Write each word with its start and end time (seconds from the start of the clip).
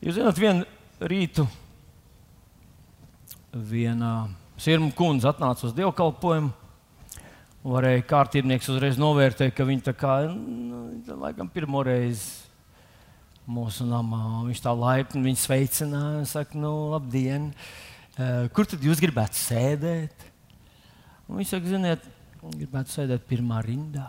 Jūs 0.00 0.16
zināt, 0.16 0.38
vienu 0.40 0.64
rītu 1.04 1.44
viena 3.52 4.30
sirma 4.56 4.88
kundze 4.96 5.28
atnāca 5.28 5.66
uz 5.68 5.74
dievkalpojumu. 5.76 6.54
Varēja 7.60 8.06
kārtībnieks 8.08 8.70
uzreiz 8.72 8.96
novērtēt, 8.96 9.52
ka 9.52 9.66
viņa 9.68 9.84
tā 9.90 9.94
kā, 10.00 10.14
nu, 10.32 10.86
laikam, 11.20 11.50
pirmo 11.52 11.82
reizi 11.84 12.48
mūsu 13.44 13.84
namā. 13.84 14.22
Viņš 14.46 14.64
tā 14.64 14.72
laipni 14.72 15.26
viņu 15.26 15.42
sveicināja 15.42 16.22
un 16.22 16.26
saka, 16.32 16.56
nu, 16.56 16.72
labdien, 16.94 17.50
eh, 18.16 18.48
kur 18.56 18.64
tad 18.64 18.80
jūs 18.80 19.04
gribētu 19.04 19.36
sēdēt? 19.36 20.26
Un 21.28 21.42
viņš 21.42 21.52
saka, 21.52 21.74
ziniet, 21.76 22.10
gribētu 22.56 22.96
sēdēt 22.96 23.28
pirmā 23.28 23.60
rindā. 23.68 24.08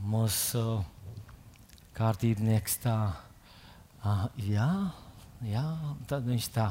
Mūsu 0.00 0.80
kārtībnieks 1.96 2.78
tā, 2.84 2.96
ah, 4.04 4.26
jā, 4.40 4.70
jā, 5.46 5.64
tad 6.10 6.28
viņš 6.28 6.48
tā 6.54 6.70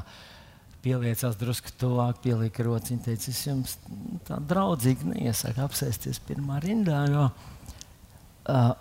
pieliecās 0.86 1.38
drusku 1.40 1.72
tuvāk, 1.80 2.22
pielika 2.22 2.66
rociņu, 2.66 3.02
teica, 3.08 3.32
es 3.32 3.42
jums 3.48 3.76
tā 4.28 4.38
draudzīgi 4.52 5.10
neiesaku 5.10 5.64
apsēsties 5.64 6.22
pirmā 6.28 6.60
rindā, 6.62 7.02
jo 7.10 7.26
uh, 7.26 8.72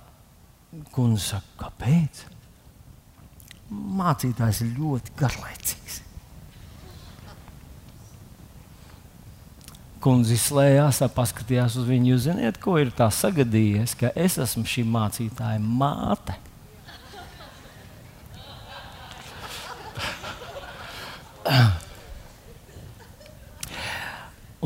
kundze 0.94 1.32
saka, 1.32 1.66
kāpēc? 1.66 2.26
Mācītājs 3.74 4.62
ir 4.68 4.76
ļoti 4.77 5.16
garlaicīgs. 5.18 6.05
Kundze 10.05 10.36
izslēdzās, 10.38 11.00
paskatījās 11.16 11.80
uz 11.82 11.88
viņu. 11.90 12.12
Jūs 12.12 12.27
zināt, 12.27 12.59
ko 12.62 12.76
ir 12.77 12.91
tā 12.94 13.08
sagadījies, 13.09 13.96
ka 13.98 14.12
es 14.13 14.36
esmu 14.38 14.62
šī 14.70 14.84
mācītāja 14.86 15.58
māte. 15.58 16.36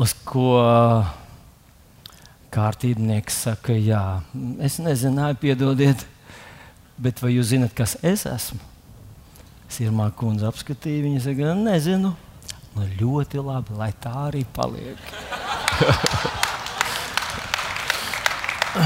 Uz 0.00 0.12
ko 0.28 0.60
kārtībnieks 2.52 3.42
saka, 3.48 3.72
jā, 3.80 4.20
es 4.60 4.76
nezināju, 4.80 5.40
piedodiet, 5.40 6.04
bet 7.00 7.20
vai 7.24 7.32
jūs 7.38 7.54
zinat, 7.54 7.72
kas 7.76 7.96
es 8.04 8.28
esmu? 8.28 8.60
Sirmā 9.72 10.12
kundze 10.20 10.48
apskatīja 10.52 11.04
viņu, 11.08 11.20
saka, 11.24 11.54
nezinu. 11.56 12.12
Nu, 12.76 12.84
ļoti 13.00 13.40
labi, 13.42 13.74
lai 13.74 13.90
tā 13.98 14.12
arī 14.28 14.44
paliek. 14.54 14.94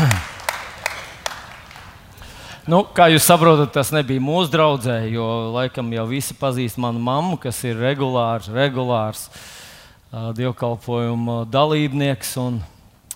nu, 2.72 2.78
kā 2.96 3.12
jūs 3.12 3.28
saprotat, 3.28 3.68
tas 3.76 3.92
nebija 3.92 4.24
mūsu 4.24 4.48
draudzē, 4.54 5.04
jo 5.12 5.52
laikam 5.52 5.92
jau 5.92 6.06
visi 6.08 6.32
pazīst 6.38 6.80
manu 6.80 6.96
mammu, 7.04 7.36
kas 7.42 7.60
ir 7.68 7.76
regulārs, 7.76 8.48
regulārs 8.48 9.28
uh, 9.28 10.32
dievkalpojuma 10.38 11.44
dalībnieks 11.52 12.30
un 12.40 12.62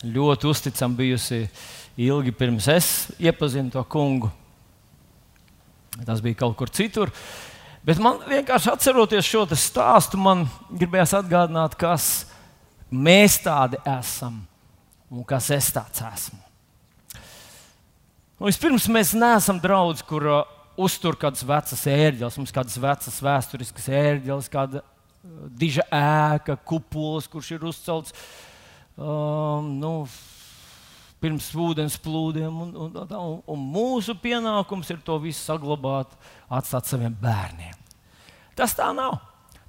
ļoti 0.04 0.44
uzticama 0.52 0.94
bijusi 1.00 1.48
ilgi 1.98 2.30
pirms 2.36 2.68
es 2.70 3.10
iepazinu 3.18 3.72
to 3.72 3.82
kungu. 3.88 4.28
Tas 6.06 6.20
bija 6.22 6.38
kaut 6.44 6.54
kur 6.60 6.70
citur. 6.70 7.10
Bet 7.88 8.00
man 8.04 8.18
vienkārši 8.28 8.68
atceroties 8.68 9.24
šo 9.24 9.46
stāstu, 9.56 10.18
man 10.20 10.44
gribējās 10.68 11.14
atgādināt, 11.22 11.72
kas 11.80 12.26
mēs 12.92 13.38
tādi 13.40 13.80
esam 13.88 14.42
un 15.08 15.24
kas 15.24 15.48
es 15.56 15.70
tāds 15.72 16.02
esmu. 16.04 16.42
Un 18.38 18.50
vispirms 18.50 18.90
mēs 18.92 19.14
neesam 19.16 19.56
draugi, 19.62 20.04
kur 20.06 20.28
uh, 20.28 20.42
uztur 20.76 21.16
kādas 21.16 21.46
vecas 21.48 21.86
ērģeles, 21.88 22.36
mums 22.38 22.52
kādas 22.54 22.76
vecas 22.82 23.16
vēsturiskas 23.24 23.88
ērģeles, 23.88 24.52
kāda 24.52 24.84
diža 25.58 25.88
ēka, 25.88 26.58
kupols, 26.68 27.26
kurš 27.30 27.54
ir 27.56 27.66
uzcelts 27.72 28.14
um, 29.00 29.72
nu, 29.80 29.94
pirms 31.24 31.48
ūdens 31.56 31.98
plūdiem. 32.04 32.62
Un, 32.68 32.76
un, 32.86 33.02
un, 33.02 33.34
un 33.48 33.66
mūsu 33.80 34.16
pienākums 34.20 34.92
ir 34.92 35.02
to 35.08 35.18
visu 35.24 35.40
saglabāt, 35.40 36.12
atstāt 36.60 36.92
saviem 36.92 37.16
bērniem. 37.24 37.77
Tas 38.58 38.74
tā 38.74 38.90
nav. 38.96 39.20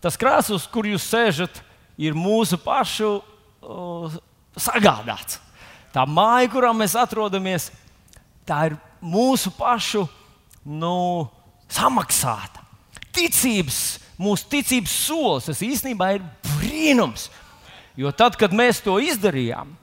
Tas 0.01 0.17
krēsls, 0.17 0.65
kur 0.71 0.87
jūs 0.89 1.05
sēžat, 1.11 1.61
ir 1.99 2.17
mūsu 2.17 2.57
pašu 2.61 3.19
uh, 3.19 4.19
sagādāts. 4.57 5.37
Tā 5.93 6.05
māja, 6.09 6.49
kurā 6.53 6.71
mēs 6.73 6.95
atrodamies, 6.97 7.69
tā 8.47 8.69
ir 8.69 8.77
mūsu 9.01 9.51
pašu 9.53 10.05
nu, 10.65 11.27
samaksāta. 11.69 12.63
Ticības 13.13 13.99
mūsu 14.19 14.49
ticības 14.51 14.95
solis. 15.07 15.47
Tas 15.49 15.63
īstenībā 15.65 16.13
ir 16.17 16.25
brīnums. 16.57 17.29
Jo 17.99 18.11
tad, 18.15 18.37
kad 18.39 18.53
mēs 18.55 18.83
to 18.83 18.97
izdarījām, 19.03 19.73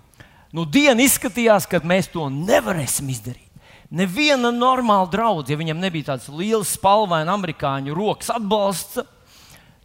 nu, 0.57 0.65
diena 0.65 1.05
izskatījās, 1.05 1.67
ka 1.69 1.83
mēs 1.85 2.09
to 2.13 2.29
nevarēsim 2.33 3.11
izdarīt. 3.13 3.46
Neviena 3.91 4.51
normāla 4.51 5.07
draudzene, 5.11 5.55
ja 5.55 5.61
viņam 5.61 5.83
nebija 5.83 6.11
tāds 6.11 6.27
liels, 6.33 6.73
spalvains 6.75 7.31
amerikāņu 7.31 7.95
rokas 7.95 8.33
atbalsts, 8.35 9.05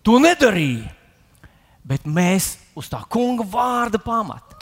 to 0.02 0.18
nedarīja. 0.22 0.90
Bet 1.86 2.06
mēs 2.06 2.56
uz 2.78 2.90
tā 2.90 3.02
kunga 3.10 3.46
vārda 3.46 4.02
pamata, 4.02 4.58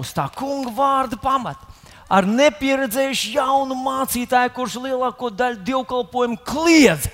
uz 0.00 0.12
tā 0.16 0.26
kunga 0.36 0.72
vārda 0.74 1.16
pamata, 1.20 1.68
ar 2.08 2.28
nepieredzējušu 2.28 3.34
jaunu 3.36 3.76
mācītāju, 3.80 4.52
kurš 4.56 4.78
lielāko 4.84 5.30
daļu 5.32 5.60
dievkalpojumu 5.64 6.40
kliedz 6.44 7.08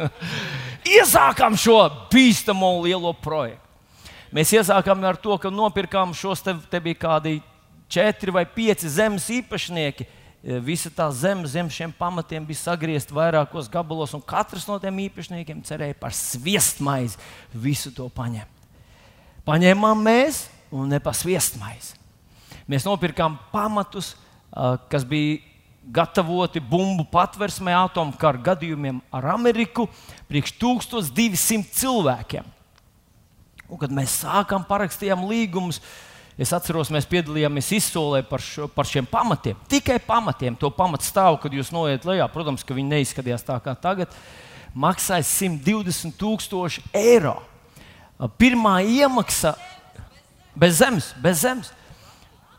iesākām 0.98 1.58
šo 1.58 1.82
bīstamo 2.10 2.72
lielo 2.84 3.12
projektu. 3.14 3.66
Mēs 4.30 4.52
iesākām 4.54 5.02
ar 5.06 5.18
to, 5.18 5.34
ka 5.42 5.50
nopirkām 5.50 6.14
šos 6.14 6.42
te, 6.46 6.54
te 6.70 6.78
bija 6.82 7.00
kādi 7.06 7.40
četri 7.90 8.30
vai 8.34 8.44
pieci 8.46 8.90
zemes 8.90 9.26
īpašnieki. 9.34 10.06
E, 10.40 10.56
visa 10.64 10.88
tā 10.88 11.04
zeme 11.12 11.44
zem 11.48 11.68
šiem 11.68 11.92
pamatiem 11.92 12.46
bija 12.48 12.62
sagriezta 12.62 13.12
vairākos 13.16 13.68
gabalos, 13.72 14.14
un 14.16 14.22
katrs 14.24 14.64
no 14.68 14.78
tiem 14.80 15.02
īpašniekiem 15.04 15.60
cerēja 15.68 15.98
par 16.00 16.16
sviestmaizi 16.16 17.20
visu 17.52 17.92
to 17.92 18.08
paņemt. 18.08 18.48
Paņēmām 19.44 20.00
mēs, 20.04 20.46
un 20.72 20.88
ne 20.92 21.00
pa 21.02 21.12
sviestmaizi. 21.16 21.98
Mēs 22.70 22.86
nopirkām 22.86 23.36
pamatus, 23.52 24.14
kas 24.92 25.04
bija 25.08 25.40
gatavoti 25.90 26.60
bumbu 26.60 27.04
patversmē, 27.10 27.74
atomkara 27.74 28.40
gadījumiem 28.50 29.00
ar 29.12 29.32
Ameriku, 29.34 29.88
priekš 30.30 30.54
1200 30.60 31.66
cilvēkiem. 31.80 32.46
Un, 33.70 33.78
kad 33.80 33.92
mēs 33.94 34.20
sākām 34.22 34.64
parakstījām 34.66 35.24
līgumus, 35.30 35.80
es 36.40 36.52
atceros, 36.56 36.88
mēs 36.92 37.08
piedalījāmies 37.10 37.68
izsolē 37.76 38.22
par, 38.26 38.40
šo, 38.40 38.68
par 38.72 38.88
šiem 38.88 39.08
pamatiem. 39.08 39.58
Tikai 39.70 39.98
pamatiem, 40.02 40.56
to 40.56 40.70
pamatstāvu, 40.72 41.40
kad 41.42 41.52
jūs 41.54 41.72
noiet 41.74 42.06
lejā. 42.08 42.28
Protams, 42.32 42.64
ka 42.64 42.76
viņi 42.76 42.94
neizskatījās 42.94 43.44
tā 43.44 43.58
kā 43.64 43.74
tagad. 43.76 44.14
Maksāja 44.72 45.26
120 45.26 46.16
tūkstoši 46.20 46.86
eiro. 46.96 47.36
Pirmā 48.40 48.78
iemaksa 48.84 49.54
bez 50.56 50.80
zemes, 50.80 51.12
bez 51.20 51.44
zemes. 51.44 51.74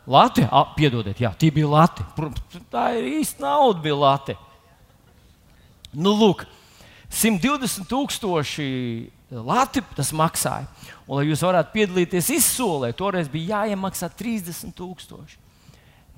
Latvija, 0.06 0.64
piedodiet, 0.74 1.20
jā, 1.22 1.30
tie 1.38 1.52
bija. 1.54 1.86
Protams, 2.16 2.62
tā 2.72 2.88
ir 2.98 3.06
īsta 3.20 3.44
nauda, 3.44 3.82
bija 3.84 3.98
Latvija. 3.98 4.38
Nu, 5.92 6.14
lūk, 6.16 6.46
120 7.12 7.86
tūkstoši 7.90 8.66
Latvijas 9.32 9.94
tas 9.96 10.10
maksāja. 10.12 10.66
Un, 11.06 11.16
lai 11.18 11.28
jūs 11.30 11.44
varētu 11.44 11.72
piedalīties 11.72 12.28
izsolē, 12.36 12.92
toreiz 12.96 13.30
bija 13.32 13.62
jāiemaksā 13.62 14.10
30 14.12 14.74
tūkstoši. 14.76 15.38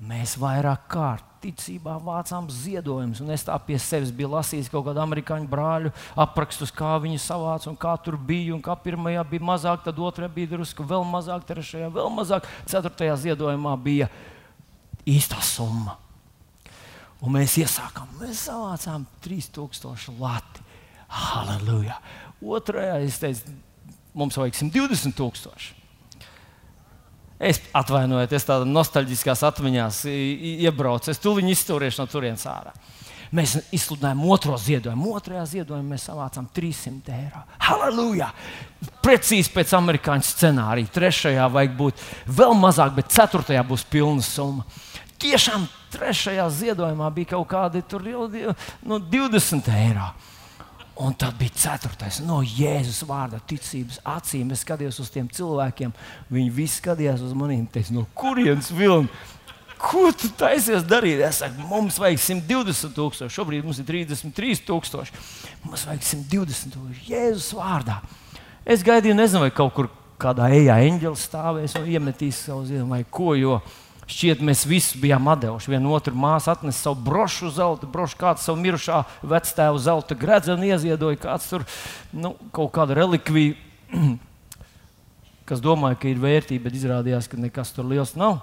Mēs 0.03 0.33
vairāk 0.35 0.89
kārt 0.91 1.27
ticībā 1.45 1.95
vācām 2.03 2.49
ziedojumus. 2.51 3.21
Es 3.31 3.45
tā 3.47 3.55
pie 3.63 3.77
sevis 3.79 4.11
biju 4.11 4.33
lasījis 4.33 4.67
kaut 4.71 4.87
kādu 4.89 4.99
amerikāņu 5.03 5.47
brāļu 5.47 5.91
aprakstus, 6.19 6.73
kā 6.75 6.97
viņi 6.99 7.21
savāca 7.23 7.69
un 7.71 7.77
kā 7.79 7.93
tur 8.03 8.17
bija. 8.19 8.51
Un 8.57 8.63
kā 8.65 8.75
pirmajā 8.75 9.23
bija 9.29 9.47
mazāk, 9.53 9.85
tad 9.85 10.01
otrajā 10.01 10.33
bija 10.35 10.51
drusku 10.55 10.83
vēl 10.87 11.05
mazāk, 11.07 11.45
trešajā 11.47 11.87
vēl 11.95 12.11
mazāk, 12.17 12.49
ceturtajā 12.67 13.15
ziedojumā 13.23 13.77
bija 13.85 14.09
īstā 15.07 15.39
summa. 15.39 15.95
Un 17.23 17.37
mēs 17.37 17.55
iesākām, 17.61 18.17
mēs 18.19 18.45
savācām 18.49 19.07
3000 19.23 20.19
lati. 20.19 20.65
Halleluja! 21.15 21.95
Otrajā 22.43 22.99
es 23.05 23.19
teicu, 23.21 23.55
mums 24.17 24.37
vajag 24.39 24.57
120 24.65 25.15
tūkstoši. 25.15 25.73
Es 27.45 27.59
atvainojos, 27.75 28.31
es 28.31 28.47
tādā 28.47 28.67
nostalģiskās 28.67 29.41
atmiņās 29.43 30.05
iebraucu. 30.07 31.11
Es 31.11 31.19
tūlīt 31.19 31.51
izturēšu 31.51 32.01
no 32.01 32.07
turienes 32.07 32.45
ārā. 32.47 32.71
Mēs 33.35 33.57
izsludinājām 33.75 34.21
otro 34.31 34.55
ziedojumu. 34.61 35.15
Otrajā 35.17 35.43
ziedojumā 35.57 35.95
mēs 35.95 36.05
savācām 36.07 36.47
300 36.55 37.15
eiro. 37.17 37.41
Halleluja! 37.67 38.29
Precīzi 39.03 39.51
pēc 39.51 39.73
amerikāņu 39.75 40.27
scenārija. 40.29 40.93
Trešajā 40.95 41.47
vajag 41.51 41.73
būt 41.75 42.03
vēl 42.37 42.55
mazāk, 42.55 42.93
bet 42.95 43.11
ceturtajā 43.11 43.65
būs 43.67 43.83
pilna 43.91 44.23
summa. 44.23 44.63
tiešām 45.19 45.67
trešajā 45.95 46.45
ziedojumā 46.51 47.09
bija 47.15 47.33
kaut 47.33 47.47
kādi 47.49 47.81
tur, 47.87 48.03
nu, 48.83 48.99
20 48.99 49.69
eiro. 49.73 50.09
Un 50.95 51.11
tad 51.19 51.35
bija 51.35 51.51
ceturtais, 51.59 52.21
no 52.23 52.37
Jēzus 52.39 53.01
vārda, 53.07 53.41
ticības 53.49 53.97
acīm. 54.07 54.53
Es 54.55 54.61
skatījos 54.63 55.01
uz 55.03 55.09
tiem 55.11 55.27
cilvēkiem, 55.27 55.91
viņi 56.31 56.53
visi 56.55 56.79
skatījās 56.79 57.23
uz 57.25 57.33
maniem. 57.35 57.65
Teicu, 57.67 57.97
no 57.97 58.05
kurienes 58.15 58.71
vilni? 58.71 59.11
Ko 59.75 60.07
tu 60.15 60.29
taisies 60.39 60.85
darīt? 60.87 61.19
Es 61.27 61.41
saku, 61.43 61.65
mums 61.67 61.99
vajag 61.99 62.21
120 62.23 62.95
tūkstoši, 62.95 63.35
šobrīd 63.35 63.67
mums 63.67 63.81
ir 63.83 63.89
33 63.89 64.63
tūkstoši. 64.69 65.19
Mums 65.65 65.83
vajag 65.89 66.07
120 66.13 66.77
tūkstoši 66.77 67.11
Jēzus 67.11 67.51
vārdā. 67.59 67.99
Es 68.63 68.85
gaidīju, 68.87 69.17
nezinu, 69.19 69.43
vai 69.43 69.51
kaut 69.53 69.75
kur 69.75 69.91
kādā 70.21 70.47
ejā 70.55 70.79
eņģelis 70.87 71.25
stāvēs 71.27 71.75
un 71.75 71.91
iemetīs 71.91 72.39
savu 72.47 72.63
ziemu 72.69 72.95
vai 72.95 73.03
ko. 73.03 73.35
Jo 73.35 73.59
šķiet, 74.11 74.41
mēs 74.45 74.65
visi 74.69 74.99
bijām 75.01 75.27
devuši. 75.41 75.71
Vienu 75.73 75.93
otru 75.95 76.15
māsu 76.17 76.51
atnesa 76.53 76.87
savu 76.87 77.01
brošu, 77.07 77.49
zelta 77.55 77.89
brošu, 77.89 78.17
kāds 78.21 78.45
savu 78.45 78.61
mirušā 78.61 79.01
vectēvu 79.25 79.81
zelta 79.81 80.17
gredzenu 80.19 80.69
ieziedoja, 80.69 81.19
kāds 81.21 81.49
tur 81.49 81.65
nu, 82.13 82.35
kaut 82.55 82.73
kādu 82.75 82.97
relikviju, 82.97 83.55
kas 85.49 85.63
domāja, 85.63 85.99
ka 86.01 86.09
ir 86.11 86.21
vērtība, 86.21 86.67
bet 86.67 86.77
izrādījās, 86.77 87.29
ka 87.31 87.39
nekas 87.41 87.73
tur 87.75 87.89
liels 87.89 88.15
nav. 88.19 88.41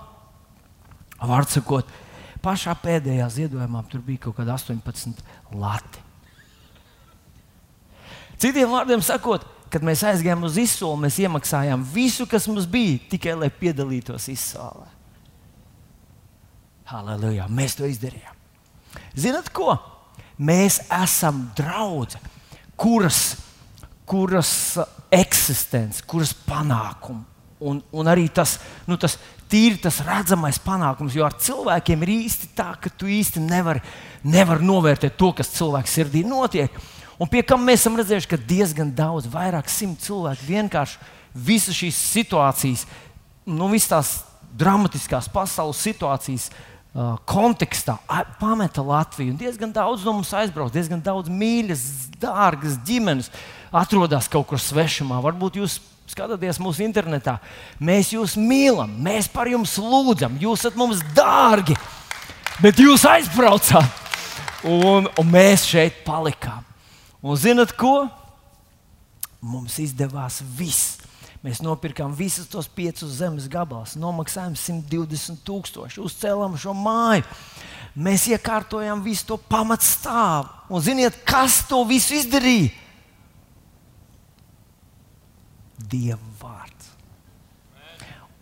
Vārds 1.22 1.54
sakot, 1.54 1.90
pašā 2.42 2.74
pēdējā 2.82 3.28
ziedojumā 3.30 3.84
tur 3.90 4.02
bija 4.02 4.26
kaut 4.26 4.40
kāda 4.40 4.56
18 4.58 5.22
lati. 5.54 6.08
Citiem 8.42 8.72
vārdiem 8.74 9.02
sakot, 9.06 9.44
kad 9.70 9.84
mēs 9.86 10.02
aizgājām 10.02 10.42
uz 10.48 10.56
izsoli, 10.58 11.04
mēs 11.04 11.20
iemaksājām 11.22 11.84
visu, 11.94 12.26
kas 12.26 12.48
mums 12.50 12.66
bija, 12.66 12.98
tikai 13.12 13.36
lai 13.38 13.52
piedalītos 13.54 14.26
izsolē. 14.32 15.01
Halleluja! 16.92 17.46
Mēs 17.48 17.78
to 17.78 17.88
izdarījām. 17.88 18.36
Zinat, 19.16 19.48
ko? 19.54 19.72
Mēs 20.42 20.82
esam 20.92 21.46
draugi, 21.56 22.18
kuras, 22.76 23.20
kuras 24.08 24.52
eksistence, 25.12 26.04
kuras 26.08 26.34
panākumi 26.46 27.24
un, 27.62 27.78
un 27.94 28.10
arī 28.10 28.26
tas, 28.34 28.56
nu, 28.88 28.98
tas 29.00 29.16
tīri 29.50 29.78
tas 29.80 30.00
redzamais 30.04 30.58
panākums, 30.62 31.14
jo 31.16 31.24
ar 31.26 31.36
cilvēkiem 31.38 32.02
ir 32.04 32.14
īsti 32.16 32.50
tā, 32.58 32.72
ka 32.82 32.90
tu 32.90 33.08
īsti 33.10 33.42
nevari 33.44 33.82
nevar 34.26 34.62
novērtēt 34.62 35.16
to, 35.18 35.30
kas 35.38 35.52
cilvēka 35.54 35.90
sirdī 35.90 36.24
notiek. 36.26 36.74
Un 37.22 37.30
pie 37.30 37.44
kam 37.46 37.62
mēs 37.66 37.84
esam 37.84 37.96
redzējuši, 38.00 38.30
ka 38.30 38.40
diezgan 38.50 38.90
daudz, 38.98 39.28
vairāk 39.30 39.70
simt 39.70 40.02
cilvēku 40.02 40.48
vienkārši 40.48 40.98
visas 41.32 41.78
šīs 41.78 42.02
situācijas, 42.16 42.84
nu, 43.46 43.70
visas 43.72 43.90
tās 43.92 44.12
dramatiskās 44.58 45.30
pasaules 45.32 45.80
situācijas 45.80 46.50
uh, 46.50 46.71
kontekstā 47.28 47.96
pameta 48.40 48.84
Latviju. 48.84 49.32
Un 49.32 49.40
diezgan 49.40 49.72
daudz 49.72 50.04
no 50.04 50.16
mums 50.18 50.32
aizbrauc, 50.36 50.72
diezgan 50.74 51.00
daudz 51.04 51.32
mīļas, 51.32 51.86
dārgas 52.20 52.76
ģimenes 52.84 53.30
atrodas 53.72 54.28
kaut 54.32 54.50
kur 54.50 54.60
svešumā. 54.60 55.22
Varbūt 55.24 55.58
jūs 55.62 55.80
Skatieties 56.12 56.58
mūsu 56.60 56.82
internetā. 56.84 57.38
Mēs 57.80 58.10
jūs 58.12 58.34
mīlam, 58.36 58.90
mēs 59.00 59.30
par 59.32 59.48
jums 59.48 59.78
lūdzam, 59.80 60.34
jūs 60.42 60.60
esat 60.60 60.76
mums 60.76 61.00
dārgi, 61.16 61.76
bet 62.60 62.82
jūs 62.82 63.06
aizbraucāt. 63.08 64.00
Un, 64.68 65.08
un 65.18 65.30
mēs 65.30 65.64
šeit 65.66 66.02
palikām. 66.06 66.60
Un 67.22 67.38
zinat 67.38 67.72
ko? 67.78 68.04
Mums 69.42 69.78
izdevās 69.82 70.42
viss. 70.58 71.01
Mēs 71.42 71.58
nopirkām 71.58 72.12
visus 72.14 72.46
tos 72.46 72.68
piecus 72.70 73.16
zemes 73.18 73.48
gabalus, 73.50 73.96
nomaksājām 73.98 74.54
120 74.54 75.42
tūkstoši, 75.46 75.98
uzcēlām 76.04 76.54
šo 76.60 76.74
māju. 76.78 77.26
Mēs 77.98 78.28
iekārtojām 78.30 79.02
visu 79.04 79.26
to 79.32 79.36
pamatstāvu. 79.50 80.48
Un 80.72 80.84
ziniet, 80.84 81.18
kas 81.28 81.64
to 81.68 81.82
visu 81.88 82.14
izdarīja? 82.16 82.70
Dieva 85.82 86.22
vārds. 86.40 86.92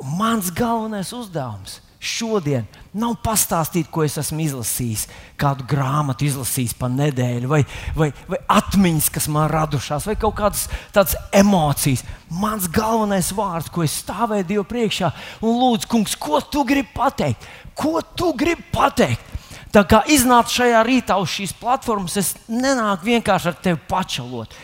Un 0.01 0.13
mans 0.21 0.53
galvenais 0.55 1.11
uzdevums 1.17 1.81
šodien 2.01 2.65
nav 2.97 3.19
pastāstīt, 3.23 3.91
ko 3.93 4.03
es 4.07 4.17
esmu 4.19 4.41
izlasījis, 4.47 5.05
kādu 5.39 5.67
grāmatu 5.69 6.25
izlasījis 6.27 6.73
pa 6.81 6.89
nedēļu, 6.91 7.51
vai, 7.51 7.61
vai, 7.97 8.09
vai 8.31 8.41
atmiņas, 8.51 9.11
kas 9.15 9.29
man 9.31 9.51
radušās, 9.53 10.09
vai 10.09 10.17
kaut 10.19 10.39
kādas 10.41 10.65
tādas 10.95 11.15
emocijas. 11.37 12.03
Mans 12.41 12.67
galvenais 12.73 13.31
vārds, 13.37 13.71
ko 13.71 13.85
es 13.85 14.01
stāvēju 14.01 14.49
Dievu 14.49 14.67
priekšā 14.73 15.13
un 15.45 15.61
lūdzu, 15.61 15.91
kungs, 15.93 16.17
ko 16.17 16.41
tu 16.41 16.65
gribi 16.67 16.89
pateikt? 16.97 17.47
Ko 17.77 18.01
tu 18.01 18.33
gribi 18.37 18.65
pateikt? 18.73 19.37
Tā 19.71 19.85
kā 19.87 20.01
iznāca 20.11 20.51
šajā 20.51 20.83
rītā 20.83 21.15
uz 21.23 21.31
šīs 21.31 21.53
platformas, 21.61 22.17
es 22.19 22.33
nenāku 22.51 23.07
vienkārši 23.07 23.53
ar 23.53 23.59
tevi 23.63 23.79
pačalot. 23.87 24.57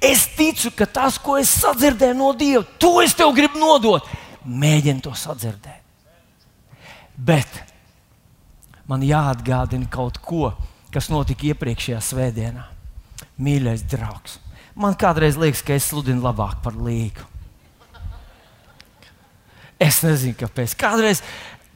Es 0.00 0.24
ticu, 0.38 0.72
ka 0.78 0.88
tas, 0.88 1.20
ko 1.20 1.36
es 1.36 1.52
sadzirdēju 1.58 2.16
no 2.16 2.32
Dieva, 2.32 2.64
to 2.80 2.96
es 3.04 3.12
tev 3.18 3.34
gribu 3.36 3.60
nodot. 3.60 4.08
Mēģini 4.48 5.04
to 5.04 5.12
sadzirdēt. 5.12 5.83
Bet 7.16 7.60
man 8.90 9.04
jāatgādina 9.06 9.88
kaut 9.92 10.18
ko, 10.24 10.50
kas 10.94 11.10
notika 11.12 11.50
iepriekšējā 11.52 12.00
svētdienā. 12.02 12.66
Mīļais 13.42 13.82
draugs, 13.90 14.38
man 14.78 14.94
kādreiz 14.98 15.38
liekas, 15.40 15.62
ka 15.66 15.74
es 15.74 15.88
sludinu 15.90 16.22
labāk 16.22 16.60
par 16.62 16.76
līgu. 16.78 17.24
Es 19.82 20.02
nezinu, 20.04 20.36
kāpēc. 20.38 20.76
Kādreiz, 20.78 21.22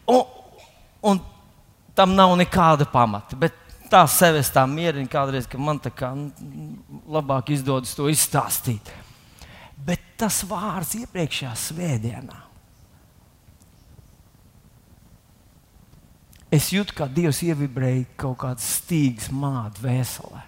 un, 0.06 0.22
un 1.02 1.18
tam 1.98 2.14
nav 2.14 2.36
nekāda 2.38 2.86
pamata. 2.88 3.36
Bet 3.36 3.56
tā 3.90 4.04
sevi 4.10 4.44
tā 4.54 4.64
mierinu 4.70 5.10
kādreiz, 5.10 5.48
ka 5.50 5.58
man 5.58 5.80
tā 5.82 5.90
kā 5.94 6.12
labāk 7.10 7.52
izdodas 7.56 7.96
to 7.98 8.06
izstāstīt. 8.10 8.92
Bet 9.78 10.14
tas 10.20 10.42
vārds 10.46 10.94
iepriekšējā 10.98 11.54
svētdienā. 11.58 12.47
Es 16.54 16.70
jūtu, 16.72 16.94
kā 16.96 17.08
Dievs 17.12 17.42
ievibrēja 17.44 18.06
kaut 18.20 18.38
kādas 18.40 18.66
stīgas 18.78 19.28
manā 19.28 19.66
dvēselē. 19.76 20.42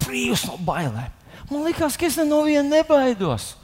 Brīvs 0.00 0.46
no 0.48 0.56
bailēm. 0.64 1.12
Man 1.50 1.66
liekas, 1.66 1.98
ka 2.00 2.08
es 2.08 2.16
no 2.24 2.40
viena 2.46 2.78
nebaidos. 2.78 3.54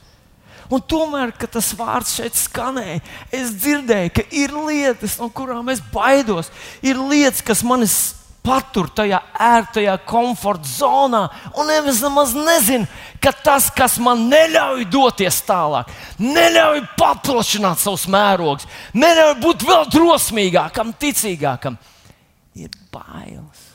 Un 0.72 0.80
tomēr, 0.88 1.32
kad 1.36 1.50
tas 1.56 1.72
vārds 1.76 2.14
šeit 2.16 2.36
skanēja, 2.38 3.00
es 3.34 3.50
dzirdēju, 3.60 4.12
ka 4.16 4.24
ir 4.32 4.52
lietas, 4.56 5.18
no 5.20 5.28
kurām 5.32 5.68
es 5.72 5.82
baidos. 5.92 6.48
Ir 6.84 7.00
lietas, 7.00 7.42
kas 7.44 7.64
manis 7.66 7.96
patur 8.42 8.88
tajā 8.90 9.20
ērtajā 9.38 9.94
komforta 10.06 10.66
zonā, 10.68 11.22
un 11.54 11.70
nemaz 11.70 12.34
nezinu, 12.34 12.88
ka 13.22 13.30
tas, 13.32 13.68
kas 13.70 13.98
man 14.02 14.26
neļauj 14.30 14.86
doties 14.90 15.38
tālāk, 15.46 15.90
neļauj 16.18 16.82
paplašināt 16.98 17.82
savus 17.82 18.08
mērogus, 18.10 18.66
neļauj 18.98 19.36
būt 19.42 19.66
vēl 19.68 19.86
drosmīgākam, 19.94 20.94
ticīgākam, 20.98 21.78
ir 22.58 22.72
bailes. 22.92 23.68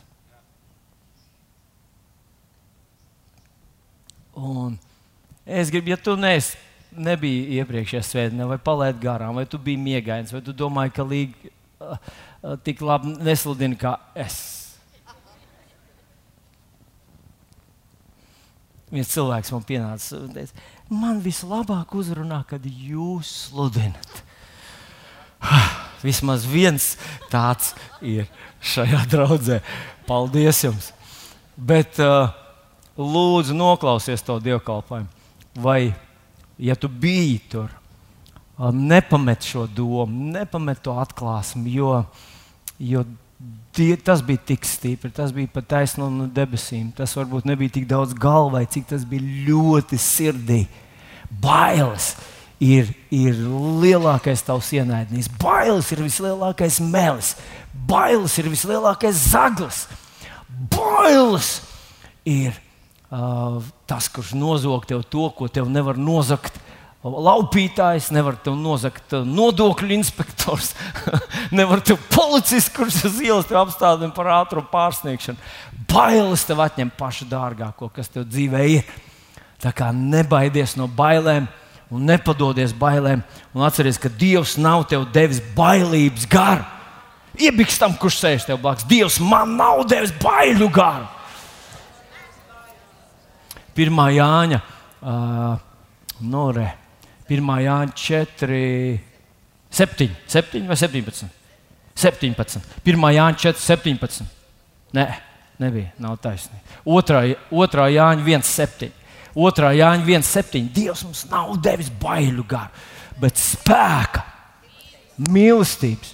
Un 4.38 4.76
es 5.48 5.72
gribu, 5.74 5.96
ja 5.96 5.98
tu 5.98 6.14
neesi 6.20 6.60
nebija 6.98 7.62
iepriekšējā 7.62 8.04
svētdienā, 8.06 8.46
vai 8.50 8.60
palaid 8.62 9.00
garām, 9.02 9.38
vai 9.38 9.48
tu 9.50 9.60
biji 9.62 9.80
miegains, 9.82 10.34
vai 10.34 10.44
tu 10.46 10.54
domāji, 10.56 10.94
ka 10.94 11.06
līga 11.08 11.50
uh, 11.80 11.98
uh, 12.42 12.56
tik 12.66 12.82
labi 12.86 13.16
nesludina 13.26 13.78
kā 13.80 13.98
es. 14.18 14.57
Viens 18.94 19.10
cilvēks 19.12 19.52
man 19.52 19.66
pienāca 19.68 20.22
un 20.22 20.32
teica, 20.32 20.66
man 20.88 21.20
vislabāk 21.24 21.92
uzrunā, 21.98 22.40
kad 22.48 22.64
jūs 22.64 23.32
sludinat. 23.50 24.22
Vismaz 26.06 26.46
viens 26.48 26.94
tāds 27.32 27.74
ir 28.00 28.30
šajā 28.64 29.04
draudzē. 29.12 29.60
Paldies 30.08 30.64
jums! 30.64 30.92
Bet 31.58 32.00
uh, 32.00 32.30
lūdzu, 32.98 33.58
noklausies 33.58 34.24
to 34.24 34.38
dievkalpojumu. 34.46 35.10
Vai 35.58 35.92
ja 36.62 36.76
tu 36.78 36.88
biji 36.88 37.40
tur, 37.52 37.72
nepamet 38.74 39.46
šo 39.46 39.66
domu, 39.68 40.32
nepamet 40.34 40.82
to 40.86 40.94
atklāsmi, 40.98 41.74
jo, 41.76 42.04
jo 42.80 43.04
die, 43.78 43.92
tas 44.02 44.24
bija 44.26 44.42
tik 44.52 44.66
stipri, 44.68 45.12
tas 45.14 45.32
bija 45.36 45.50
pat 45.54 45.70
taisno 45.76 46.10
no 46.12 46.26
debesīm. 46.32 46.90
Tas 46.98 47.14
varbūt 47.18 47.48
nebija 47.48 47.78
tik 47.78 47.88
daudz 47.90 48.16
galvā, 48.18 48.64
cik 48.66 48.90
tas 48.90 49.06
bija 49.08 49.24
ļoti 49.48 50.00
sirdī. 50.02 50.64
Bailes 51.44 52.16
ir, 52.64 52.90
ir 53.14 53.38
lielākais 53.84 54.44
tavs 54.46 54.72
ienaidnieks, 54.76 55.30
bailes 55.42 55.92
ir 55.94 56.04
vislielākais 56.06 56.80
melis, 56.82 57.36
bailes 57.88 58.38
ir 58.42 58.50
vislielākais 58.52 59.26
zaglis, 59.32 59.86
bailes 60.74 61.52
ir 62.28 62.56
uh, 63.12 63.60
tas, 63.90 64.10
kurš 64.12 64.34
nozog 64.38 64.88
tev 64.90 65.06
to, 65.06 65.30
ko 65.38 65.50
tev 65.52 65.70
nevar 65.72 66.00
nozagt 66.00 66.58
laupītājs, 67.28 68.10
nevar 68.16 68.38
tev 68.44 68.58
nozagt 68.60 69.14
nodokļu 69.26 69.96
inspektors, 69.98 70.74
nevar 71.60 71.84
tev 71.86 72.00
policists, 72.14 72.74
kurš 72.76 73.04
uz 73.10 73.22
ielas 73.24 73.52
apstādina 73.52 74.14
par 74.16 74.32
ātrumu 74.40 74.70
pārsniegšanu. 74.72 75.40
Bailes 75.88 76.44
tev 76.48 76.62
atņem 76.66 76.92
pašu 76.98 77.30
dārgāko, 77.30 77.92
kas 77.94 78.12
tev 78.12 78.28
dzīvē 78.28 78.66
ir. 78.76 78.98
Tā 79.64 79.72
kā 79.74 79.90
nebaidies 79.96 80.76
no 80.78 80.86
bailēm 80.92 81.48
un 81.94 82.08
nepadodies 82.08 82.74
bailēm, 82.76 83.22
un 83.56 83.64
atceries, 83.64 84.00
ka 84.02 84.12
Dievs 84.12 84.58
nav 84.60 84.86
tev 84.92 85.08
devis 85.16 85.40
bailības 85.56 86.28
garu. 86.30 86.66
Iebiks 87.38 87.78
tam, 87.80 87.94
kurš 88.00 88.18
sēž 88.24 88.48
tev 88.48 88.60
blakus. 88.64 88.88
Dievs 88.90 89.20
man 89.22 89.56
nav 89.60 89.86
devis 89.90 90.12
bailu 90.22 90.68
garu. 90.74 91.06
Pirmā 93.78 94.10
Jāņa, 94.16 94.60
uh, 95.06 95.60
no 96.26 96.46
re, 96.56 96.72
1. 97.30 97.52
Jāņa 97.64 97.94
4, 97.96 99.00
7, 99.70 100.10
7 100.28 100.68
vai 100.68 100.78
17? 100.80 101.28
17. 101.98 102.62
1. 102.86 103.08
Jāņa 103.18 103.42
4, 103.48 103.64
17. 103.64 104.28
Nē, 104.96 105.08
nebija, 105.60 105.92
nav 106.00 106.18
taisnība. 106.24 106.64
2. 106.86 107.36
2. 107.52 107.88
Jāņa 107.98 108.26
1, 108.26 108.48
7. 108.48 108.92
2. 109.38 109.72
Jāņa 109.78 110.08
1, 110.08 110.28
7. 110.28 110.70
Dievs 110.74 111.04
mums 111.06 111.26
nav 111.32 111.56
devis 111.62 111.90
bailu 112.02 112.46
garu, 112.48 112.72
bet 113.22 113.40
spēka, 113.42 114.24
mīlestības. 115.28 116.14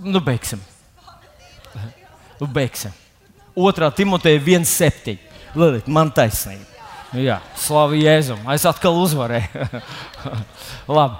Nu, 0.00 0.20
beigsim. 0.24 0.60
Nu, 2.40 2.48
beigsim. 2.48 2.92
2. 3.56 3.90
Timoteja 3.96 4.40
1, 4.40 4.68
7. 4.68 5.16
Lūdzu, 5.58 5.90
man 5.90 6.12
taisnība. 6.14 6.69
Jā, 7.16 7.40
slavu 7.58 7.98
Jēzum. 7.98 8.44
Es 8.54 8.64
atkal 8.68 8.94
uzvarēju. 9.02 9.66
Labi. 10.98 11.18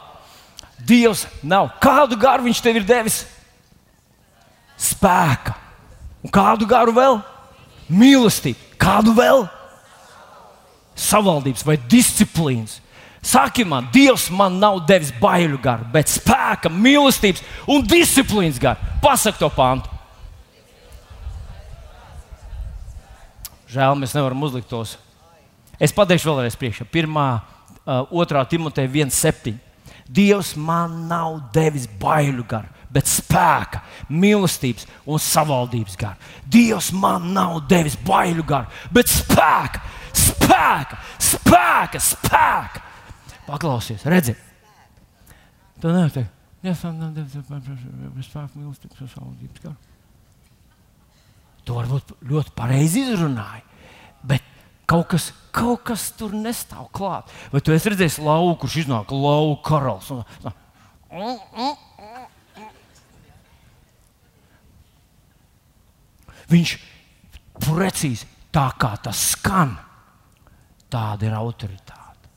Dievs 0.87 1.25
nav. 1.42 1.73
Kādu 1.82 2.18
garu 2.20 2.47
viņš 2.47 2.61
tev 2.62 2.78
ir 2.78 2.87
devis? 2.87 3.25
Spēka. 4.80 5.56
Un 6.23 6.32
kādu 6.32 6.68
garu 6.70 6.94
vēl? 6.94 7.18
Mīlestību. 7.90 8.78
Kādu 8.80 9.16
vēl? 9.18 9.44
Savaldības 11.00 11.66
vai 11.66 11.76
disciplīnas. 11.90 12.78
Saki 13.20 13.66
man, 13.68 13.90
Dievs 13.92 14.30
man 14.32 14.56
nav 14.62 14.78
devis 14.88 15.11
bailu 15.20 15.59
garu, 15.61 15.85
bet 15.92 16.09
spēka, 16.09 16.70
mīlestības 16.73 17.42
un 17.68 17.85
disciplīnas 17.85 18.62
garu. 18.62 18.94
Pasak 19.02 19.37
to 19.37 19.50
pāntu. 19.52 19.90
Žēl, 23.70 23.99
mēs 24.00 24.16
nevaram 24.16 24.49
uzlikt 24.49 24.70
tos 24.70 24.97
Es 25.80 25.94
pateikšu 25.96 26.28
vēlreiz 26.28 26.58
priekšā. 26.60 26.84
Pirmā, 26.92 27.26
uh, 27.40 28.04
otrā 28.12 28.44
Timoteja 28.49 28.90
1,7. 28.92 29.56
Dievs 30.10 30.56
man 30.58 31.06
nav 31.08 31.38
devis 31.54 31.87
bailu 32.00 32.42
garu, 32.50 32.66
bet 32.90 33.06
spēka, 33.06 33.80
mīlestības 34.10 34.88
un 35.06 35.22
savaldības 35.22 35.96
garu. 36.00 36.30
Dievs 36.50 36.90
man 36.92 37.30
nav 37.37 37.60
devis 37.70 37.94
bailu 38.06 38.42
garu, 38.46 38.66
bet 38.92 39.08
spēka, 39.08 39.80
spēka, 40.10 40.99
spēka, 41.30 42.02
spēka. 42.02 42.82
Paklausies, 43.46 44.02
redzi. 44.10 44.34
Tu 45.80 45.88
nevari 45.88 46.16
teikt, 46.18 46.34
Dievs 46.60 46.82
man 46.84 46.99
nav 47.00 47.14
devis 47.16 47.38
spēku, 48.28 48.58
mīlestības 48.58 49.06
un 49.06 49.14
savaldības 49.14 49.64
garu. 49.64 49.78
Tu 51.64 51.76
varbūt 51.76 52.16
ļoti 52.26 52.52
pareizi 52.56 53.06
izrunāji, 53.06 53.62
bet 54.26 54.44
kaut 54.90 55.06
kas, 55.12 55.30
kaut 55.54 55.85
kas 55.87 56.09
tur 56.18 56.35
nestāv 56.35 56.88
klāt. 56.94 57.30
Vai 57.52 57.62
tu 57.62 57.75
esi 57.75 57.92
redzējis 57.92 58.18
lauku, 58.26 58.64
kurš 58.64 58.80
iznāk 58.85 59.14
lauka 59.14 59.62
karalis? 59.70 60.11
Un, 60.11 60.25
Viņš 66.50 66.70
precīzi 67.62 68.26
tā 68.50 68.64
kā 68.80 68.97
tas 68.99 69.20
skan, 69.37 69.76
tāda 70.90 71.28
ir 71.28 71.37
autoritāte. 71.38 72.30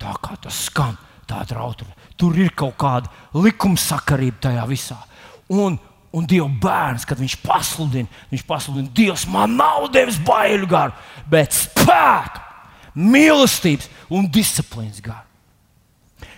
Tā 0.00 0.14
kā 0.24 0.38
tas 0.40 0.62
skan, 0.70 0.96
tāda 1.28 1.52
ir 1.52 1.60
autoritāte. 1.60 2.14
Tur 2.16 2.38
ir 2.40 2.54
kaut 2.56 2.78
kāda 2.80 3.12
likumsakarība 3.36 4.40
tajā 4.48 4.64
visā. 4.70 4.96
Un, 5.52 5.76
Un 6.16 6.24
Dieva 6.28 6.48
bērns, 6.48 7.04
kad 7.04 7.20
viņš 7.20 7.36
pasludina, 7.42 8.08
viņš 8.30 8.44
pasludina, 8.48 8.88
Dievs 8.96 9.26
man 9.28 9.58
nav 9.58 9.90
devis 9.92 10.16
bailu 10.24 10.68
garu, 10.68 10.96
bet 11.28 11.52
spēku, 11.52 12.44
mīlestības 12.96 13.90
un 14.16 14.30
disciplīnas 14.32 15.02
garu. 15.04 15.28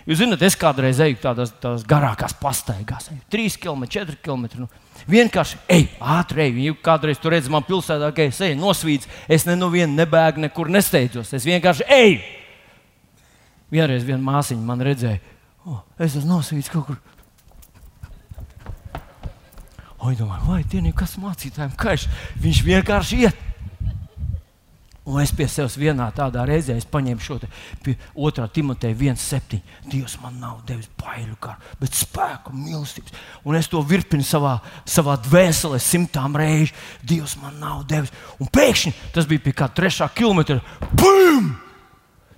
Jūs 0.09 0.17
zināt, 0.17 0.41
es 0.43 0.57
kādreiz 0.57 0.99
eju 1.03 1.19
tādās, 1.21 1.53
tādās 1.61 1.83
garākās 1.87 2.33
pastaigās, 2.37 3.07
3 3.31 3.57
km, 3.61 3.85
4 3.85 4.17
km. 4.25 4.47
Nu, 4.63 4.67
vienkārši 5.09 5.59
ej, 5.71 5.85
ātri 6.01 6.47
ej. 6.47 6.55
Jūs 6.67 6.81
kādreiz 6.83 7.21
tur 7.21 7.35
redzat, 7.35 7.53
man 7.53 7.65
pilsētā, 7.67 8.09
ka 8.17 8.25
es 8.25 8.41
eju 8.43 8.57
nosvīdis, 8.59 9.09
es 9.31 9.45
ne 9.47 9.55
no 9.57 9.69
viena 9.73 9.93
nebēgu, 10.01 10.41
nekur 10.47 10.71
nesteidzos. 10.73 11.31
Es 11.37 11.45
vienkārši 11.47 11.87
eju. 11.95 12.19
Vienreiz 13.71 14.03
viena 14.03 14.21
māsiņa 14.25 14.67
man 14.67 14.83
redzēja, 14.83 15.21
oh, 15.69 15.79
es 16.01 16.17
esmu 16.17 16.33
nosvīdis 16.33 16.73
kaut 16.73 16.89
kur 16.89 16.97
O, 20.01 20.09
es 20.09 20.17
domāju, 20.17 20.47
vai 20.49 20.63
tie 20.65 20.81
kas 20.97 21.19
mācītājiem 21.21 21.77
kaiš? 21.77 22.07
Viņš 22.41 22.61
vienkārši 22.65 23.23
iet. 23.27 23.47
Un 25.01 25.17
es 25.17 25.31
pie 25.33 25.47
sevis 25.49 25.79
vienā 25.81 26.05
tādā 26.13 26.43
reizē 26.45 26.75
paņēmu 26.93 27.23
šo 27.25 27.39
otrā 28.13 28.45
Timoteja 28.53 28.93
1,7. 28.93 29.57
Dievs 29.89 30.19
man 30.21 30.37
nav 30.41 30.59
devis 30.67 30.89
bailu 31.01 31.33
karu, 31.41 31.57
bet 31.81 31.97
spēku, 31.97 32.53
mīlestības. 32.53 33.17
Un 33.45 33.57
es 33.57 33.69
to 33.69 33.81
virpinu 33.81 34.25
savā, 34.25 34.59
savā 34.85 35.17
dvēselē 35.25 35.81
simtām 35.81 36.37
reižu. 36.37 36.77
Dievs 37.01 37.35
man 37.41 37.57
nav 37.61 37.83
devis. 37.89 38.13
Un 38.37 38.49
pēkšņi 38.53 38.93
tas 39.17 39.29
bija 39.29 39.45
pie 39.47 39.57
kā 39.57 39.69
trešā 39.73 40.09
kilometra. 40.13 40.61
Bum! 40.93 41.53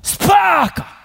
Spēka! 0.04 1.03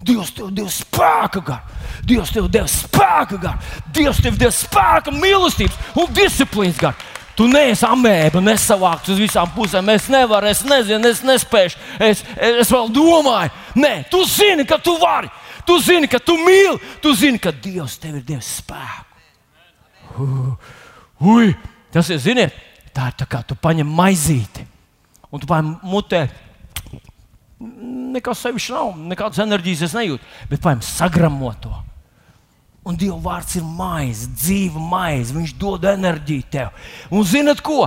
Dievs 0.00 0.30
tev 0.32 0.48
deva 0.56 0.70
spēku 0.72 1.42
garu, 1.44 1.78
Dievs 2.08 2.30
tev 2.32 2.46
deva 2.52 2.68
spēku 2.70 3.36
garu, 3.40 3.58
Dievs 3.92 4.22
tev 4.24 4.38
deva 4.40 4.52
spēku, 4.54 5.12
mīlestības 5.12 5.76
un 6.00 6.14
disciplīnas 6.16 6.80
garu. 6.80 7.08
Tu 7.36 7.46
neesi 7.48 7.86
amēba, 7.88 8.40
nesavākts 8.44 9.12
uz 9.14 9.20
visām 9.20 9.48
pusēm. 9.54 9.88
Es 9.94 10.08
nevaru, 10.12 10.48
es 10.50 10.60
nezinu, 10.66 11.08
es 11.08 11.22
nespēju, 11.24 11.76
es, 12.04 12.24
es 12.36 12.72
vēl 12.72 12.90
domāju. 12.92 13.52
Nē, 13.80 13.92
tu 14.12 14.24
zini, 14.28 14.66
ka 14.68 14.76
tu 14.82 14.96
vari. 15.00 15.30
Tu 15.68 15.78
zini, 15.84 16.08
ka 16.10 16.18
tu 16.20 16.34
mīli, 16.40 16.76
tu 17.00 17.14
zini, 17.16 17.40
ka 17.40 17.52
Dievs 17.52 17.96
tev 18.00 18.18
ir 18.18 18.26
devis 18.26 18.50
spēku. 18.60 19.06
Ui, 21.30 21.54
tas 21.94 22.08
ir, 22.12 22.20
ziniet, 22.20 22.56
tā 22.96 23.08
ir 23.12 23.16
tā 23.20 23.28
kā 23.30 23.44
tu 23.46 23.56
paņem 23.56 23.88
maizīti 23.88 24.66
un 25.30 25.40
tu 25.40 25.48
paņem 25.48 25.74
mutē 25.86 26.24
nekas 27.60 28.40
sevišķi 28.44 28.74
nav, 28.74 28.92
nekādas 29.12 29.40
enerģijas 29.44 29.86
es 29.88 29.96
nejūtu. 29.96 30.26
Bet, 30.48 30.60
piemēram, 30.62 30.84
sagramo 30.84 31.52
to. 31.60 31.72
Un 32.88 32.96
Dieva 32.96 33.18
vārds 33.20 33.58
ir 33.60 33.64
maize, 33.64 34.28
dzīva 34.32 34.80
maize. 34.80 35.34
Viņš 35.36 35.56
dod 35.60 35.84
enerģiju 35.90 36.46
tev. 36.52 36.70
Un 37.12 37.26
zinat 37.28 37.60
ko? 37.64 37.84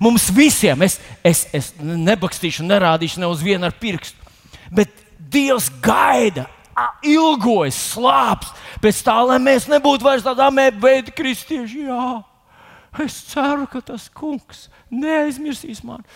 Mums 0.00 0.30
visiem, 0.34 0.80
es, 0.82 0.96
es, 1.22 1.44
es 1.54 1.74
nebakstīšu, 1.78 2.64
nerādīšu 2.66 3.20
ne 3.20 3.28
uz 3.30 3.42
vienu 3.44 3.68
ar 3.68 3.74
pirkstu, 3.76 4.16
bet 4.72 4.94
Dievs 5.30 5.68
gaida, 5.84 6.46
ilgojas, 7.04 7.76
slāpes 7.92 8.48
pēc 8.80 9.02
tā, 9.04 9.18
lai 9.28 9.36
mēs 9.44 9.68
nebūtu 9.70 10.06
vairs 10.06 10.24
tādā 10.24 10.48
veidi 10.80 11.12
kristieši. 11.12 11.84
Jā, 11.84 12.06
es 13.04 13.18
ceru, 13.28 13.68
ka 13.70 13.84
tas 13.84 14.08
kungs 14.08 14.70
neaizmirsīs 14.88 15.84
mani 15.84 16.08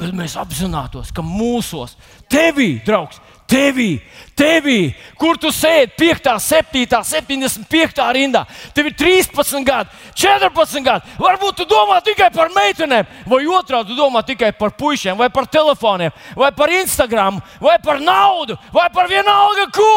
bet 0.00 0.14
mēs 0.16 0.36
apzinātos, 0.40 1.12
ka 1.14 1.22
mūsos, 1.24 1.96
tevī, 2.32 2.80
draugs, 2.86 3.20
tevī, 3.52 4.00
tevī, 4.38 4.78
kur 5.20 5.36
tu 5.40 5.52
sēdi 5.52 5.92
5, 6.00 6.30
7, 6.40 7.02
75 7.04 8.06
rindā, 8.16 8.44
tev 8.74 8.88
ir 8.88 8.96
13 8.98 9.66
gadi, 9.66 9.92
14 10.16 10.84
gadi. 10.86 11.14
Varbūt 11.20 11.60
tu 11.60 11.68
domā 11.68 12.00
tikai 12.04 12.30
par 12.34 12.52
meitenēm, 12.54 13.08
vai 13.28 13.44
otrādi 13.44 13.92
tu 13.92 13.98
domā 13.98 14.24
tikai 14.26 14.52
par 14.56 14.74
puikiem, 14.78 15.18
vai 15.20 15.28
par 15.30 15.46
telefoniem, 15.46 16.14
vai 16.36 16.50
par 16.56 16.72
Instagram, 16.72 17.42
vai 17.60 17.78
par 17.82 18.00
naudu, 18.00 18.58
vai 18.72 18.88
par 18.94 19.10
vienalga 19.12 19.68
ko. 19.74 19.94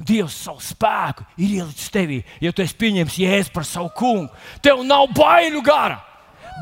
Dievs 0.00 0.34
savu 0.46 0.62
spēku 0.64 1.26
ir 1.36 1.58
ielicis 1.60 1.90
tevī, 1.92 2.22
ja 2.40 2.54
tu 2.56 2.64
esi 2.64 2.76
pieņēmis 2.80 3.18
jēzu 3.20 3.52
par 3.52 3.66
savu 3.68 3.90
kungu. 3.94 4.30
Tev 4.64 4.80
nav 4.86 5.10
bailu 5.14 5.60
gara. 5.62 6.00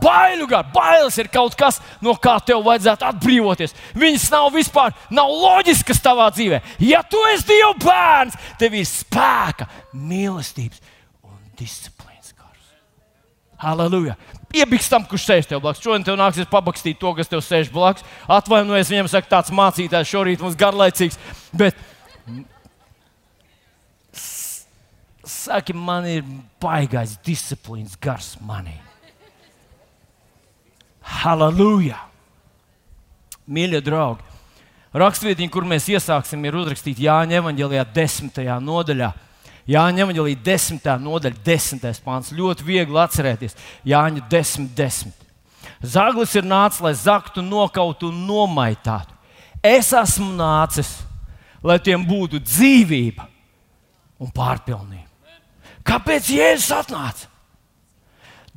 Bailu 0.02 0.47
gars, 0.50 0.71
bailes 0.75 1.18
ir 1.18 1.30
kaut 1.33 1.57
kas, 1.59 1.80
no 2.04 2.14
kā 2.21 2.37
tev 2.45 2.62
vajadzētu 2.66 3.07
atbrīvoties. 3.09 3.75
Viņas 3.99 4.28
nav 4.35 4.50
vispār 4.54 4.95
nav 5.11 5.33
loģiskas 5.33 6.02
tavā 6.04 6.28
dzīvē. 6.35 6.62
Ja 6.85 7.02
tu 7.02 7.21
esi 7.33 7.49
Dieva 7.50 7.75
bērns, 7.83 8.38
tev 8.61 8.76
ir 8.78 8.87
spēka, 8.88 9.68
mīlestības 9.92 10.83
un 11.26 11.38
disciplīnas 11.59 12.35
gars. 12.37 12.75
Halleluja! 13.64 14.18
Iemiks 14.54 14.88
tam, 14.88 15.04
kurš 15.04 15.26
sēž 15.28 15.49
tev 15.50 15.61
blakus. 15.61 15.83
Šodien 15.85 16.07
tev 16.07 16.16
nāksies 16.16 16.49
pabakstīt 16.49 16.97
to, 17.00 17.12
kas 17.18 17.28
tev 17.28 17.42
sēž 17.45 17.68
blakus. 17.73 18.07
Atvainojiet, 18.33 18.88
viņam 18.88 19.11
saka, 19.12 19.28
tāds 19.35 19.52
mācītājs 19.52 20.09
šorīt 20.09 20.45
mums 20.45 20.57
garlaicīgs. 20.59 21.18
Bet 21.52 21.76
saki, 25.28 25.76
man 25.76 26.09
ir 26.09 26.25
baigais 26.62 27.18
disciplīnas 27.26 27.99
gars 28.00 28.37
manī. 28.40 28.78
Halleluja! 31.08 32.02
Mīļie 33.48 33.80
draugi! 33.84 34.24
Rakstvietiņa, 34.98 35.52
kur 35.52 35.66
mēs 35.68 35.88
iesāksim, 35.92 36.44
ir 36.48 36.56
uzrakstīta 36.56 37.02
Jāņa 37.04 37.40
evanģēlijā, 37.42 37.84
10. 37.94 38.38
nodaļā. 38.64 39.10
Jāņa 39.68 40.04
evanģēlijā, 40.04 40.40
10. 40.46 40.86
nodaļa, 41.04 41.40
10. 41.44 41.88
pāns. 42.04 42.32
Ļoti 42.32 42.64
viegli 42.64 43.00
atcerēties. 43.02 43.56
Jāņa 43.88 44.24
10, 44.32 44.70
10. 44.76 45.26
Zaglis 45.84 46.32
ir 46.38 46.48
nācis, 46.48 46.80
lai 46.82 46.94
zaktu, 46.98 47.44
nokautu 47.44 48.08
un 48.08 48.22
nomaitātu. 48.26 49.14
Es 49.62 49.92
esmu 49.94 50.30
nācis, 50.38 50.94
lai 51.62 51.76
tiem 51.82 52.04
būtu 52.06 52.40
dzīvība 52.42 53.26
un 54.22 54.32
pārpilnība. 54.34 55.06
Kāpēc 55.86 56.32
Jēzus 56.32 56.72
atnāca? 56.74 57.28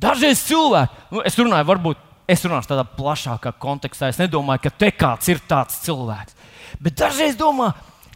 Dažreiz 0.02 0.42
cilvēki, 0.48 1.04
nu, 1.14 1.22
es 1.26 1.36
runāju, 1.38 1.68
varbūt 1.68 2.00
es 2.30 2.44
runāšu 2.44 2.72
tādā 2.72 2.84
plašākā 2.96 3.54
kontekstā. 3.62 4.10
Es 4.12 4.20
nedomāju, 4.20 4.64
ka 4.66 4.74
te 4.84 4.90
kāds 4.94 5.30
ir 5.32 5.42
tāds 5.48 5.80
cilvēks. 5.84 6.36
Bet 6.82 6.96
dažreiz 6.98 7.36
domā, 7.38 7.72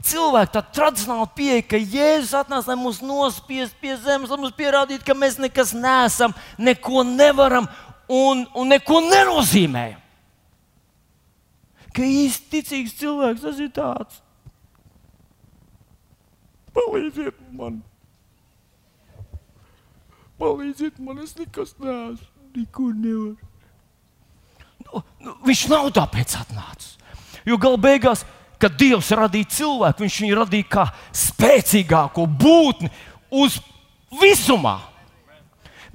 cilvēki 0.07 0.55
tā 0.55 0.63
tradicionāli 0.79 1.29
pieeja, 1.37 1.67
ka 1.71 1.81
Jēzus 1.81 2.35
atnāca, 2.41 2.73
lai 2.73 2.79
mūs 2.81 3.03
nospiestu 3.05 3.79
pie 3.83 3.97
zemes, 4.03 4.31
lai 4.31 4.41
mums 4.41 4.57
pierādītu, 4.57 5.05
ka 5.07 5.17
mēs 5.19 5.39
nekas 5.43 5.75
neesam, 5.77 6.35
neko 6.59 7.05
nevaram 7.09 7.69
un, 8.09 8.47
un 8.55 8.71
neko 8.75 9.03
nenozīmējam. 9.09 10.03
Ka 11.97 12.05
īsti 12.05 12.51
ticīgs 12.53 12.97
cilvēks 13.01 13.45
tas 13.45 13.61
ir 13.63 13.71
tāds. 13.73 14.23
Palīdziet 16.77 17.39
man! 17.57 17.81
Palīdziet 20.37 20.99
man, 21.01 21.23
es 21.25 21.33
nekas 21.39 21.73
neesmu, 21.81 22.27
neko 22.53 22.91
nevaru. 22.93 23.46
Viņš 25.47 25.67
nav 25.73 25.91
tāpēc 25.97 26.37
atnācis. 26.41 26.97
Jo 27.47 27.59
galu 27.62 27.79
beigās, 27.79 28.25
kad 28.61 28.75
Dievs 28.79 29.12
radīja 29.15 29.53
cilvēku, 29.59 30.05
viņš 30.05 30.19
viņu 30.25 30.37
radīja 30.41 30.69
kā 30.73 30.85
spēcīgāko 31.15 32.26
būtni 32.26 32.91
uz 33.31 33.59
visumā. 34.21 34.79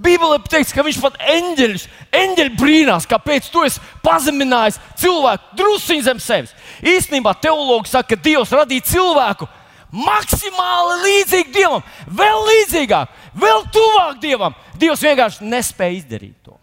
Bībelē 0.02 0.40
teikts, 0.50 0.74
ka 0.74 0.84
viņš 0.86 0.98
pat 1.02 1.18
eņģeļus, 1.30 1.84
eņģeļi 2.18 2.54
brīnās, 2.58 3.06
kāpēc 3.10 3.50
tu 3.54 3.62
esi 3.68 3.82
pazeminājis 4.02 4.80
cilvēku 4.98 5.58
drusciņā 5.60 6.06
zem 6.08 6.22
sevis. 6.24 6.56
Īstenībā 6.82 7.36
teologi 7.42 7.92
saka, 7.92 8.16
ka 8.16 8.24
Dievs 8.24 8.54
radīja 8.56 8.88
cilvēku 8.96 9.46
maksimāli 9.92 10.98
līdzīgu 11.04 11.54
Dievam, 11.54 11.84
vēl 12.08 12.48
līdzīgāk, 12.48 13.12
vēl 13.38 13.68
tuvāk 13.76 14.18
Dievam. 14.24 14.56
Dievs 14.80 15.04
vienkārši 15.06 15.52
nespēja 15.52 16.00
izdarīt 16.00 16.38
to. 16.48 16.58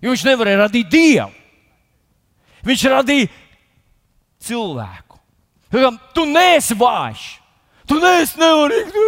Jo 0.00 0.14
viņš 0.14 0.24
nevarēja 0.30 0.62
radīt 0.62 0.90
Dievu. 0.92 1.28
Viņš 2.66 2.86
radīja 2.94 3.28
cilvēku. 4.42 5.18
Tu 6.16 6.24
neesi 6.24 6.76
vājš, 6.78 7.26
tu 7.88 7.98
neesi 8.00 8.40
nevarīgs. 8.40 9.04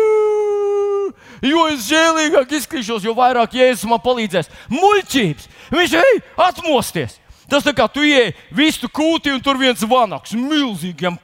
Jo 1.40 1.64
es 1.73 1.87
žēlīgāk 1.88 2.52
izskatīšos, 2.52 3.07
jo 3.07 3.14
vairāk 3.16 3.54
jēzus 3.57 3.88
man 3.88 4.02
palīdzēs. 4.04 4.50
Muļķības! 4.75 5.49
Viņš 5.73 5.97
ej, 5.97 6.21
atmosties! 6.37 7.16
Tas 7.50 7.64
tā 7.66 7.73
kā 7.75 7.88
tu 7.90 8.04
ieej 8.07 8.35
vistu 8.54 8.90
kūtī 8.92 9.33
un 9.35 9.40
tur 9.42 9.59
viens 9.59 9.80
vanaks, 9.88 10.37
milzīgiem 10.37 11.16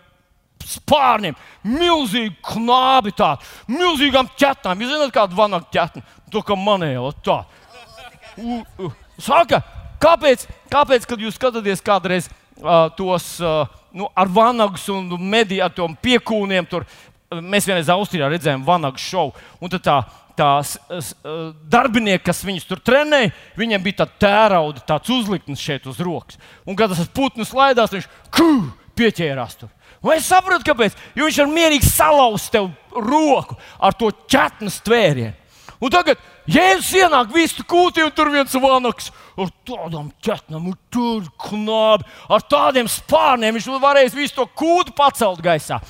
spārniem, 0.66 1.36
milzīgi 1.62 2.34
knābi, 2.48 3.12
tādi, 3.16 3.46
milzīgām 3.70 4.30
ķetnām. 4.38 4.82
Jūs 4.82 4.92
zināt, 4.94 5.12
kāda 5.14 5.38
vanaga 5.38 5.68
ķetne? 5.72 6.02
To 6.32 6.42
kā 6.42 6.56
manēla 6.58 7.12
tā. 7.24 7.38
Saka, 9.22 9.62
kāpēc, 10.06 10.46
kāpēc, 10.72 11.08
kad 11.08 11.22
jūs 11.22 11.38
skatāties 11.38 11.82
kādreiz 11.84 12.30
uh, 12.30 12.86
tos 12.98 13.34
uh, 13.42 13.66
nu, 13.96 14.08
ar 14.14 14.30
vanagus 14.30 14.86
un 14.92 15.10
mediju, 15.18 15.64
ar 15.66 15.74
tiem 15.74 15.96
piekūniem, 16.02 16.68
tur 16.70 16.86
mēs 17.42 17.66
vienreiz 17.66 17.90
Austrijā 17.92 18.28
redzējām 18.30 18.64
vanagu 18.66 19.02
šovu. 19.02 19.34
Un 19.60 19.72
tā, 19.76 19.98
tās 20.38 20.76
uh, 20.76 21.12
darbinieki, 21.72 22.24
kas 22.28 22.44
viņus 22.46 22.68
tur 22.68 22.82
trenēja, 22.84 23.32
viņiem 23.58 23.86
bija 23.86 24.02
tāds 24.04 24.20
tērauda, 24.22 24.84
tāds 24.86 25.12
uzliknis 25.12 25.62
šeit 25.62 25.88
uz 25.90 26.00
rokas. 26.04 26.38
Un 26.66 26.78
kad 26.78 26.92
tas 26.92 27.08
putns 27.14 27.54
laidās, 27.56 27.94
viņš 27.94 28.10
kū, 28.36 28.50
pieķērās 28.96 29.58
tur. 29.62 29.72
Un 30.04 30.12
es 30.14 30.28
saprotu, 30.28 30.62
kāpēc. 30.68 30.94
Jo 31.18 31.26
viņš 31.26 31.40
var 31.42 31.50
mierīgi 31.50 31.88
salauzt 31.88 32.52
tev 32.54 32.68
roku 32.94 33.56
ar 33.82 33.96
to 33.96 34.12
četnu 34.30 34.70
stvērienu. 34.70 35.34
Un 35.82 35.92
tagad 35.92 36.20
Jēzus 36.46 36.92
ienāk 36.94 37.32
visu 37.34 37.64
kūtī, 37.66 38.04
un 38.06 38.12
tur 38.14 38.30
viens 38.30 38.52
vanaks 38.62 39.08
ar 39.34 39.48
tādām 39.66 40.12
ķetnām, 40.22 40.68
un 40.70 40.76
tur 40.94 41.26
knābi, 41.42 42.06
ar 42.30 42.44
tādiem 42.46 42.86
spārniem. 42.90 43.56
Viņš 43.58 43.66
varēs 43.82 44.14
visu 44.14 44.38
to 44.38 44.46
kūtu 44.46 44.94
pacelt 44.96 45.42
gaisā. 45.42 45.80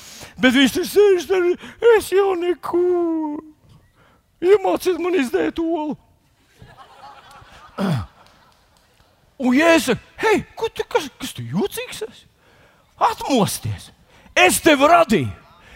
Bet 0.40 0.56
viņš 0.56 0.78
tur 0.78 0.88
sēž, 0.88 1.28
tur 1.28 1.50
es 1.98 2.08
jau 2.14 2.32
neko. 2.40 2.86
Iemācīt 4.46 5.00
man 5.00 5.20
izdēt 5.20 5.60
olu. 5.60 5.96
Un 9.44 9.52
Jēzus 9.52 10.00
hei, 10.22 10.40
tu, 10.56 10.84
kas, 10.88 11.10
kas 11.20 11.36
tu 11.36 11.44
jūtīgs 11.44 12.06
esi? 12.06 12.24
Atmosties! 12.96 13.90
Es 14.32 14.62
tevi 14.64 14.88
radīju! 14.88 15.32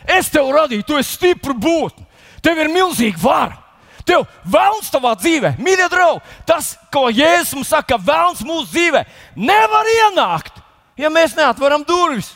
Es 0.08 0.30
tevi 0.32 0.54
radīju, 0.56 0.86
tu 0.88 0.96
esi 0.96 1.18
stipra 1.18 1.52
būtne! 1.52 2.06
Tev 2.40 2.56
ir 2.62 2.72
milzīga 2.72 3.20
vara! 3.20 3.58
Tev 4.08 4.26
vēlams 4.48 4.90
savā 4.90 5.14
dzīvē, 5.18 5.54
mīļie 5.60 5.86
draugi, 5.92 6.22
tas, 6.48 6.74
ko 6.92 7.08
Jēzus 7.12 7.54
mums 7.58 7.70
saka, 7.72 7.98
vēlams 8.00 8.42
mūsu 8.46 8.68
dzīvē, 8.72 9.04
nevar 9.36 9.90
ienākt, 9.94 10.60
ja 11.00 11.10
mēs 11.12 11.36
neatveram 11.38 11.84
durvis. 11.86 12.34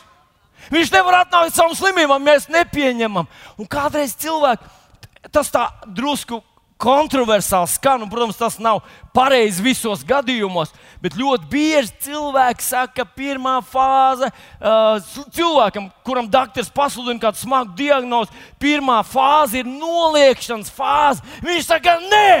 Viņš 0.73 0.91
nevar 0.93 1.21
atnākt 1.21 1.51
ar 1.51 1.53
savām 1.53 1.75
slimībām, 1.77 2.23
mēs 2.25 2.47
nepieņemam. 2.49 3.27
Un 3.61 3.69
kādreiz 3.69 4.15
cilvēki 4.17 5.29
tas 5.33 5.51
tā 5.53 5.67
drusku 5.85 6.41
kontroversāli 6.81 7.71
skan, 7.71 8.03
un, 8.03 8.09
protams, 8.11 8.37
tas 8.37 8.57
nav 8.59 8.81
pareizi 9.15 9.63
visos 9.63 10.03
gadījumos, 10.07 10.73
bet 11.03 11.15
ļoti 11.15 11.47
bieži 11.51 11.93
cilvēki 12.07 12.65
saka, 12.65 12.91
ka 12.99 13.05
pirmā 13.15 13.55
fāze 13.63 14.27
uh, 14.27 14.99
cilvēkam, 15.35 15.87
kuram 16.07 16.27
doktors 16.31 16.71
pasludina 16.75 17.21
kādu 17.21 17.39
smagu 17.39 17.75
diagnozi, 17.79 18.35
pirmā 18.59 18.99
fāze 19.07 19.61
ir 19.61 19.69
noliekšanas 19.69 20.73
fāze. 20.75 21.23
Viņš 21.45 21.69
saka, 21.69 21.95
nē! 22.11 22.35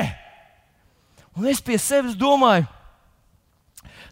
Un 1.35 1.47
es 1.51 1.63
pie 1.63 1.79
sevis 1.79 2.15
domāju, 2.19 2.67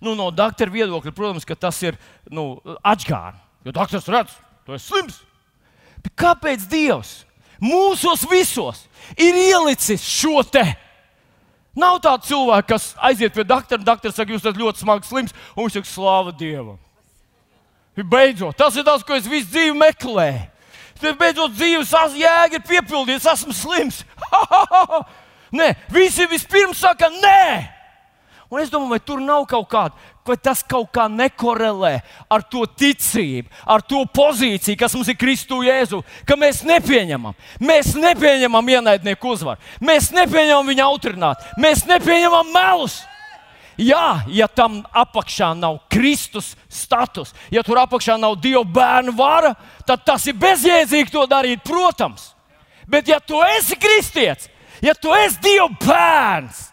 nu, 0.04 0.16
no 0.16 0.32
doktora 0.36 0.72
viedokļa, 0.72 1.16
protams, 1.16 1.48
ka 1.48 1.56
tas 1.56 1.80
ir 1.84 2.00
nu, 2.32 2.58
atgādājums. 2.80 3.40
Jo 3.64 3.72
doktors 3.72 4.10
redz, 4.12 4.34
tu 4.68 4.74
esi 4.76 4.90
slims. 4.90 5.22
Bet 6.04 6.12
kāpēc 6.20 6.66
Dievs? 6.68 7.22
mūsos 7.64 8.26
visos 8.30 8.84
ir 9.18 9.38
ielicis 9.50 10.04
šo 10.06 10.44
te. 10.46 10.64
Nav 11.74 11.98
tāda 12.04 12.22
cilvēka, 12.28 12.68
kas 12.76 12.92
aiziet 13.02 13.34
pie 13.34 13.46
doktora, 13.48 13.82
un 13.82 13.88
doktors 13.88 14.16
saka, 14.16 14.30
jūs 14.30 14.44
esat 14.44 14.60
ļoti 14.60 14.84
smagi 14.84 15.10
slims, 15.10 15.34
un 15.56 15.66
viņš 15.66 15.78
saka, 15.80 15.90
slāva 15.90 16.34
Dievam. 16.38 16.78
Beidzot, 17.98 18.58
tas 18.58 18.78
ir 18.78 18.86
tas, 18.86 19.06
ko 19.06 19.18
es 19.18 19.30
visu 19.30 19.50
dzīvi 19.54 19.74
meklēju. 19.78 20.50
Tad 21.02 21.18
beidzot 21.20 21.52
dzīves 21.58 21.92
jēga 22.16 22.60
ir 22.60 22.64
piepildīta, 22.64 23.20
es 23.20 23.42
esmu 23.42 23.54
slims. 23.58 24.04
nē, 25.58 25.74
visi 25.92 26.28
vispirms 26.30 26.80
saka, 26.80 27.10
nē. 27.10 27.44
Un 28.54 28.62
es 28.62 28.70
domāju, 28.72 28.94
vai 28.94 29.02
tur 29.02 29.22
nav 29.22 29.48
kaut 29.50 29.68
kāda 29.72 30.13
vai 30.28 30.38
tas 30.40 30.64
kaut 30.64 30.90
kā 30.96 31.08
nekorelē 31.12 31.94
ar 32.32 32.44
to 32.48 32.64
ticību, 32.66 33.50
ar 33.68 33.84
to 33.84 34.04
pozīciju, 34.08 34.80
kas 34.80 34.96
mums 34.96 35.12
ir 35.12 35.20
Kristu 35.20 35.62
Jēzu, 35.66 36.02
ka 36.28 36.38
mēs 36.40 36.64
nepieņemam. 36.68 37.36
Mēs 37.60 37.94
nepieņemam 38.00 38.76
ienaidnieku 38.78 39.34
uzvaru, 39.36 39.62
mēs 39.84 40.12
nepieņemam 40.16 40.72
viņa 40.72 40.86
autoritāti, 40.88 41.58
mēs 41.64 41.88
nepieņemam 41.90 42.54
melus. 42.56 43.02
Jā, 43.80 44.22
ja 44.30 44.46
tam 44.46 44.84
apakšā 44.94 45.50
nav 45.58 45.80
Kristus 45.90 46.52
status, 46.70 47.32
ja 47.50 47.64
tur 47.66 47.80
apakšā 47.82 48.20
nav 48.22 48.36
Dieva 48.42 48.62
bērnu 48.70 49.16
vara, 49.18 49.56
tad 49.88 50.04
tas 50.06 50.28
ir 50.30 50.38
bezjēdzīgi 50.38 51.10
to 51.12 51.26
darīt, 51.30 51.64
protams. 51.66 52.30
Bet, 52.88 53.08
ja 53.10 53.18
tu 53.24 53.40
esi 53.58 53.78
kristietis, 53.80 54.52
ja 54.84 54.94
tu 54.94 55.14
esi 55.18 55.42
Dieva 55.42 55.72
bērns, 55.82 56.68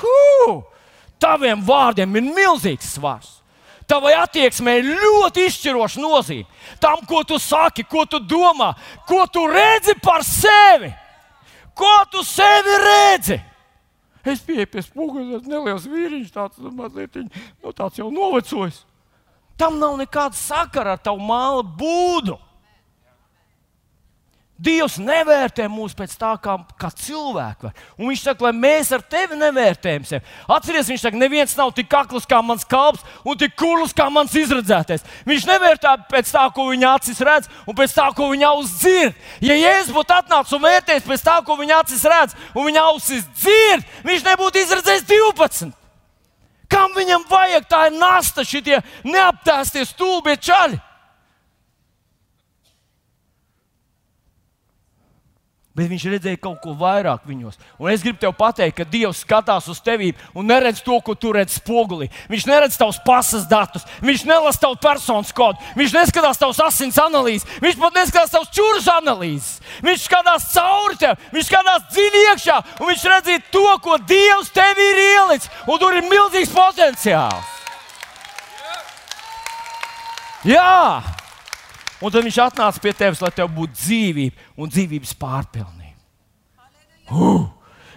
huh, 0.00 0.64
Taviem 1.18 1.62
vārdiem 1.66 2.16
ir 2.18 2.30
milzīgs 2.30 2.94
svars. 2.94 3.34
Tavai 3.88 4.12
attieksmei 4.20 4.82
ir 4.82 4.90
ļoti 5.00 5.46
izšķiroša 5.48 6.00
nozīme. 6.02 6.46
Tam, 6.80 7.00
ko 7.08 7.22
tu 7.24 7.38
saki, 7.40 7.86
ko 7.88 8.04
tu 8.04 8.20
domā, 8.20 8.74
ko 9.08 9.24
tu 9.32 9.46
redzi 9.48 9.94
par 10.02 10.24
sevi. 10.26 10.90
Ko 11.78 11.94
tu 12.12 12.20
sevi 12.26 12.74
redzi? 12.84 13.38
Es 14.28 14.42
pieeju 14.44 14.66
pie 14.68 14.82
spoguļa, 14.84 15.38
tas 15.38 15.48
neliels 15.48 15.86
vīriņš, 15.88 16.32
tāds 16.34 16.60
mazliet 16.60 17.16
nu, 17.16 17.72
tāds 17.72 17.96
jau 17.96 18.10
novecojis. 18.12 18.82
Tam 19.58 19.78
nav 19.80 19.96
nekāda 19.98 20.36
sakara 20.36 20.98
ar 20.98 21.00
tavu 21.02 21.22
māla 21.24 21.64
būdu. 21.64 22.36
Dievs 24.58 24.96
nevērtē 24.98 25.68
mūs 25.70 25.92
pēc 25.94 26.16
tā, 26.18 26.32
kā, 26.42 26.56
kā 26.80 26.88
cilvēki. 26.98 27.68
Var. 27.68 27.82
Un 27.94 28.08
viņš 28.10 28.24
saka, 28.26 28.48
lai 28.48 28.50
mēs 28.58 28.88
ar 28.96 29.04
tevi 29.06 29.38
nevērtējam 29.38 30.06
sevi. 30.08 30.32
Atcerieties, 30.50 30.88
viņš 30.90 31.04
saka, 31.04 31.20
neviens 31.20 31.54
nav 31.54 31.70
tik 31.76 31.94
akls 31.94 32.26
kā 32.26 32.40
mans 32.42 32.66
kalps 32.66 33.04
un 33.22 33.38
tik 33.38 33.54
kurls 33.58 33.94
kā 33.94 34.08
mans 34.10 34.34
izredzētais. 34.34 35.06
Viņš 35.30 35.46
nevērtē 35.46 35.94
pēc 36.10 36.32
tā, 36.34 36.42
ko 36.56 36.66
viņa 36.72 36.90
acis 36.98 37.22
redz, 37.28 37.46
un 37.70 37.78
pēc 37.78 37.94
tā, 38.00 38.08
ko 38.18 38.32
viņa 38.32 38.50
ausis 38.50 38.74
dzird. 38.82 39.22
Ja 39.46 39.60
Jēzus 39.60 39.94
būtu 39.94 40.16
atnācis 40.18 40.58
un 40.58 40.66
vērtējis 40.66 41.06
pēc 41.06 41.24
tā, 41.30 41.38
ko 41.46 41.58
viņa 41.62 41.78
acis 41.84 42.02
redz, 42.10 42.36
un 42.50 42.66
viņa 42.66 42.88
ausis 42.90 43.30
dzird, 43.38 43.86
viņš 44.10 44.26
nebūtu 44.26 44.64
izredzējis 44.64 45.06
12. 45.06 45.70
Kam 46.68 46.92
viņam 46.98 47.22
vajag? 47.30 47.64
Tā 47.70 47.86
nasta, 47.94 48.42
šitie 48.44 48.82
neaptēstie 49.06 49.86
stulbie 49.86 50.34
čaļi. 50.34 50.82
Bet 55.78 55.90
viņš 55.92 56.06
redzēja 56.10 56.40
kaut 56.42 56.58
ko 56.62 56.74
vairāk 56.78 57.26
viņos. 57.28 57.58
Un 57.78 57.92
es 57.92 58.02
gribu 58.02 58.18
te 58.22 58.30
pateikt, 58.34 58.76
ka 58.80 58.86
Dievs 58.88 59.22
skatās 59.22 59.68
uz 59.70 59.78
tevi 59.84 60.10
un 60.34 60.48
neredz 60.50 60.82
to, 60.82 60.96
ko 61.04 61.14
tu 61.14 61.30
redz 61.34 61.58
spogulī. 61.60 62.08
Viņš 62.32 62.46
neredz 62.50 62.78
tavus 62.80 62.98
pasas 63.06 63.46
datus, 63.50 63.86
viņš 64.02 64.24
nelasa 64.28 64.64
tavu 64.66 64.78
personas 64.82 65.30
kodu, 65.34 65.62
viņš 65.78 65.94
neskatās 65.94 66.40
tavus 66.40 66.58
asins 66.64 66.98
analīzes, 67.02 67.46
viņš 67.62 67.78
pat 67.78 68.00
neskatās 68.00 68.34
tavus 68.34 68.50
čūras 68.58 68.88
analīzes. 68.98 69.60
Viņš 69.84 70.08
skatās 70.08 70.48
cauri 70.56 70.98
tev, 70.98 71.28
viņš 71.34 71.50
skatās 71.52 71.86
dziļi 71.92 72.24
iekšā 72.32 72.58
un 72.80 72.90
viņš 72.90 73.06
redz 73.12 73.46
to, 73.54 73.68
ko 73.84 74.00
Dievs 74.08 74.50
tev 74.54 74.82
ir 74.82 75.04
ielicis. 75.04 75.52
Un 75.68 75.78
tur 75.78 75.94
ir 75.94 76.08
milzīgs 76.08 76.52
potenciāls. 76.54 77.54
Jā! 80.46 81.27
Un 81.98 82.14
tad 82.14 82.22
viņš 82.22 82.38
atnāca 82.44 82.82
pie 82.82 82.92
tevis, 82.94 83.22
lai 83.22 83.32
tev 83.34 83.50
būtu 83.54 83.74
dzīvība 83.74 84.60
un 84.60 84.70
dzīvības 84.70 85.14
pārpilnība. 85.18 85.96
Uh, 87.10 87.46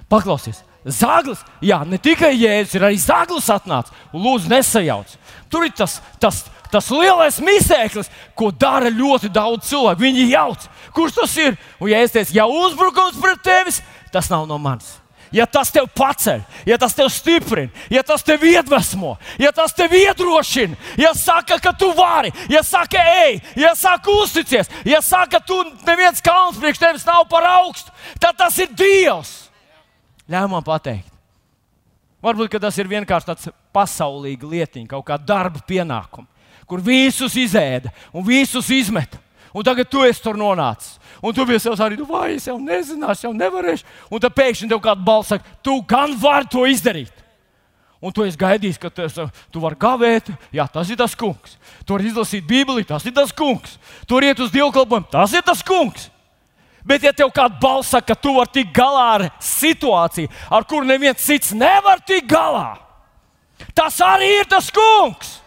paklausies! 0.10 0.64
Zaglis, 0.82 1.44
jā, 1.62 1.84
ne 1.86 2.00
tikai 2.02 2.32
jēzus, 2.34 2.74
ir 2.74 2.86
arī 2.88 2.98
zaglis 2.98 3.52
atnācis. 3.54 3.94
Lūdzu, 4.18 4.50
nesajauc. 4.50 5.12
Tur 5.54 5.68
ir 5.68 5.76
tas, 5.78 6.00
tas, 6.18 6.40
tas 6.74 6.88
lielais 6.90 7.38
misēklis, 7.46 8.10
ko 8.34 8.50
dara 8.50 8.90
ļoti 8.90 9.30
daudz 9.30 9.70
cilvēku. 9.70 10.02
Viņi 10.02 10.32
jauc, 10.32 10.66
kurš 10.98 11.20
tas 11.20 11.38
ir. 11.44 11.60
Un, 11.78 11.92
ja 11.94 12.02
es 12.02 12.16
teicu, 12.16 12.34
ja 12.40 12.48
uzbrukums 12.50 13.22
pret 13.22 13.46
tevis, 13.46 13.84
tas 14.10 14.32
nav 14.34 14.50
no 14.50 14.58
manis 14.58 15.01
ja 15.32 15.46
tas 15.48 15.72
tev 15.72 15.88
paceļ, 15.96 16.42
ja 16.68 16.78
tas 16.82 16.96
tev 16.96 17.10
stiprina, 17.12 17.72
ja 17.90 18.04
tas 18.04 18.24
tev 18.24 18.44
iedvesmo, 18.48 19.16
ja 19.40 19.52
tas 19.56 19.74
tev 19.76 19.94
iedrošina, 19.96 20.78
ja 21.00 21.14
saka, 21.18 21.60
ka 21.64 21.74
tu 21.74 21.92
vari, 21.98 22.32
ja 22.52 22.64
saka, 22.64 23.04
ej, 23.26 23.40
ja 23.60 23.74
saka, 23.76 24.12
uzticies, 24.24 24.72
ja 24.86 25.02
saka, 25.02 25.40
ka 25.40 25.46
tu 25.48 25.58
neviens 25.88 26.22
kalns 26.24 26.60
priekš 26.60 26.82
tevis 26.82 27.08
nav 27.08 27.24
par 27.32 27.48
augstu, 27.62 27.94
tad 28.20 28.38
tas 28.38 28.58
ir 28.60 28.72
Dievs. 28.76 29.34
Ļauj 30.32 30.52
man 30.52 30.64
pateikt. 30.64 31.08
Varbūt 32.22 32.60
tas 32.62 32.78
ir 32.78 32.90
vienkārši 32.90 33.28
tāds 33.32 33.50
pasaulīga 33.74 34.46
lietiņa, 34.46 34.90
kaut 34.92 35.08
kā 35.08 35.18
darba 35.18 35.64
pienākums, 35.66 36.30
kur 36.70 36.84
visus 36.86 37.34
izēda 37.40 37.90
un 38.14 38.24
visus 38.28 38.70
izmeta. 38.70 39.18
Un 39.54 39.66
tagad 39.68 39.90
tu 39.92 40.04
esi 40.08 40.24
tur 40.24 40.38
nonācis. 40.40 41.00
Un 41.22 41.36
tu 41.36 41.46
biji 41.46 41.66
sev 41.66 41.80
arī, 41.84 41.98
nu, 42.00 42.06
vai 42.08 42.38
es 42.38 42.48
jau 42.48 42.56
nezināšu, 42.60 43.28
jau 43.28 43.34
nevarēšu. 43.36 43.90
Un 44.10 44.22
tad 44.24 44.36
pēkšņi 44.38 44.70
tev 44.72 44.80
kāda 44.84 45.04
balss 45.06 45.34
saka, 45.34 45.58
tu 45.64 45.76
gan 45.88 46.16
vari 46.20 46.48
to 46.52 46.64
izdarīt. 46.70 47.12
Un 48.02 48.14
tu 48.16 48.24
esi 48.26 48.40
gaidījis, 48.40 48.80
ka 48.82 48.90
tu, 48.90 49.06
tu 49.54 49.62
vari 49.62 49.78
gavēt, 49.78 50.32
jā, 50.56 50.66
tas 50.74 50.90
ir 50.90 50.98
tas 50.98 51.14
kungs. 51.14 51.60
Tu 51.86 51.94
vari 51.94 52.10
izlasīt 52.10 52.48
Bībeli, 52.48 52.88
tas 52.88 53.06
ir 53.06 53.14
tas 53.14 53.30
kungs. 53.36 53.76
Tur 54.10 54.26
iet 54.26 54.40
uz 54.42 54.50
dievkalpojumu, 54.56 55.12
tas 55.12 55.36
ir 55.38 55.46
tas 55.46 55.62
kungs. 55.62 56.08
Bet, 56.82 57.04
ja 57.06 57.12
tev 57.14 57.30
kāda 57.30 57.60
balss 57.62 57.92
saka, 57.94 58.16
ka 58.16 58.18
tu 58.18 58.34
vari 58.40 58.56
tikt 58.56 58.74
galā 58.74 59.06
ar 59.20 59.28
situāciju, 59.46 60.32
ar 60.50 60.66
kuru 60.66 60.88
neviens 60.90 61.22
cits 61.22 61.54
nevar 61.54 62.02
tikt 62.02 62.32
galā, 62.32 62.80
tas 63.78 64.00
arī 64.02 64.32
ir 64.40 64.50
tas 64.50 64.72
kungs. 64.74 65.38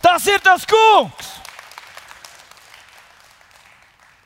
Tas 0.00 0.24
ir 0.28 0.40
tas 0.44 0.64
kungs. 0.68 1.43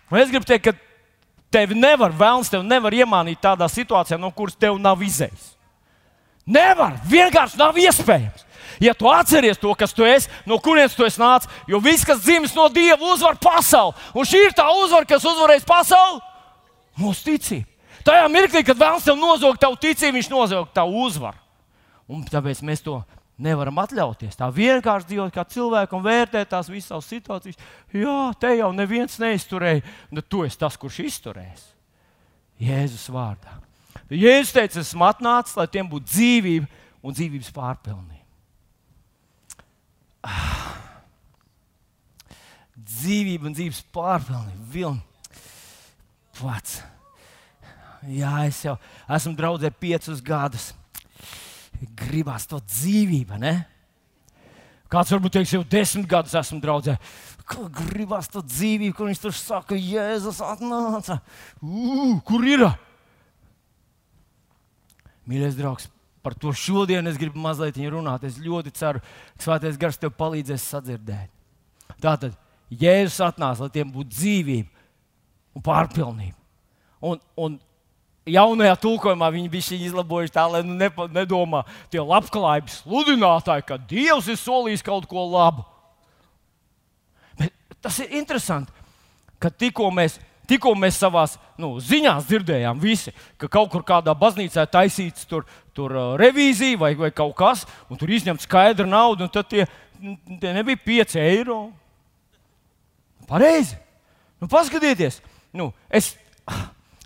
Un 0.09 0.21
es 0.21 0.31
gribu 0.33 0.47
teikt, 0.49 0.71
ka 0.71 1.53
tevi 1.53 1.77
nevar, 1.79 2.13
vēlams, 2.13 2.51
tevi 2.53 2.67
nevar 2.67 2.97
iemānīt 2.97 3.41
tādā 3.43 3.69
situācijā, 3.71 4.19
no 4.21 4.31
kuras 4.35 4.57
tev 4.57 4.79
nav 4.81 5.03
izējis. 5.05 5.55
Nevar, 6.49 6.97
vienkārši 7.09 7.61
nav 7.61 7.77
iespējams. 7.77 8.47
Ja 8.81 8.95
tu 8.95 9.09
atceries 9.11 9.59
to, 9.59 9.73
kas 9.75 9.93
tu 9.93 10.07
esi, 10.07 10.31
no 10.47 10.57
kurienes 10.63 10.95
tu 10.97 11.05
esi 11.05 11.21
nācis, 11.21 11.51
jo 11.69 11.81
viss, 11.83 12.07
kas 12.07 12.23
dzimis 12.23 12.55
no 12.57 12.69
Dieva, 12.73 13.01
uzvar 13.13 13.37
pasauli. 13.43 13.97
Un 14.15 14.29
šī 14.29 14.45
ir 14.47 14.55
tā 14.57 14.69
uzvara, 14.71 15.09
kas 15.09 15.27
uzvarēs 15.27 15.67
pasauli, 15.67 16.23
mūsu 17.01 17.27
ticība. 17.27 17.67
Tajā 18.07 18.29
mirklī, 18.33 18.63
kad 18.65 18.79
vēlams 18.79 19.05
tev 19.05 19.19
nozog 19.19 19.59
tavu 19.61 19.77
ticību, 19.83 20.17
viņš 20.17 20.31
nozog 20.33 20.71
tavu 20.77 21.03
uzvaru. 21.05 21.37
Un 22.09 22.23
tāpēc 22.25 22.63
mēs 22.65 22.81
to 22.85 23.01
nevaram 23.39 23.79
atļauties. 23.83 24.37
Tā 24.39 24.49
vienkārši 24.55 25.13
dzīvot 25.13 25.35
kā 25.35 25.45
cilvēks 25.49 25.97
un 25.97 26.05
vērtēt 26.05 26.51
tās 26.51 26.71
visas 26.71 26.91
savas 26.93 27.09
situācijas. 27.11 27.59
Jā, 27.95 28.19
te 28.41 28.53
jau 28.59 28.71
neviens 28.75 29.19
neizturēja, 29.23 29.85
bet 30.11 30.19
nu, 30.19 30.25
tu 30.27 30.45
esi 30.47 30.59
tas, 30.59 30.79
kurš 30.81 31.01
izturēs. 31.07 31.65
Jēzus 32.59 33.07
vārdā. 33.15 33.61
Jēzus 34.11 34.55
teica, 34.57 34.83
esmu 34.83 35.07
atnācis, 35.07 35.57
lai 35.59 35.69
tiem 35.71 35.89
būtu 35.91 36.11
dzīvība 36.11 36.69
un 37.05 37.15
dzīvības 37.15 37.53
pārpilnība. 37.55 38.25
Ah. 40.27 40.75
Dzīvība 42.79 43.49
un 43.49 43.55
dzīves 43.55 43.85
pārpilnība. 43.95 44.65
Vilni. 44.73 45.05
Pats. 46.39 46.81
Jā, 48.07 48.33
es 48.47 48.61
jau 48.63 48.77
esmu 49.11 49.35
draudzē 49.39 49.71
piecus 49.75 50.21
gadus 50.23 50.71
gribās 51.99 52.47
to 52.51 52.61
dzīvību. 52.63 53.39
Ne? 53.43 53.55
Kāds 54.89 55.13
varbūt 55.13 55.37
teiks, 55.37 55.53
jau 55.53 55.65
desmit 55.69 56.09
gadus 56.09 56.37
esmu 56.39 56.61
draudzē. 56.63 56.97
Kā 57.49 57.67
gribās 57.73 58.29
to 58.33 58.41
dzīvību, 58.45 58.95
kur 58.97 59.11
viņš 59.11 59.21
tur 59.21 59.37
saka, 59.37 59.77
Jēzus 59.77 60.41
atnāca. 60.45 61.19
Uh, 61.61 62.17
kur 62.25 62.45
ir? 62.49 62.65
Mīļais 65.29 65.59
draugs, 65.59 65.91
par 66.25 66.37
to 66.41 66.55
šodien 66.57 67.09
es 67.09 67.21
gribu 67.21 67.41
mazliet 67.45 67.77
runāt. 67.93 68.25
Es 68.25 68.41
ļoti 68.41 68.73
ceru, 68.77 69.05
ka 69.37 69.45
Svētais 69.45 69.77
Gars 69.81 70.01
tev 70.01 70.15
palīdzēs 70.17 70.67
sadzirdēt. 70.73 71.29
Tātad 72.01 72.37
Jēzus 72.73 73.21
atnāca, 73.29 73.67
lai 73.67 73.75
tiem 73.77 73.93
būtu 73.93 74.13
dzīvība 74.17 74.79
un 75.57 75.65
pārpilnība. 75.65 76.37
Un, 77.05 77.21
un 77.37 77.61
jaunajā 78.33 78.77
tulkojumā 78.83 79.31
viņi 79.35 79.51
bija 79.53 79.79
izlabojuši 79.89 80.35
tā, 80.35 80.45
lai 80.51 80.63
nu 80.67 80.77
nepa, 80.79 81.09
nedomā 81.13 81.65
tie 81.93 82.03
labklājības 82.03 82.83
sludinātāji, 82.83 83.67
ka 83.69 83.79
Dievs 83.91 84.29
ir 84.31 84.39
solījis 84.41 84.85
kaut 84.87 85.09
ko 85.11 85.27
labu. 85.29 85.65
Bet 87.39 87.55
tas 87.85 87.99
ir 88.03 88.15
interesanti, 88.21 88.73
ka 89.43 89.51
tikko 89.51 89.91
mēs, 89.95 90.19
tikko 90.51 90.75
mēs 90.79 91.01
savā 91.01 91.25
nu, 91.61 91.75
ziņās 91.83 92.29
dzirdējām, 92.29 92.81
visi, 92.83 93.15
ka 93.41 93.51
kaut 93.51 93.73
kur 93.73 93.85
kādā 93.87 94.15
baznīcā 94.19 94.67
taisīts 94.71 95.27
tur, 95.29 95.47
tur 95.77 95.95
uh, 95.95 96.15
revīzija 96.21 96.79
vai, 96.81 96.95
vai 96.99 97.11
kaut 97.15 97.37
kas, 97.39 97.67
un 97.91 98.01
tur 98.01 98.11
izņemt 98.11 98.45
skaidru 98.45 98.89
naudu, 98.89 99.27
un 99.27 99.35
tad 99.35 99.51
tie, 99.51 99.67
tie 100.41 100.55
nebija 100.57 100.81
5 100.87 101.21
eiro. 101.23 101.61
Pareizi. 103.29 103.77
Nu, 104.39 104.47
paskatieties, 104.49 105.19
nu, 105.53 105.73
es, 105.91 106.13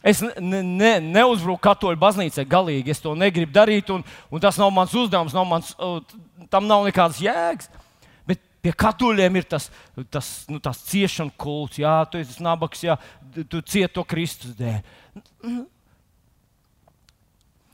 Es 0.02 0.18
ne, 0.22 0.62
ne, 0.66 0.92
neuzbruku 1.14 1.62
katoļu 1.62 2.00
baznīcai 2.02 2.44
galīgi. 2.50 2.90
Es 2.90 3.02
to 3.02 3.14
negribu 3.18 3.54
darīt, 3.54 3.90
un, 3.94 4.02
un 4.02 4.42
tas 4.42 4.58
nav 4.58 4.72
mans 4.74 4.94
uzdevums. 4.98 5.34
Nav 5.36 5.46
mans, 5.46 5.70
tam 6.50 6.66
nav 6.66 6.86
nekādas 6.88 7.20
jēgas. 7.22 7.70
Bet 8.26 8.42
pie 8.64 8.72
katoļiem 8.82 9.38
ir 9.38 9.46
tas, 9.46 9.68
tas, 10.10 10.32
nu, 10.50 10.58
tas 10.62 10.82
ciešanu 10.88 11.34
kults. 11.38 11.78
Jā, 11.82 12.00
tu 12.10 12.18
esi 12.18 12.42
nabaks, 12.42 12.82
jā, 12.88 12.98
tu 13.46 13.62
cieti 13.62 13.94
to 13.94 14.06
Kristus 14.10 14.56
dēļ. 14.58 14.82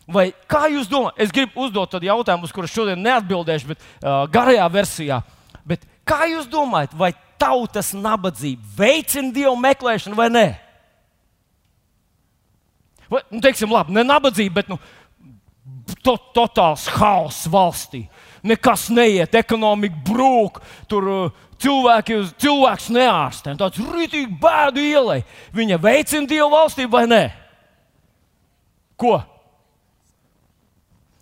Vai 0.09 0.31
kā 0.49 0.67
jūs 0.73 0.89
domājat? 0.89 1.19
Es 1.25 1.33
gribu 1.33 1.67
uzdot 1.67 1.93
tādu 1.93 2.09
jautājumu, 2.09 2.49
uz 2.49 2.53
kuru 2.57 2.69
šodien 2.69 3.01
neatbildēšu, 3.05 3.73
bet 3.73 3.81
uh, 3.81 4.23
garajā 4.33 4.69
versijā. 4.73 5.21
Bet 5.69 5.85
kā 6.09 6.25
jūs 6.29 6.49
domājat, 6.49 6.95
vai 6.97 7.13
tautas 7.41 7.93
nabadzība 7.97 8.65
veicina 8.79 9.33
dievu 9.33 9.57
meklēšanu 9.61 10.17
vai 10.19 10.29
nē? 10.33 10.47
Vai, 13.09 13.23
nu, 13.33 13.41
teiksim, 13.45 13.73
labi, 13.73 13.95
ne 13.97 14.05
nabadzība, 14.05 14.61
bet 14.61 14.73
nu, 14.73 14.79
to, 16.05 16.17
totāls 16.37 16.87
haoss 16.99 17.49
valstī. 17.51 18.05
Nekas 18.47 18.89
neiet, 18.95 19.35
ekonomika 19.35 19.99
brūk, 20.07 20.61
tur 20.91 21.09
uh, 21.11 21.47
cilvēki, 21.63 22.21
cilvēks 22.41 22.91
neārstē. 22.95 23.57
Tāds 23.59 23.81
rītīgi 23.83 24.39
bēdu 24.41 24.85
ielai. 24.85 25.23
Viņa 25.57 25.81
veicina 25.83 26.31
dievu 26.31 26.51
valstību 26.55 26.95
vai 26.95 27.05
nē? 27.11 27.23
Ko? 28.99 29.17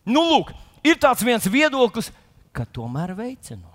Nu, 0.06 0.22
lūk, 0.30 0.52
ir 0.86 0.98
tāds 1.02 1.24
viens 1.26 1.46
viedoklis, 1.50 2.12
ka 2.54 2.66
tomēr 2.72 3.14
veicinot. 3.18 3.72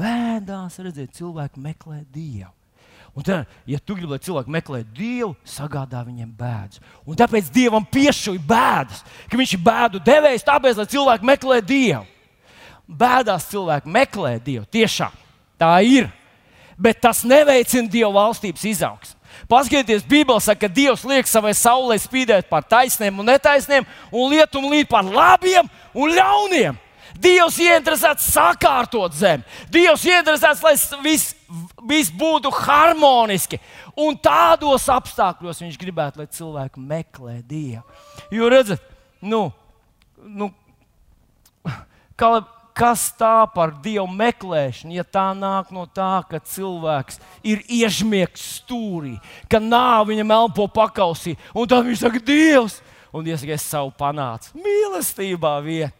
Bēdās 0.00 0.78
redzēt, 0.82 1.14
cilvēki 1.18 1.62
meklē 1.62 2.02
dievu. 2.12 2.52
Un 3.14 3.26
tad, 3.26 3.48
ja 3.66 3.80
tu 3.82 3.96
gribi, 3.98 4.12
lai 4.12 4.20
cilvēki 4.22 4.52
meklē 4.54 4.80
Dievu, 4.94 5.32
sagādā 5.44 6.04
viņiem 6.06 6.30
bēdas. 6.38 6.78
Un 7.04 7.18
tāpēc 7.18 7.50
Dievam 7.52 7.84
piešķir 7.84 8.38
bēdas, 8.46 9.02
ka 9.28 9.40
Viņš 9.40 9.56
ir 9.56 9.64
bēdu 9.66 10.02
devējs, 10.06 10.46
tāpēc, 10.46 10.78
lai 10.78 10.86
cilvēki 10.94 11.30
meklē 11.32 11.58
Dievu. 11.66 12.06
Bēdās 12.86 13.50
cilvēki 13.50 13.90
meklē 13.90 14.36
Dievu. 14.42 14.66
Tiešām 14.70 15.14
tā 15.60 15.74
ir. 15.84 16.08
Bet 16.80 17.02
tas 17.02 17.24
neveicina 17.28 17.90
Dieva 17.90 18.12
valstības 18.22 18.64
izaugsmu. 18.64 19.18
Paskatieties, 19.50 20.04
Bībelē 20.06 20.40
saka, 20.42 20.66
ka 20.66 20.70
Dievs 20.70 21.02
liek 21.06 21.28
savai 21.28 21.52
saulē 21.56 21.96
spīdēt 22.00 22.48
par 22.50 22.64
taisniem 22.66 23.18
un 23.18 23.28
netaisniem, 23.30 23.86
un 24.12 24.30
lietumu 24.32 24.70
līdz 24.72 24.90
par 24.90 25.06
labiem 25.06 25.68
un 25.94 26.14
ļauniem. 26.14 26.78
Dievs 27.20 27.58
ieinteresēts 27.60 28.30
sakārtot 28.32 29.14
zemi. 29.16 29.44
Dievs 29.72 30.06
ieinteresēts, 30.08 30.62
lai 30.64 30.74
viss 31.04 31.34
vis 31.88 32.10
būtu 32.14 32.52
harmoniski. 32.54 33.58
Un 33.98 34.16
tādos 34.22 34.86
apstākļos 34.92 35.62
viņš 35.64 35.78
gribētu, 35.80 36.22
lai 36.22 36.30
cilvēki 36.30 36.84
meklē 36.92 37.40
Dievu. 37.46 37.82
Jo 38.32 38.48
redziet, 38.52 38.82
nu, 39.20 39.48
nu, 40.24 40.50
kā, 42.18 42.32
kas 42.76 43.08
tā 43.18 43.44
par 43.54 43.74
Dievu 43.84 44.06
meklēšanu, 44.08 44.94
ja 44.96 45.04
tā 45.04 45.30
nāk 45.36 45.72
no 45.74 45.86
tā, 45.90 46.22
ka 46.30 46.40
cilvēks 46.40 47.20
ir 47.42 47.64
iežmiegts 47.68 48.46
stūrī, 48.60 49.16
ka 49.50 49.60
nāve 49.62 50.14
viņam 50.14 50.36
elpo 50.38 50.68
pakausī, 50.70 51.36
un 51.52 51.68
tad 51.68 51.88
viņš 51.88 52.06
saka, 52.06 52.22
Dievs, 52.24 52.80
un 53.12 53.26
es 53.26 53.64
savu 53.66 53.92
panācu 53.98 54.54
mīlestībā 54.62 55.58
vietā. 55.66 55.99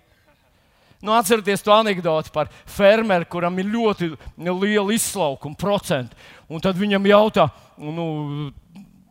Nu, 1.00 1.14
atcerieties 1.16 1.64
to 1.64 1.72
anekdoti 1.72 2.32
par 2.34 2.50
fermeru, 2.68 3.24
kuram 3.32 3.56
ir 3.58 3.70
ļoti 3.72 4.10
liela 4.36 4.92
izslaukuma 4.92 5.56
procenta. 5.56 6.16
Un 6.50 6.60
tad 6.60 6.76
viņam 6.76 7.06
jautā, 7.08 7.46
nu, 7.80 8.50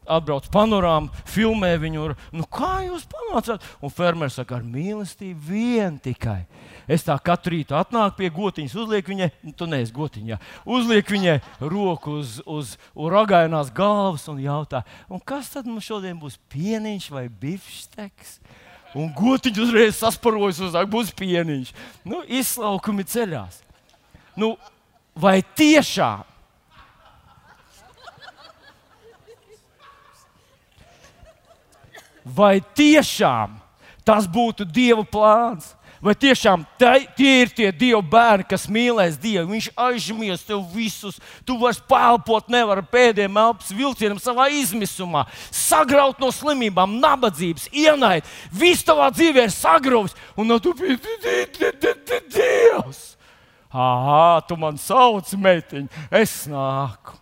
atbrauc 0.09 0.49
panorāmā, 0.53 1.09
filmē 1.29 1.71
viņu, 1.81 2.09
nu, 2.35 2.45
kā 2.51 2.83
jūs 2.87 3.05
panācāt? 3.09 3.65
Un 3.85 3.93
fermeris 3.93 4.39
saka, 4.39 4.59
ar 4.59 4.65
mīlestību 4.65 5.49
vien 5.49 5.99
tikai. 6.01 6.43
Es 6.89 7.05
tā 7.05 7.15
katru 7.21 7.55
rītu 7.55 7.77
atnāku 7.77 8.17
pie 8.19 8.31
gotiņas, 8.33 8.77
uzlieku 8.81 9.13
viņai, 9.13 9.29
nu, 9.45 9.53
tu 9.57 9.69
neesi 9.69 9.93
gotiņā, 9.95 10.39
uzlieku 10.65 11.15
viņai 11.15 11.35
roku 11.61 12.17
uz, 12.21 12.39
uz, 12.45 12.75
uz 12.93 13.13
ragainās 13.13 13.73
galvas 13.75 14.25
un 14.31 14.41
jautā, 14.41 14.83
un 15.09 15.21
kas 15.21 15.53
tad 15.53 15.69
mums 15.69 15.85
šodien 15.89 16.17
būs 16.21 16.39
pieniņš 16.53 17.11
vai 17.13 17.27
bifšteks? 17.29 18.39
Un 18.97 19.11
gotiņš 19.13 19.61
uzreiz 19.61 19.97
sasparojas 19.99 20.59
uz 20.63 20.73
zemes, 20.73 20.89
būs 20.89 21.11
pieniņš. 21.13 21.73
Nu, 22.09 22.23
izslaukumi 22.25 23.05
ceļās. 23.05 23.61
Nu, 24.39 24.55
vai 25.13 25.39
tiešām? 25.43 26.25
Vai 32.29 32.59
tiešām 32.77 33.57
tas 34.05 34.27
būtu 34.29 34.65
Dieva 34.65 35.05
plāns? 35.05 35.73
Vai 35.99 36.13
tiešām 36.15 36.61
tie, 36.79 37.03
tie 37.17 37.31
ir 37.43 37.49
tie 37.51 37.69
Dieva 37.75 37.99
bērni, 37.99 38.45
kas 38.47 38.69
mīlēs 38.71 39.17
Dievu? 39.19 39.49
Viņš 39.51 39.67
aizmies 39.75 40.45
tev 40.47 40.61
visus, 40.71 41.17
tu 41.43 41.57
vairs 41.59 41.81
pelpot 41.83 42.47
nevari 42.47 42.85
pēdējiem 42.87 43.39
elpas 43.41 43.73
vilcienam 43.75 44.21
savā 44.23 44.47
izmisumā, 44.55 45.25
sagraut 45.51 46.21
no 46.23 46.31
slimībām, 46.31 46.95
nabadzības, 47.03 47.67
ienaid. 47.75 48.27
Viss 48.55 48.87
tavā 48.87 49.09
dzīvē 49.11 49.49
ir 49.49 49.51
sagrauts, 49.51 50.15
un 50.39 50.47
no 50.47 50.59
tu 50.63 50.71
biji 50.77 51.01
Dievs. 52.31 53.17
Ah, 53.69 54.39
tu 54.47 54.55
man 54.57 54.79
sauc, 54.81 55.27
meitiņ, 55.35 55.91
es 56.15 56.45
nāku. 56.49 57.19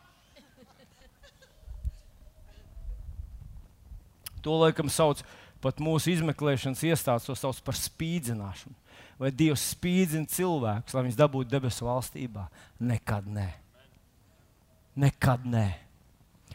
To 4.45 4.61
laikam 4.61 4.87
sauc 4.87 5.25
par 5.25 5.36
pat 5.67 5.83
mūsu 5.83 6.15
izmeklēšanas 6.15 6.83
iestādes 6.87 7.27
to 7.27 7.35
sauc 7.37 7.59
par 7.65 7.77
spīdzināšanu. 7.77 8.75
Vai 9.21 9.31
Dievs 9.33 9.63
spīdzina 9.73 10.29
cilvēkus, 10.29 10.93
lai 10.93 11.03
viņus 11.05 11.19
dabūtu 11.19 11.51
debesu 11.51 11.87
valstībā? 11.87 12.47
Nekad 12.85 13.27
nē. 13.33 13.47
Nekad 14.97 15.45
nē. 15.49 15.67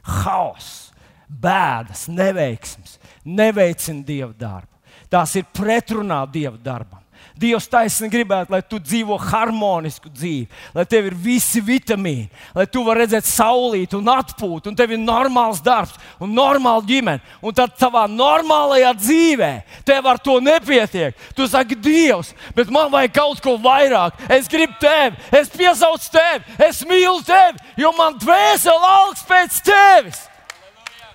Haoss, 0.02 0.90
bēdas, 1.30 2.08
neveiksmes 2.10 2.96
neveicina 3.24 4.04
Dieva 4.06 4.32
darbu. 4.38 4.80
Tās 5.10 5.34
ir 5.36 5.46
pretrunā 5.54 6.22
Dieva 6.32 6.58
darbam. 6.58 7.01
Dievs 7.38 7.66
taisni 7.70 8.10
gribētu, 8.12 8.52
lai 8.52 8.60
tu 8.62 8.76
dzīvo 8.78 9.16
harmonisku 9.18 10.10
dzīvi, 10.12 10.46
lai 10.76 10.84
tev 10.88 11.08
ir 11.08 11.14
visi 11.16 11.62
vitamīni, 11.64 12.28
lai 12.54 12.66
tu 12.68 12.82
vari 12.84 13.02
redzēt 13.02 13.26
saulīti 13.26 13.96
un 13.96 14.10
atpūtu, 14.12 14.68
un 14.68 14.76
tev 14.76 14.92
ir 14.92 15.00
normāls 15.00 15.62
darbs 15.64 15.96
un 16.22 16.34
normāla 16.36 16.84
ģimene. 16.86 17.22
Un 17.42 17.56
tad 17.56 17.72
savā 17.80 18.04
normālajā 18.10 18.92
dzīvē 18.98 19.52
tev 19.88 20.08
ar 20.12 20.20
to 20.22 20.38
nepietiek. 20.44 21.16
Tu 21.36 21.48
saki, 21.48 21.78
Dievs, 21.82 22.34
bet 22.54 22.70
man 22.72 22.92
vajag 22.92 23.16
kaut 23.16 23.40
ko 23.42 23.56
vairāk. 23.62 24.20
Es 24.30 24.50
gribu 24.50 24.76
tevi, 24.82 25.16
es 25.40 25.50
piesaucu 25.52 26.12
tevi, 26.12 26.58
es 26.68 26.82
mīlu 26.86 27.24
tevi, 27.26 27.64
jo 27.80 27.94
man 27.96 28.20
dvēsele 28.20 28.92
augsts 28.98 29.26
pēc 29.28 29.58
tevis. 29.66 30.22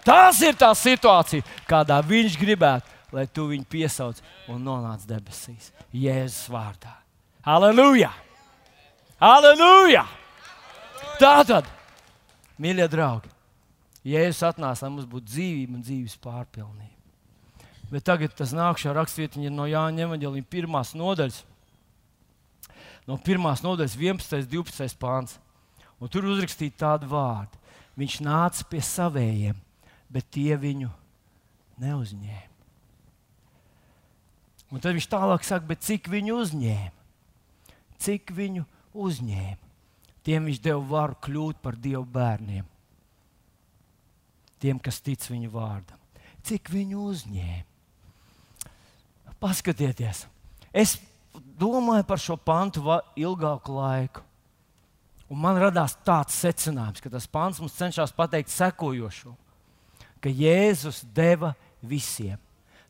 Tas 0.08 0.40
ir 0.42 0.56
tā 0.56 0.72
situācija, 0.76 1.44
kādā 1.68 2.00
viņš 2.04 2.38
gribētu, 2.40 3.00
lai 3.14 3.28
tu 3.28 3.50
viņu 3.52 3.68
piesauc 3.70 4.20
un 4.52 4.64
nonāc 4.64 5.06
debesīs. 5.08 5.72
Jēzus 5.94 6.48
vārdā. 6.54 6.94
Aleluja! 7.48 8.12
Aleluja! 9.24 10.04
Tātad, 11.18 11.66
mīļie 12.62 12.86
draugi, 12.92 13.32
Jēzus 14.08 14.46
atnāca, 14.52 14.86
lai 14.86 14.94
mums 14.94 15.10
būtu 15.10 15.32
dzīvība 15.34 15.78
un 15.78 15.84
dzīves 15.84 16.16
pārpilnība. 16.24 16.94
Bet 17.92 18.04
tagad 18.08 18.34
tas 18.36 18.52
nākšā 18.56 18.92
rakstvietiņa 18.96 19.48
ir 19.48 19.56
no 19.56 19.68
Jāņa 19.68 20.04
Evanģelīna 20.06 20.50
pirmās 20.52 20.92
nodaļas. 20.98 21.40
No 23.08 23.16
pirmās 23.24 23.64
nodaļas 23.64 23.96
11. 23.96 24.42
un 24.44 24.50
12. 24.52 24.98
pāns. 25.00 25.38
Un 25.98 26.12
tur 26.12 26.28
uzrakstīja 26.28 26.76
tādu 26.84 27.10
vārdu. 27.10 27.58
Viņš 27.98 28.20
nāca 28.28 28.68
pie 28.70 28.84
savējiem, 28.84 29.58
bet 30.14 30.28
tie 30.36 30.60
viņu 30.60 30.92
neuzņēma. 31.82 32.47
Un 34.72 34.84
tad 34.84 34.98
viņš 34.98 35.08
tālāk 35.08 35.46
saka, 35.48 35.78
cik 35.80 36.10
viņu 36.12 36.42
uzņēma. 36.42 36.92
Cik 38.04 38.34
viņu 38.36 38.66
uzņēma. 38.98 39.64
Tiem 40.28 40.50
viņš 40.50 40.60
deva 40.60 40.82
varu 40.84 41.16
kļūt 41.24 41.62
par 41.64 41.78
Dieva 41.80 42.04
bērniem. 42.04 42.66
Tiem, 44.60 44.80
kas 44.84 45.00
tic 45.06 45.24
viņu 45.30 45.52
vārdam. 45.54 46.00
Cik 46.44 46.72
viņu 46.74 47.06
uzņēma. 47.14 47.64
Paskatieties, 49.38 50.24
es 50.74 50.96
domāju 51.62 52.04
par 52.10 52.20
šo 52.20 52.36
pantu 52.42 52.82
ilgāku 53.16 53.76
laiku. 53.78 54.24
Un 55.30 55.40
man 55.44 55.60
radās 55.62 55.94
tāds 56.08 56.40
secinājums, 56.42 57.04
ka 57.04 57.12
tas 57.14 57.28
pants 57.30 57.60
mums 57.62 57.76
cenšas 57.78 58.16
pateikt 58.16 58.50
sekojošo, 58.50 59.36
ka 60.24 60.32
Jēzus 60.32 61.04
deva 61.14 61.54
visiem 61.84 62.40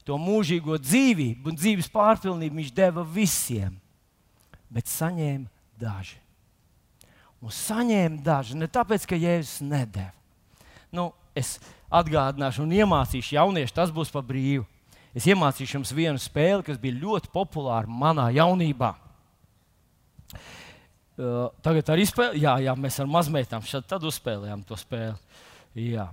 to 0.08 0.18
mūžīgo 0.22 0.78
dzīvību 0.80 1.52
un 1.52 1.58
dzīves 1.60 1.92
pārpilnību 1.92 2.62
viņš 2.62 2.72
deva 2.76 3.04
visiem, 3.04 3.76
bet 4.72 4.88
saņēma 4.92 5.48
daži. 5.80 6.22
Un 7.44 7.54
saņēma 7.54 8.24
daži 8.26 8.58
ne 8.58 8.70
tāpēc, 8.72 9.06
ka 9.10 9.20
Jēzus 9.20 9.60
nedēva. 9.68 10.16
Nu, 10.96 11.12
es 11.38 11.58
atgādināšu 11.94 12.64
un 12.64 12.74
iemācīšu 12.74 13.36
jauniešu, 13.38 13.76
tas 13.76 13.92
būs 13.94 14.10
pa 14.14 14.24
brīvu. 14.26 14.66
Es 15.18 15.28
iemācīšu 15.30 15.78
jums 15.78 15.92
vienu 15.98 16.22
spēli, 16.22 16.66
kas 16.66 16.80
bija 16.82 16.98
ļoti 16.98 17.32
populāra 17.34 17.90
manā 17.90 18.30
jaunībā. 18.36 18.94
Uh, 21.18 21.48
tagad 21.66 21.88
arī 21.90 22.06
spēlē, 22.06 22.38
jā, 22.38 22.54
jā, 22.62 22.74
mēs 22.78 23.00
ar 23.02 23.08
mazmeitām 23.10 23.64
šeit 23.66 23.94
uzspēlējām 23.98 24.62
to 24.68 24.78
spēli. 24.78 25.18
Jā. 25.78 26.10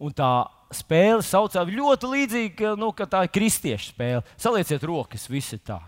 Un 0.00 0.14
tā 0.16 0.30
spēle 0.74 1.22
saucās 1.24 1.70
ļoti 1.70 2.10
līdzīgi, 2.12 2.52
ka, 2.58 2.74
nu, 2.78 2.90
ka 2.96 3.06
tā 3.10 3.24
ir 3.26 3.32
kristiešu 3.34 3.92
spēle. 3.92 4.22
Salieciet 4.40 4.84
rokas, 4.86 5.28
visi 5.30 5.58
tā. 5.58 5.80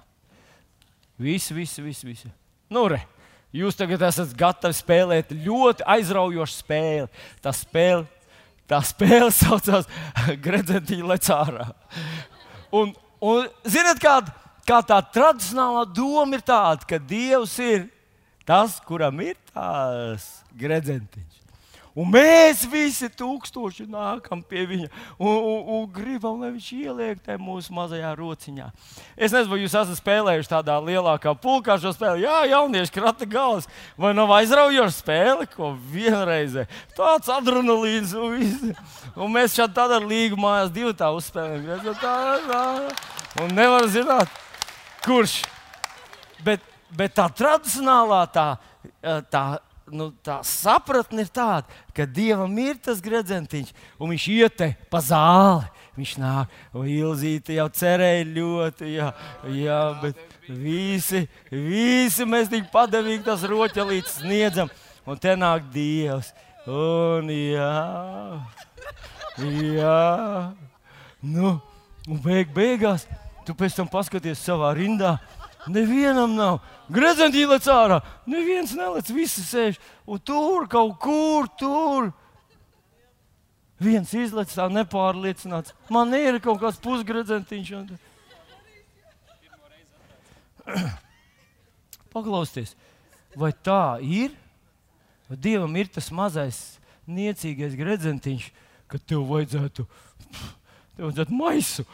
Visi, 1.18 1.54
visi, 1.54 1.82
visi. 1.82 2.06
visi. 2.06 2.30
Nu, 2.70 2.86
re, 2.90 3.00
jūs 3.54 3.78
tagad 3.78 4.04
esat 4.06 4.34
gatavi 4.38 4.76
spēlēt 4.76 5.34
ļoti 5.34 5.86
aizraujošu 5.96 6.60
spēli. 6.60 7.08
Tā 7.42 7.54
spēle, 7.56 8.04
tā 8.70 8.82
spēle 8.86 9.32
saucās 9.42 9.88
Gredzentiņa 10.44 11.14
lecārā. 11.14 11.70
Un, 12.74 12.92
un 13.24 13.48
ziniet, 13.66 13.98
kāda 14.02 14.34
kā 14.68 14.82
tā 14.84 14.98
tradicionālā 15.14 15.86
doma 15.96 16.36
ir 16.36 16.44
tāda, 16.44 16.84
ka 16.88 17.00
Dievs 17.00 17.56
ir 17.64 17.88
tas, 18.48 18.76
kuram 18.84 19.20
ir 19.24 19.36
tās 19.52 20.28
gredzentiņas. 20.58 21.27
Un 21.96 22.10
mēs 22.12 22.64
visi 22.68 23.08
tūkstoši 23.10 23.86
nākam 23.90 24.42
pie 24.46 24.64
viņa 24.68 24.88
un, 25.16 25.32
un, 25.32 25.60
un 25.74 25.86
gribam, 25.92 26.40
lai 26.42 26.50
viņš 26.54 26.68
ieliek 26.76 27.22
tajā 27.24 27.40
mūsu 27.42 27.74
mazajā 27.74 28.12
rociņā. 28.18 28.68
Es 29.16 29.32
nezinu, 29.34 29.50
vai 29.52 29.60
jūs 29.62 29.76
esat 29.78 29.98
spēlējuši 30.00 30.52
tādā 30.52 30.78
lielākā 30.84 31.34
pulkā 31.40 31.78
šo 31.80 31.92
spēli. 31.96 32.24
Jā, 32.26 32.42
jaunieši 32.52 32.94
krata 32.94 33.28
galvas. 33.28 33.68
Vai 33.98 34.12
nav 34.16 34.32
aizraujoša 34.38 34.94
spēle, 34.94 35.48
ko 35.52 35.72
vienreizē 35.92 36.68
tāds 36.96 37.30
adrenalīns 37.32 38.14
un 38.18 38.36
viss. 38.36 38.88
Un 39.18 39.32
mēs 39.34 39.56
šādi 39.58 39.78
tādā 39.78 40.00
līgā 40.02 40.38
mājās 40.38 40.74
divi 40.74 40.94
tā 40.98 41.10
uzspēlējam. 41.16 41.94
Tā, 42.02 42.16
tā. 42.48 42.64
Un 43.42 43.54
nevar 43.56 43.86
zināt, 43.90 44.30
kurš. 45.06 45.40
Bet, 46.44 46.62
bet 46.94 47.16
tā 47.18 47.26
tradicionālā 47.34 48.26
tā. 48.34 48.50
tā 49.32 49.46
nu, 49.92 50.10
tā 50.24 50.38
sapratne 50.46 51.24
ir 51.24 51.30
tāda, 51.32 51.66
ka 51.96 52.06
Dievam 52.06 52.52
ir 52.62 52.78
tas 52.82 53.00
gredzentiņš, 53.04 53.74
un 53.98 54.12
viņš 54.12 54.26
iet 54.34 54.64
pa 54.90 55.02
zāli. 55.04 55.68
Viņš 55.98 56.12
nāk, 56.22 56.52
un 56.78 56.86
Ilzīte 56.86 57.56
jau 57.56 57.66
cerēja 57.74 58.26
ļoti, 58.30 58.90
jā, 58.94 59.08
jā 59.50 59.78
bet 59.98 60.20
visi, 60.46 61.24
visi 61.50 62.26
mēs 62.28 62.52
tik 62.52 62.68
padavīgi 62.70 63.24
tas 63.26 63.42
roķelītes 63.42 64.20
sniedzam, 64.20 64.70
un 65.02 65.18
te 65.18 65.34
nāk 65.34 65.66
Dievs. 65.74 66.30
Un 66.68 67.32
jā, 67.32 67.72
jā, 69.42 69.98
nu, 71.24 71.56
un 72.06 72.22
beig, 72.22 72.54
beigās 72.54 73.08
tu 73.48 73.56
pēc 73.56 73.80
tam 73.80 73.88
paskaties 73.90 74.42
savā 74.44 74.74
rindā 74.76 75.16
Nevienam 75.66 76.36
nav. 76.36 76.60
Grezentī 76.88 77.42
lec 77.48 77.66
ārā. 77.68 78.00
Neviens 78.30 78.72
nelec, 78.78 79.10
visi 79.10 79.42
sēž. 79.42 79.80
Un 80.06 80.22
tur 80.22 80.68
kaut 80.70 80.98
kur 81.02 81.48
tur. 81.58 82.12
Viens 83.78 84.10
izlaiž 84.14 84.54
tā 84.54 84.68
nepārliecināts. 84.72 85.74
Man 85.90 86.14
ir 86.16 86.40
kaut 86.42 86.60
kāds 86.62 86.80
pusgredzentiņš. 86.82 87.74
Paklausieties, 92.14 92.74
vai 93.38 93.52
tā 93.52 93.98
ir? 94.02 94.34
Vai 95.28 95.36
Dievam 95.36 95.76
ir 95.76 95.90
tas 95.92 96.08
mazais, 96.14 96.78
niecīgais 97.08 97.76
gredzentiņš, 97.76 98.48
ka 98.88 98.96
tev 98.98 99.26
vajadzētu, 99.28 99.84
tev 100.96 101.04
vajadzētu 101.04 101.36
maisu 101.36 101.84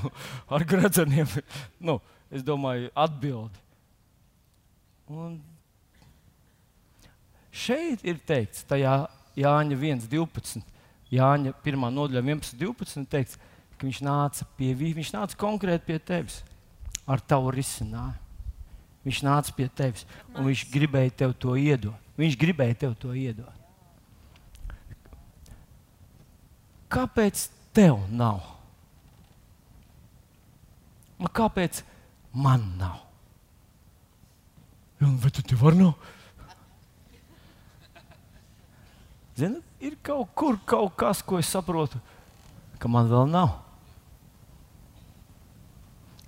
ar 0.54 0.66
gredzeniem? 0.68 1.30
Nu, 1.80 1.98
es 2.32 2.44
domāju, 2.44 2.90
atbildi. 2.96 3.60
Un 5.12 5.36
šeit 7.52 8.04
ir 8.08 8.20
teikts, 8.26 8.64
tajā 8.68 9.02
Jāņa 9.36 9.76
1.12. 9.78 10.64
Jāņa 11.12 11.52
1. 11.64 11.86
nodaļā 11.92 12.22
11.12. 12.24 13.06
teikts, 13.12 13.38
ka 13.76 13.86
viņš 13.86 14.00
nāca 14.04 14.46
pie 14.56 14.72
viņa, 14.76 14.98
viņš 15.00 15.12
nāca 15.14 15.38
konkrēti 15.40 15.88
pie 15.88 15.98
tevis 16.00 16.40
ar 17.08 17.20
tavu 17.20 17.52
risinājumu. 17.52 18.18
Viņš 19.02 19.18
nāca 19.26 19.54
pie 19.56 19.66
tevis 19.66 20.04
un 20.36 20.46
viņš 20.46 20.68
gribēja 20.70 21.16
tev 21.24 21.32
to 21.34 21.56
iedot. 21.58 21.98
Viņš 22.20 22.36
gribēja 22.38 22.76
tev 22.84 22.94
to 23.02 23.16
iedot. 23.18 23.50
Kāpēc 26.92 27.48
tev 27.74 28.04
nav? 28.12 28.44
Kāpēc 31.32 31.80
man 32.32 32.64
nav. 32.78 32.98
Un 35.02 35.16
vai 35.18 35.30
tu 35.30 35.56
vari 35.56 35.80
nav? 35.80 35.94
Zini, 39.36 39.60
ir 39.80 39.96
kaut 40.04 40.30
kur 40.34 40.58
kaut 40.66 40.96
kas, 40.96 41.22
ko 41.24 41.38
es 41.40 41.48
saprotu, 41.48 41.98
ka 42.78 42.88
man 42.88 43.08
vēl 43.10 43.30
nav. 43.30 43.56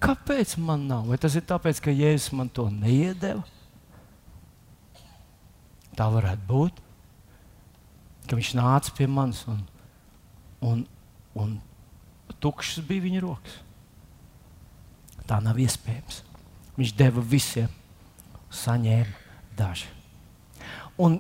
Kāpēc 0.05 0.57
man 0.61 0.89
nav? 0.89 1.07
Vai 1.09 1.19
tas 1.21 1.37
ir 1.37 1.45
tāpēc, 1.49 1.81
ka 1.81 1.93
Jēzus 1.93 2.35
man 2.37 2.51
to 2.53 2.67
neiedeva? 2.73 3.45
Tā 5.95 6.09
varētu 6.11 6.45
būt. 6.49 6.81
Ka 8.29 8.37
viņš 8.37 8.51
nāca 8.59 8.93
pie 8.97 9.07
manis 9.09 9.45
un, 9.49 9.63
un, 10.65 10.83
un 11.39 11.55
tukšs 12.43 12.83
bija 12.89 13.05
viņa 13.05 13.23
rokas. 13.25 13.61
Tā 15.29 15.41
nav 15.41 15.59
iespējams. 15.61 16.23
Viņš 16.77 16.93
deva 16.99 17.23
visiem, 17.25 17.71
saņēma 18.53 19.57
daži. 19.57 19.89
Un 21.01 21.19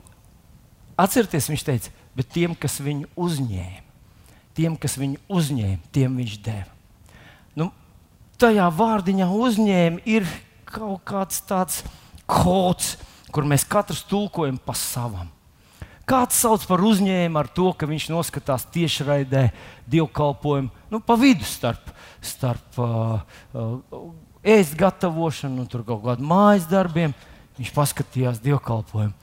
atcerieties, 1.00 1.48
viņš 1.50 1.64
teica, 1.66 1.92
bet 2.14 2.30
tiem, 2.34 2.54
kas 2.58 2.78
viņu 2.82 3.08
uzņēma, 3.18 3.82
tiem, 4.54 4.76
kas 4.78 4.98
viņu 5.00 5.20
uzņēma, 5.30 5.80
tiem 5.94 6.18
viņš 6.20 6.36
deva. 6.46 6.70
Nu, 7.58 7.70
tajā 8.38 8.68
vārdiņā 8.74 9.30
uzņēma 9.34 10.04
ir 10.10 10.28
kaut 10.68 11.02
kāds 11.06 11.40
tāds 11.46 11.82
kods, 12.26 12.94
kur 13.34 13.46
mēs 13.46 13.66
katrs 13.66 14.04
tulkojam 14.06 14.58
pa 14.62 14.76
savam. 14.78 15.33
Kāds 16.04 16.36
sauc 16.36 16.64
par 16.68 16.82
uzņēmumu 16.84 17.40
ar 17.40 17.48
to, 17.48 17.70
ka 17.72 17.88
viņš 17.88 18.10
noskatās 18.12 18.66
tiešraidē 18.74 19.46
dievkalpojumu 19.88 20.68
nu, 20.92 21.00
pa 21.00 21.16
vidu 21.16 21.46
starp, 21.48 21.88
starp 22.20 22.76
uh, 22.76 23.22
uh, 23.56 24.02
ēst 24.44 24.76
gatavošanu 24.76 25.64
un 25.64 25.70
kaut 25.72 26.02
kādiem 26.04 26.28
mājas 26.28 26.68
darbiem. 26.68 27.14
Viņš 27.54 27.70
paskatījās 27.70 28.42
dievkalpojumu. 28.42 29.14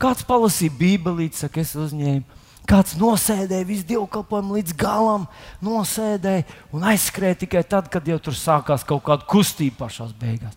Kāds 0.00 0.24
palasīja 0.28 0.72
Bībelīti, 0.76 1.38
saka, 1.44 1.60
es 1.60 1.74
uzņēmu. 1.76 2.35
Kāds 2.66 2.96
nosēdēja 2.98 3.66
visu 3.66 3.84
dievkalpojumu 3.86 4.56
līdz 4.56 4.72
galam, 4.80 5.28
nosēdēja 5.62 6.42
un 6.74 6.86
aizskrēja 6.90 7.38
tikai 7.44 7.62
tad, 7.62 7.86
kad 7.92 8.08
jau 8.10 8.16
tur 8.18 8.34
sākās 8.34 8.82
kaut 8.86 9.04
kāda 9.06 9.22
kustība 9.30 9.84
pašā 9.84 10.08
beigās. 10.18 10.56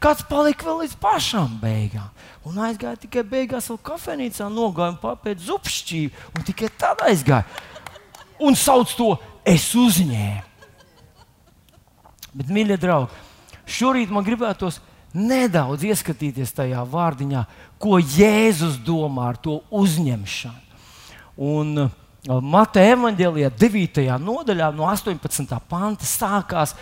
Kāds 0.00 0.24
palika 0.28 0.64
vēl 0.64 0.86
līdz 0.86 0.94
pašām 1.02 1.58
beigām 1.60 2.08
un 2.48 2.62
aizgāja 2.64 3.02
tikai 3.02 3.26
beigās, 3.28 3.68
vēl 3.68 3.80
kafejnīcā 3.90 4.48
nogāja 4.48 4.94
un 4.94 5.00
papēta 5.02 5.44
zupšķīvi 5.50 6.38
un 6.38 6.46
tikai 6.48 6.70
tad 6.80 7.04
aizgāja. 7.04 7.44
Un 8.40 8.56
sauc 8.56 8.96
to 8.96 9.10
es 9.44 9.68
uzņēmu. 9.76 10.46
Bet, 12.30 12.48
mīļie 12.48 12.78
draugi, 12.80 13.12
šorīt 13.68 14.12
man 14.14 14.24
gribētos 14.24 14.78
nedaudz 15.12 15.84
ieskatīties 15.90 16.54
tajā 16.56 16.86
vārdiņā, 16.88 17.44
ko 17.82 17.98
Jēzus 17.98 18.78
domā 18.86 19.32
ar 19.34 19.40
to 19.42 19.60
uzņemšanu. 19.74 20.69
Un 21.40 21.72
uh, 21.86 21.90
Mateja 22.44 22.98
evanģēlijā 22.98 23.48
9. 23.56 24.02
nodaļā, 24.20 24.66
no 24.76 24.84
18. 24.90 25.56
panta, 25.70 26.04
sākās 26.04 26.74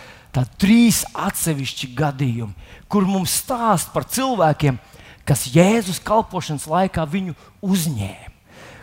trīs 0.59 1.05
atsevišķi 1.15 1.93
gadījumi, 1.95 2.67
kur 2.91 3.07
mums 3.07 3.37
stāsta 3.39 3.93
par 3.93 4.03
cilvēkiem, 4.11 4.75
kas 5.23 5.47
Jēzus 5.53 6.01
kalpošanas 6.03 6.67
laikā 6.67 7.05
viņu 7.07 7.37
uzņēma. 7.63 8.35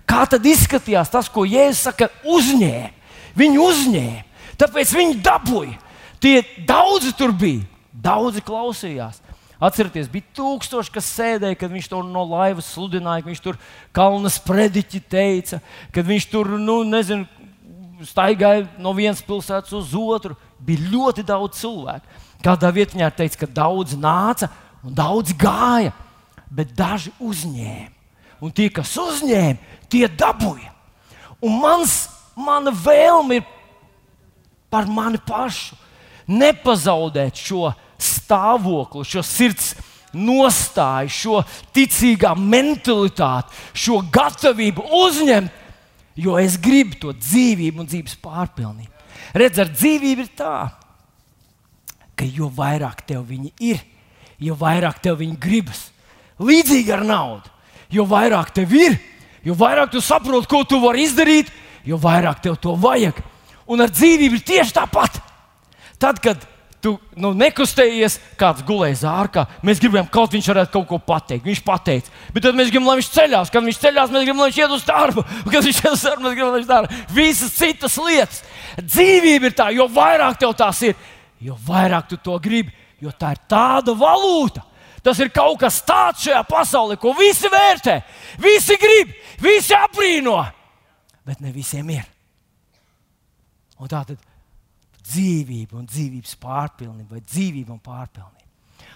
Kā 0.06 0.22
tad 0.30 0.46
izskatījās 0.46 1.10
tas, 1.12 1.28
ko 1.28 1.44
Jēzus 1.44 1.84
saka, 1.90 2.08
uzņēma? 2.24 2.94
Viņu 3.36 3.68
uzņēma, 3.68 4.24
tāpēc 4.56 4.92
viņi 4.96 5.20
dabūja. 5.20 5.76
Tie 6.22 6.38
daudzi 6.64 7.12
tur 7.18 7.34
bija, 7.36 7.66
daudzi 7.92 8.40
klausījās. 8.40 9.20
Atcerieties, 9.56 10.10
bija 10.12 10.26
tūkstoši, 10.36 10.92
kas 10.92 11.06
sēdēja, 11.16 11.56
kad 11.56 11.72
viņš 11.72 11.88
to 11.88 12.02
no 12.04 12.26
laivas 12.28 12.68
sludināja, 12.74 13.22
kad 13.24 13.32
viņš 13.32 13.40
tur 13.44 13.56
kalnas 13.96 14.36
prediķi 14.44 15.00
teica, 15.08 15.62
kad 15.94 16.04
viņš 16.04 16.26
tur, 16.28 16.50
nu, 16.60 16.82
nezinu, 16.84 17.24
staigāja 18.04 18.66
no 18.82 18.92
vienas 18.96 19.22
pilsētas 19.24 19.72
uz 19.78 19.94
otru. 19.96 20.36
Bija 20.60 20.90
ļoti 20.92 21.24
daudz 21.24 21.62
cilvēku. 21.62 22.20
Kādā 22.44 22.68
vietā 22.74 23.08
teica, 23.16 23.40
ka 23.42 23.48
daudz 23.62 23.96
nāca 23.96 24.50
un 24.84 24.92
daudz 24.96 25.32
gāja, 25.40 25.94
bet 26.52 26.74
daži 26.76 27.14
uzņēma. 27.16 27.92
Un 28.44 28.52
tie, 28.52 28.68
kas 28.68 28.92
uzņēma, 29.00 29.80
tie 29.88 30.04
dabūja. 30.12 30.68
Un 31.40 31.56
mans, 31.62 31.96
mana 32.36 32.72
vēlme 32.76 33.40
ir 33.40 33.48
par 34.68 34.84
mani 34.84 35.16
pašu 35.16 35.76
nepazaudēt 36.26 37.38
šo 37.38 37.70
stāvokli, 38.26 39.06
šo 39.06 39.22
sirds 39.24 39.74
nostāju, 40.16 41.12
šo 41.12 41.40
ticīgā 41.76 42.32
mentalitāti, 42.38 43.54
šo 43.76 44.00
gatavību 44.12 44.84
uzņemt, 45.04 45.64
jo 46.16 46.38
es 46.40 46.56
gribu 46.62 46.96
to 47.00 47.12
dzīvību 47.16 47.82
un 47.82 47.90
dzīves 47.90 48.16
pārpilnību. 48.24 48.92
Redz, 49.36 49.60
ar 49.60 49.72
dzīvību 49.72 50.24
ir 50.24 50.30
tā, 50.38 50.54
ka 52.16 52.24
jo 52.24 52.48
vairāk 52.52 53.04
tev 53.08 53.26
viņi 53.28 53.52
ir, 53.68 53.82
jo 54.40 54.56
vairāk 54.56 55.02
tev 55.04 55.20
viņi 55.20 55.36
gribas. 55.40 55.90
Līdzīgi 56.40 56.92
ar 56.92 57.04
naudu. 57.04 57.52
Jo 57.92 58.06
vairāk 58.08 58.50
tev 58.56 58.72
ir, 58.74 58.96
jo 59.46 59.54
vairāk 59.56 59.92
tu 59.92 60.00
saproti, 60.02 60.48
ko 60.50 60.64
tu 60.66 60.80
vari 60.82 61.04
izdarīt, 61.06 61.52
jo 61.86 62.00
vairāk 62.00 62.40
tev 62.42 62.56
to 62.60 62.74
vajag. 62.80 63.20
Un 63.70 63.84
ar 63.84 63.92
dzīvību 63.92 64.38
ir 64.38 64.46
tieši 64.46 64.74
tāpat. 64.74 65.20
Tad, 66.02 66.18
kad 66.22 66.42
tu 66.86 66.92
nu, 67.18 67.32
nekustējies, 67.34 68.18
kāds 68.38 68.62
gulēja 68.66 69.00
zārkā. 69.00 69.46
Mēs 69.66 69.80
gribējām, 69.82 70.06
kaut 70.12 70.34
viņš 70.36 70.50
varētu 70.52 70.72
kaut 70.76 70.86
ko 70.90 70.98
pateikt. 71.02 71.46
Viņš 71.48 71.62
pateica, 71.66 72.12
bet 72.34 72.46
tad 72.46 72.58
mēs 72.58 72.70
gribam, 72.70 72.86
lai 72.90 73.00
viņš 73.00 73.08
ceļās. 73.16 73.50
Kad 73.50 73.66
viņš 73.66 73.80
ceļās, 73.82 74.12
mēs 74.14 74.26
gribam, 74.26 74.42
lai 74.44 74.48
viņš 74.52 74.60
iet 74.60 74.74
uz 74.76 74.84
darbu. 74.86 75.24
Kad 75.52 75.66
viņš 75.66 75.80
iet 75.82 75.90
uz 75.90 76.04
darbu, 76.06 76.26
mēs 76.26 76.36
gribam, 76.36 76.52
lai 76.52 76.60
viņš 76.60 76.70
dara 76.70 77.00
visas 77.16 77.56
citas 77.56 77.98
lietas. 78.02 78.42
Dzīvība 78.78 79.50
ir 79.50 79.56
tā, 79.58 79.68
jo 79.74 79.88
vairāk 79.90 80.38
tev 80.42 80.54
tās 80.58 80.84
ir, 80.86 80.94
jo 81.42 81.58
vairāk 81.66 82.06
tu 82.12 82.20
to 82.22 82.38
gribi, 82.42 82.74
jo 83.02 83.10
tā 83.10 83.34
ir 83.34 83.42
tāda 83.50 83.96
valūta. 83.98 84.62
Tas 85.02 85.18
ir 85.22 85.30
kaut 85.34 85.58
kas 85.62 85.80
tāds 85.86 86.24
šajā 86.26 86.42
pasaulē, 86.46 86.98
ko 86.98 87.14
visi 87.18 87.50
vērtē, 87.50 88.00
visi 88.42 88.78
grib, 88.82 89.12
visi 89.42 89.74
apbrīno, 89.74 90.38
bet 91.26 91.42
ne 91.42 91.54
visiem 91.54 91.90
ir. 91.94 92.06
Un 93.76 93.90
tā 93.90 94.00
tad 94.08 94.18
dzīvība 95.06 95.78
un 95.80 95.86
dzīvības 95.88 96.34
pārpilnība, 96.42 97.16
vai 97.16 97.22
dzīvība 97.24 97.74
un 97.74 97.82
pārpilnība. 97.82 98.36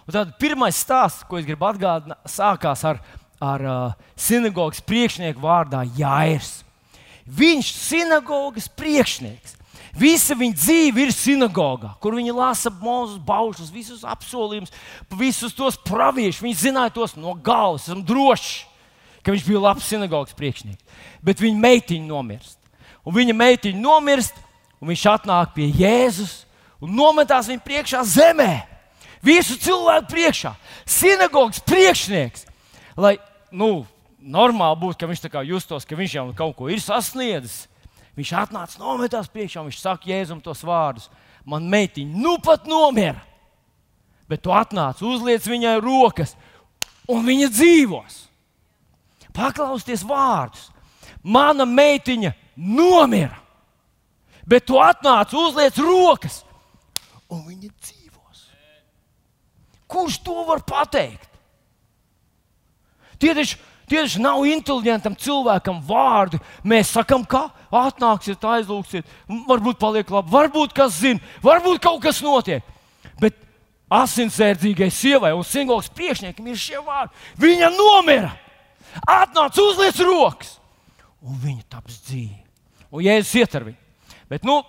Un 0.06 0.14
tad 0.16 0.34
pirmais 0.40 0.78
stāsts, 0.80 1.24
ko 1.28 1.38
es 1.38 1.46
gribu 1.46 1.68
atgādināt, 1.68 2.18
sākās 2.28 2.82
ar, 2.88 3.00
ar 3.40 3.64
uh, 3.66 4.10
sinagogas 4.18 4.82
priekšnieku 4.84 5.42
vārdā 5.42 5.84
Jāirs. 5.96 6.60
Viņš 7.30 7.70
ir 7.70 7.80
sinagogas 7.84 8.66
priekšnieks. 8.74 9.56
Visa 9.98 10.36
viņa 10.38 10.54
dzīve 10.54 11.02
ir 11.02 11.10
sinagogā, 11.14 11.96
kur 12.02 12.14
viņi 12.14 12.34
lasa 12.34 12.70
mūžus, 12.70 13.18
baušus, 13.26 13.72
visus 13.74 14.04
apsolījumus, 14.06 14.70
visus 15.18 15.54
tos 15.56 15.78
praviešus. 15.82 16.42
Viņi 16.44 16.58
zināja 16.60 16.94
tos 16.94 17.16
no 17.18 17.34
galvas, 17.34 17.88
esmu 17.88 18.04
drošs, 18.06 18.52
ka 19.26 19.34
viņš 19.34 19.48
bija 19.48 19.62
labs 19.64 19.88
sinagogas 19.90 20.36
priekšnieks. 20.38 21.02
Bet 21.26 21.42
viņa 21.42 21.58
meitiņa 21.66 22.06
nomirst. 22.06 22.58
Un 23.02 23.16
viņa 23.16 23.34
meitiņa 23.34 23.82
nomirst, 23.82 24.38
un 24.80 24.90
viņš 24.90 25.06
atnāk 25.12 25.54
pie 25.54 25.68
Jēzus 25.76 26.44
un 26.80 26.94
nometās 26.96 27.48
viņa 27.50 27.64
priekšā 27.64 28.02
zemē. 28.08 28.52
Visu 29.20 29.58
cilvēku 29.60 30.08
priekšā, 30.14 30.54
sinagogas 30.88 31.60
priekšnieks. 31.68 32.46
Lai 32.96 33.18
nu, 33.52 33.84
normāli 34.20 34.80
būtu, 34.80 34.96
ka 35.00 35.08
viņš 35.08 35.26
justos, 35.44 35.84
ka 35.84 35.96
viņš 35.96 36.14
jau 36.16 36.24
kaut 36.36 36.56
ko 36.56 36.70
ir 36.72 36.80
sasniedzis. 36.80 37.66
Viņš 38.16 38.32
atnāca 38.36 38.80
nometās 38.80 39.28
priekšā 39.28 39.62
viņš 39.64 39.80
saka 39.80 40.08
Jēzum 40.08 40.40
tos 40.40 40.64
vārdus. 40.64 41.10
Man 41.44 41.68
meitiņa 41.72 42.16
nu 42.20 42.36
pat 42.42 42.66
nomira, 42.68 43.20
bet 44.28 44.42
tu 44.44 44.52
atnāc, 44.52 45.00
uzliec 45.00 45.44
viņai 45.48 45.78
rokas, 45.80 46.34
un 47.08 47.24
viņa 47.24 47.48
dzīvos. 47.52 48.18
Paklausieties 49.32 50.04
vārdus. 50.04 50.68
Mana 51.22 51.64
meitiņa 51.68 52.32
nomira 52.56 53.39
bet 54.48 54.66
tu 54.68 54.78
atnāc, 54.80 55.32
uzliec 55.36 55.76
rokas, 55.80 56.42
un 57.30 57.42
viņi 57.46 57.70
dzīvos. 57.70 58.46
Kurš 59.90 60.20
to 60.24 60.44
var 60.48 60.62
pateikt? 60.66 61.28
Tie 63.20 63.34
taču, 63.36 63.58
tie 63.90 64.00
taču 64.00 64.22
nav 64.24 64.44
inteliģentam 64.48 65.16
cilvēkam 65.20 65.82
vārdi. 65.84 66.40
Mēs 66.64 66.94
sakām, 66.96 67.26
ka 67.28 67.50
atnāksiet, 67.70 68.40
aizlūgsiet, 68.40 69.08
varbūt 69.48 69.80
paliek 69.80 70.10
labi, 70.10 70.32
varbūt 70.32 70.74
kas 70.76 70.96
zina, 71.02 71.20
varbūt 71.44 71.82
kaut 71.84 72.00
kas 72.06 72.22
notiek. 72.24 72.64
Bet 73.20 73.36
asinsērdzīgai 73.92 74.88
sievai 74.94 75.34
un 75.36 75.44
singls 75.44 75.90
priekšniekam 75.92 76.48
ir 76.48 76.58
šie 76.58 76.80
vārdi. 76.86 77.12
Viņa 77.42 77.70
nomira, 77.74 78.32
atnāca, 79.04 79.66
uzliec 79.66 80.00
rokas, 80.06 80.56
un 81.20 81.36
viņa 81.42 81.66
taps 81.76 82.00
dzīva. 82.08 82.40
Un 82.90 83.04
Jēzus 83.06 83.36
iet 83.38 83.54
ar 83.54 83.68
viņu. 83.68 83.79
Bet 84.30 84.46
nu, 84.46 84.60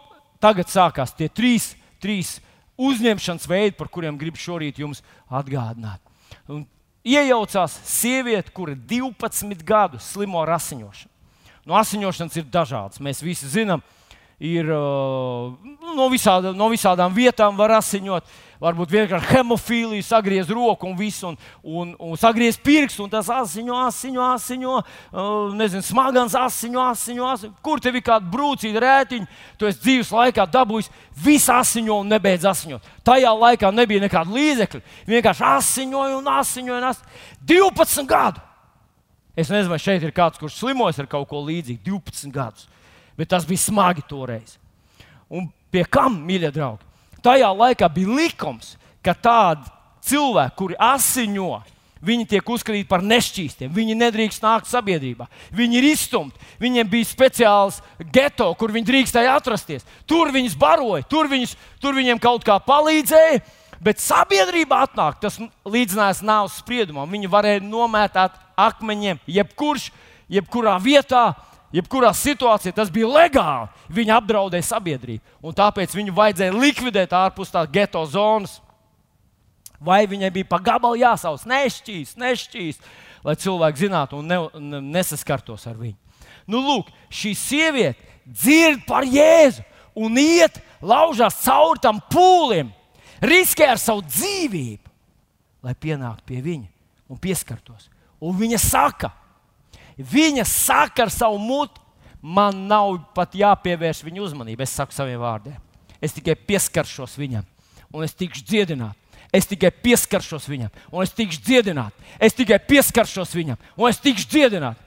tagad 0.41 0.72
sākās 0.72 1.14
tie 1.14 1.30
trīs, 1.30 1.72
trīs 2.01 2.39
uzņemšanas 2.82 3.47
veidi, 3.49 3.78
par 3.78 3.91
kuriem 3.93 4.18
gribu 4.18 4.41
šorīt 4.41 4.82
jums 4.82 5.03
atgādināt. 5.30 6.01
Un 6.49 6.66
iejaucās 7.05 7.78
sieviete, 7.88 8.53
kura 8.55 8.76
12 8.76 9.64
gadus 9.68 10.12
slimo 10.16 10.41
ar 10.41 10.55
asiņošanu. 10.57 11.09
No 11.70 11.78
asiņošanas 11.78 12.39
ir 12.41 12.47
dažādas. 12.49 13.01
Mēs 13.03 13.22
visi 13.22 13.49
zinām, 13.49 13.84
ir 14.42 14.66
no, 14.66 16.08
visāda, 16.10 16.56
no 16.58 16.72
visādām 16.72 17.14
vietām 17.14 17.60
var 17.60 17.78
asiņot 17.78 18.26
varbūt 18.62 18.92
vienkārši 18.94 19.30
hemofīlija, 19.36 20.06
sagriez 20.06 20.50
roku 20.54 20.86
un 20.89 20.94
visu, 20.98 21.32
un, 21.32 21.38
un, 21.64 21.94
un 21.98 22.20
sagriez 22.20 22.60
pirkstu, 22.62 23.06
un 23.06 23.10
tas 23.10 23.30
asiņo, 23.34 23.78
asiņo, 23.88 24.26
asiņo, 24.36 24.76
nezinu, 25.58 25.82
smagans 25.86 26.36
asiņo, 26.38 26.84
asiņo, 26.92 27.30
asiņo. 27.36 27.54
Kur 27.66 27.82
tev 27.82 27.98
ir 27.98 28.06
kāda 28.06 28.30
brūcīga 28.34 28.84
rētiņa, 28.86 29.30
tu 29.58 29.70
esi 29.70 29.82
dzīves 29.82 30.14
laikā 30.14 30.46
dabūjis 30.54 30.92
visu 31.26 31.54
asiņo 31.56 31.98
un 32.04 32.14
nebeidz 32.14 32.46
asiņot. 32.52 32.92
Tajā 33.08 33.34
laikā 33.34 33.74
nebija 33.74 34.06
nekāda 34.06 34.38
līdzekļa. 34.38 34.84
Vienkārši 35.10 35.48
asiņoja 35.56 36.20
un 36.20 36.32
asiņoja. 36.36 36.82
Un 36.82 36.89
asiņoja. 36.92 37.28
12 37.50 38.10
gadu! 38.10 38.46
Es 39.32 39.50
nezinu, 39.50 39.72
vai 39.72 39.80
šeit 39.82 40.04
ir 40.04 40.14
kāds, 40.14 40.38
kurš 40.38 40.60
slimojas 40.60 41.00
ar 41.02 41.08
kaut 41.10 41.30
ko 41.30 41.39
līdzīgu, 41.48 41.82
12 41.88 42.34
gadus. 42.36 42.68
Bet 43.22 43.30
tas 43.30 43.45
bija 43.45 43.61
smagi 43.61 44.01
toreiz. 44.09 44.55
Un 45.30 45.45
pie 45.69 45.84
kam, 45.86 46.15
mīļie 46.26 46.49
draugi? 46.55 46.88
Tajā 47.22 47.51
laikā 47.53 47.86
bija 47.93 48.15
likums, 48.17 48.74
ka 49.05 49.13
tādi 49.13 49.69
cilvēki, 50.09 50.57
kuri 50.57 50.78
asiņo, 50.82 51.51
viņi 52.01 52.26
tiek 52.32 52.49
uzskatīti 52.49 52.89
par 52.89 53.03
nešķīstiem. 53.05 53.69
Viņi 53.76 53.97
nedrīkst 53.99 54.41
nākt 54.41 54.72
sabiedrībā. 54.72 55.28
Viņi 55.53 55.78
ir 55.78 55.88
izstumti. 55.91 56.41
Viņiem 56.63 56.89
bija 56.89 57.09
speciāls 57.11 57.78
geto, 58.13 58.49
kur 58.57 58.74
viņi 58.74 58.89
drīkstēja 58.89 59.36
atrasties. 59.38 59.86
Tur 60.09 60.34
viņus 60.34 60.57
baroja, 60.57 61.05
tur, 61.05 61.30
viņus, 61.30 61.53
tur 61.78 61.93
viņiem 61.97 62.22
kaut 62.22 62.41
kā 62.47 62.57
palīdzēja. 62.65 63.43
Bet 63.82 64.01
sabiedrība 64.01 64.84
atnāk, 64.88 65.22
tas 65.22 65.38
līdzinājās 65.65 66.26
nāves 66.26 66.57
spriedumam. 66.61 67.09
Viņi 67.09 67.30
varēja 67.30 67.61
nomētāt 67.65 68.34
akmeņiem, 68.57 69.22
jebkurš, 69.30 69.91
jebkurā 70.30 70.76
vietā, 70.82 71.32
jebkurā 71.76 72.11
situācijā 72.15 72.74
tas 72.76 72.91
bija 72.93 73.09
legāli. 73.09 73.69
Viņi 73.91 74.13
apdraudēja 74.15 74.67
sabiedrību, 74.72 75.24
un 75.43 75.55
tāpēc 75.57 75.95
viņu 75.95 76.15
vajadzēja 76.17 76.57
likvidēt 76.57 77.15
ārpus 77.15 77.53
tās 77.53 77.72
geto 77.72 78.03
zonas. 78.09 78.59
Vai 79.82 80.03
viņai 80.05 80.30
bija 80.34 80.45
pa 80.45 80.59
gabalu 80.61 80.99
jāsauc, 81.01 81.41
nešķīs, 81.49 82.13
nešķīs, 82.22 82.82
lai 83.26 83.34
cilvēki 83.41 83.88
zinātu 83.88 84.19
un 84.19 84.28
ne, 84.30 84.38
ne, 84.61 84.82
nesaskartos 84.93 85.65
ar 85.72 85.80
viņu. 85.80 85.97
Nu, 86.45 86.61
lūk, 86.61 86.91
šī 87.09 87.32
sieviete 87.38 88.11
dzird 88.26 88.86
par 88.86 89.07
Jēzu 89.07 89.63
un 89.97 90.17
iet, 90.22 90.59
laužās 90.82 91.41
cauri 91.43 91.82
tam 91.82 92.01
pūlim, 92.11 92.69
riskē 93.22 93.72
ar 93.74 93.82
savu 93.82 94.05
dzīvību, 94.05 94.91
lai 95.65 95.74
pienāktu 95.78 96.30
pie 96.30 96.41
viņa 96.45 96.69
un 97.11 97.19
pieskartos. 97.22 97.89
Un 98.22 98.38
viņa 98.38 98.59
saka, 98.61 99.11
Viņa 99.98 100.46
saka 100.48 101.06
ar 101.06 101.12
savu 101.14 101.39
muti, 101.42 101.82
man 102.22 102.68
nav 102.70 103.00
pat 103.16 103.36
jāpievērš 103.36 104.04
viņa 104.06 104.24
uzmanība. 104.24 104.64
Es 104.64 104.76
saku 104.78 104.96
saviem 104.96 105.22
vārdiem. 105.22 105.58
Es 106.02 106.16
tikai 106.16 106.36
pieskaršos 106.36 107.18
viņam, 107.20 107.46
un 107.94 108.06
es 108.06 108.16
tikšu 108.18 108.46
dziedināts. 108.48 108.98
Es 109.32 109.48
tikai 109.48 109.70
pieskaršos 109.72 110.44
viņam, 110.52 110.72
un 110.92 111.06
es 111.06 111.14
tikšu 111.16 111.39
dziedināts. 111.46 112.16
Es 112.20 112.36
tikai 112.36 112.58
pieskaršos 112.68 113.32
viņam, 113.38 113.60
un 113.80 113.88
es 113.88 114.00
tikšu 114.04 114.28
dziedināts. 114.28 114.82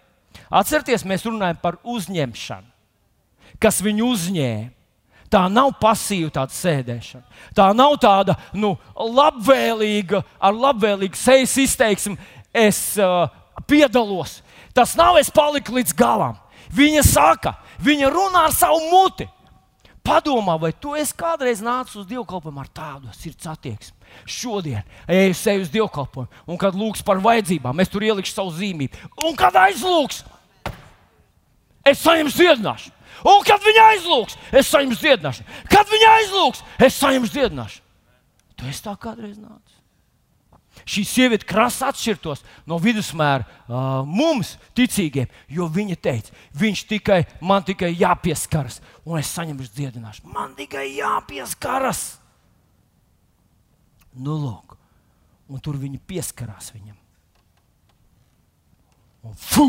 Atcerieties, 0.53 1.07
mēs 1.09 1.25
runājam 1.25 1.57
par 1.63 1.79
uzņemšanu, 1.81 2.67
kas 3.63 3.81
viņu 3.85 4.11
uzņēma. 4.13 4.73
Tā 5.33 5.47
nav 5.51 5.73
pasīva 5.81 6.29
tāda 6.31 6.55
sēdēšana. 6.55 7.25
Tā 7.57 7.71
nav 7.75 7.97
tāda 8.03 8.37
nu, 8.55 8.75
labvēlīga, 8.95 10.21
ar 10.39 10.55
labvēlīgu 10.55 11.19
sejas 11.19 11.57
izteiksmi. 11.59 12.15
Es 12.55 12.93
uh, 13.03 13.25
piedalos, 13.67 14.37
Tas 14.75 14.97
nav 14.99 15.21
es 15.21 15.31
paliku 15.31 15.77
līdz 15.77 15.95
galam. 15.95 16.35
Viņa 16.75 17.05
saka, 17.07 17.55
viņa 17.85 18.11
runā 18.11 18.49
ar 18.49 18.55
savu 18.55 18.81
muti. 18.91 19.29
Padomā, 20.05 20.59
vai 20.61 20.73
tu 20.77 20.93
esi 20.99 21.15
kādreiz 21.17 21.63
nācis 21.65 21.97
uz 22.03 22.09
dievkalpojumu 22.11 22.61
ar 22.61 22.69
tādu 22.69 23.13
sirds 23.17 23.47
attieksmi? 23.49 23.97
Šodien 24.29 24.83
eju 25.09 25.37
sev 25.39 25.63
uz 25.63 25.71
dievkalpojumu, 25.73 26.43
un 26.45 26.59
kad 26.61 26.77
lūgs 26.77 27.01
par 27.07 27.23
vajadzībām, 27.25 27.81
es 27.81 27.89
tur 27.89 28.05
ielikšu 28.05 28.35
savu 28.35 28.53
zīmību. 28.53 29.01
Un 29.25 29.39
kad 29.39 29.57
aizlūgs, 29.63 30.21
es 31.89 32.03
saņemšu 32.03 32.37
dziedināšanu. 32.43 32.99
Un 33.31 33.41
kad 33.49 33.65
viņa 33.65 33.87
aizlūgs, 33.95 34.37
es 34.53 34.69
saņemšu 34.75 35.01
dziedināšanu. 35.07 35.57
Kad 35.73 35.95
viņa 35.95 36.13
aizlūgs, 36.19 36.67
es 36.85 37.01
saņemšu 37.01 37.37
dziedināšanu. 37.39 37.89
Tu 38.59 38.69
esi 38.69 38.85
tā 38.85 38.99
kādreiz 39.01 39.39
nācis 39.39 39.74
šī 40.89 41.05
sieviete 41.09 41.47
krasi 41.49 41.85
atšķirtos 41.87 42.43
no 42.71 42.79
vidusmēra 42.83 43.45
uh, 43.45 44.03
mums, 44.07 44.55
ticīgiem, 44.77 45.31
jo 45.49 45.69
viņa 45.73 45.97
teica, 46.01 46.35
viņš 46.61 46.85
tikai, 46.91 47.21
man 47.45 47.65
tikai 47.67 47.93
jāpieskaras, 47.95 48.81
un 49.05 49.21
es 49.21 49.33
saņemšu 49.37 49.73
dziedināšanu. 49.77 50.33
Man 50.35 50.57
tikai 50.59 50.87
jāpieskaras. 50.95 52.05
Nu, 54.15 54.37
lūk, 54.39 54.77
un 55.51 55.63
tur 55.63 55.79
viņi 55.81 56.03
pieskarās 56.07 56.71
viņam. 56.75 56.99
Un 59.25 59.39
fū, 59.41 59.69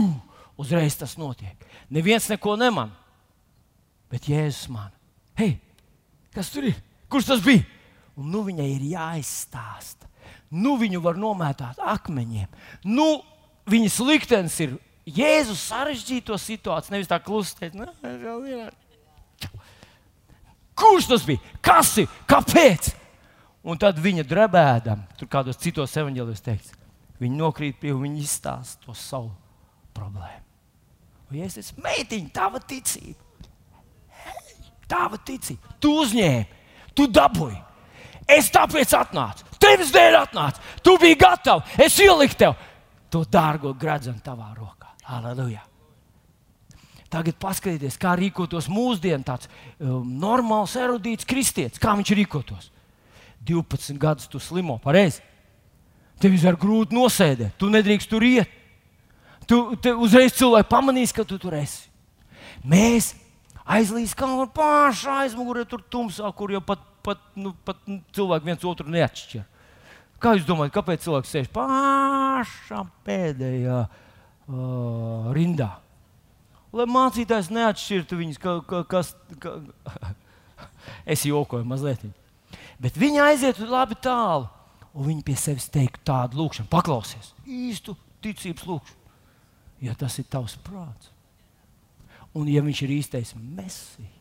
uzreiz 0.60 0.98
tas 1.00 1.16
notiek. 1.18 1.56
Neviens 1.90 2.28
neko 2.30 2.58
neman, 2.60 2.92
bet 4.12 4.28
Jēzus 4.30 4.68
man. 4.74 4.92
Hei, 5.40 5.56
kas 6.36 6.52
tur 6.52 6.68
ir? 6.70 6.78
Kurš 7.10 7.32
tas 7.32 7.42
bija? 7.44 7.64
un 8.20 8.32
nu 8.32 8.44
viņai 8.48 8.68
ir 8.78 8.88
jāizstāsta. 8.94 10.10
Nu 10.54 10.76
viņu 10.80 11.02
var 11.04 11.18
nomētāt 11.20 11.80
akmeņiem. 11.82 12.50
Nu, 12.88 13.08
viņas 13.70 14.00
liktenis 14.06 14.58
ir 14.64 14.76
Jēzus 15.06 15.68
sarežģīto 15.70 16.38
situāciju, 16.42 16.96
nevis 16.96 17.10
tā 17.10 17.20
klusi 17.22 17.54
teikt, 17.60 17.78
kurš 20.76 21.10
tas 21.12 21.26
bija? 21.28 21.42
Kas 21.62 21.92
ir? 22.02 22.10
Kāpēc? 22.30 22.90
Un 23.66 23.78
tad 23.82 23.98
viņa 24.02 24.26
drebēdam, 24.30 25.06
tur 25.18 25.30
kādos 25.30 25.58
citos 25.62 25.94
evanģēlijos 25.98 26.44
teikts, 26.46 26.74
viņa 27.22 27.38
nokrīt 27.40 27.80
pie 27.82 27.94
viņa 27.98 28.22
izstāsta 28.22 28.86
to 28.86 28.94
savu 28.98 29.32
problēmu. 29.96 30.44
Un 31.32 31.40
es 31.42 31.58
teicu, 31.58 31.82
meitiņa, 31.82 32.30
tava 32.36 32.62
ticība, 32.62 33.50
tava 34.90 35.18
ticība, 35.18 35.74
tu 35.82 35.96
uzņēmi, 36.04 36.46
tu 36.94 37.08
dabūji. 37.10 37.58
Es 38.30 38.52
tāpēc 38.54 38.94
atnācu, 38.98 39.46
tevis 39.66 39.94
dēļ 39.96 40.20
atnācu, 40.22 40.66
tu 40.86 40.96
biji 41.02 41.20
gatavs, 41.22 41.78
es 41.82 41.98
ieliku 42.04 42.38
tev 42.40 42.58
to 43.12 43.24
dārgo 43.32 43.74
gradzenu 43.78 44.22
tavā 44.24 44.52
rokā. 44.58 44.94
Aleluja! 45.18 45.64
Tagad 47.12 47.38
paskatieties, 47.40 47.96
kā 48.02 48.16
rīkotos 48.18 48.66
mūsdienu 48.72 49.24
tāds 49.24 49.48
um, 49.48 50.04
normāls, 50.20 50.74
erudīts 50.76 51.28
kristietis. 51.28 51.80
Kā 51.80 51.94
viņš 51.96 52.12
rīkotos? 52.18 52.72
12 53.46 54.00
gadus 54.02 54.28
tu 54.28 54.42
slimo, 54.42 54.76
pareizi. 54.82 55.22
Tev 56.20 56.36
ir 56.36 56.58
grūti 56.60 56.96
nosēdēt, 56.96 57.58
tu 57.60 57.70
nedrīkst 57.72 58.10
tur 58.10 58.26
iet. 58.26 58.52
Tu, 59.46 59.60
uzreiz 60.02 60.34
cilvēki 60.34 60.72
pamanīs, 60.72 61.14
ka 61.14 61.24
tu 61.28 61.38
tur 61.38 61.54
esi. 61.60 61.86
Mēs 62.66 63.12
aizlīdz 63.62 64.16
kā 64.18 64.28
no 64.30 64.48
paša 64.50 65.20
aizmugurē, 65.26 65.66
tur 65.70 65.84
tumsā, 65.92 66.32
kur 66.34 66.54
jau 66.56 66.64
pat, 66.66 66.82
pat, 67.06 67.22
nu, 67.38 67.54
pat 67.68 67.84
nu, 67.86 68.00
cilvēki 68.16 68.50
viens 68.50 68.66
otru 68.66 68.90
neatšķir. 68.90 69.46
Kā 70.26 70.34
jūs 70.34 70.48
domājat, 70.48 70.74
kāpēc 70.74 71.06
cilvēks 71.06 71.34
sēž 71.36 71.50
pašā 71.54 72.82
pēdējā 73.06 73.80
uh, 73.86 75.30
rindā? 75.38 75.70
Lai 76.76 76.90
mācītājs 76.90 77.52
neatšķirtu 77.54 78.20
viņus, 78.20 78.42
ka, 78.42 78.58
ka, 78.68 78.82
kas. 78.90 79.14
Ka, 79.40 79.56
es 81.14 81.24
jokoju 81.30 81.68
mazliet. 81.70 82.02
Bet 82.82 82.98
viņi 83.00 83.22
aiziet 83.30 83.62
labi 83.64 83.96
tālu, 84.02 84.50
un 84.98 85.12
viņi 85.12 85.24
pie 85.28 85.38
sevis 85.40 85.70
teiktu 85.72 86.04
tādu 86.10 86.42
lūkšanu, 86.42 86.72
paklausies 86.74 87.32
īstu 87.46 87.94
ticības 88.26 88.66
lūkšanu 88.68 89.06
ja 89.86 89.96
tas 89.98 90.18
ir 90.20 90.28
tavs 90.32 90.58
prāts. 90.66 91.12
Un 92.36 92.50
ja 92.52 92.64
viņš 92.64 92.82
ir 92.84 92.94
īstais 92.98 93.32
mesija, 93.38 94.12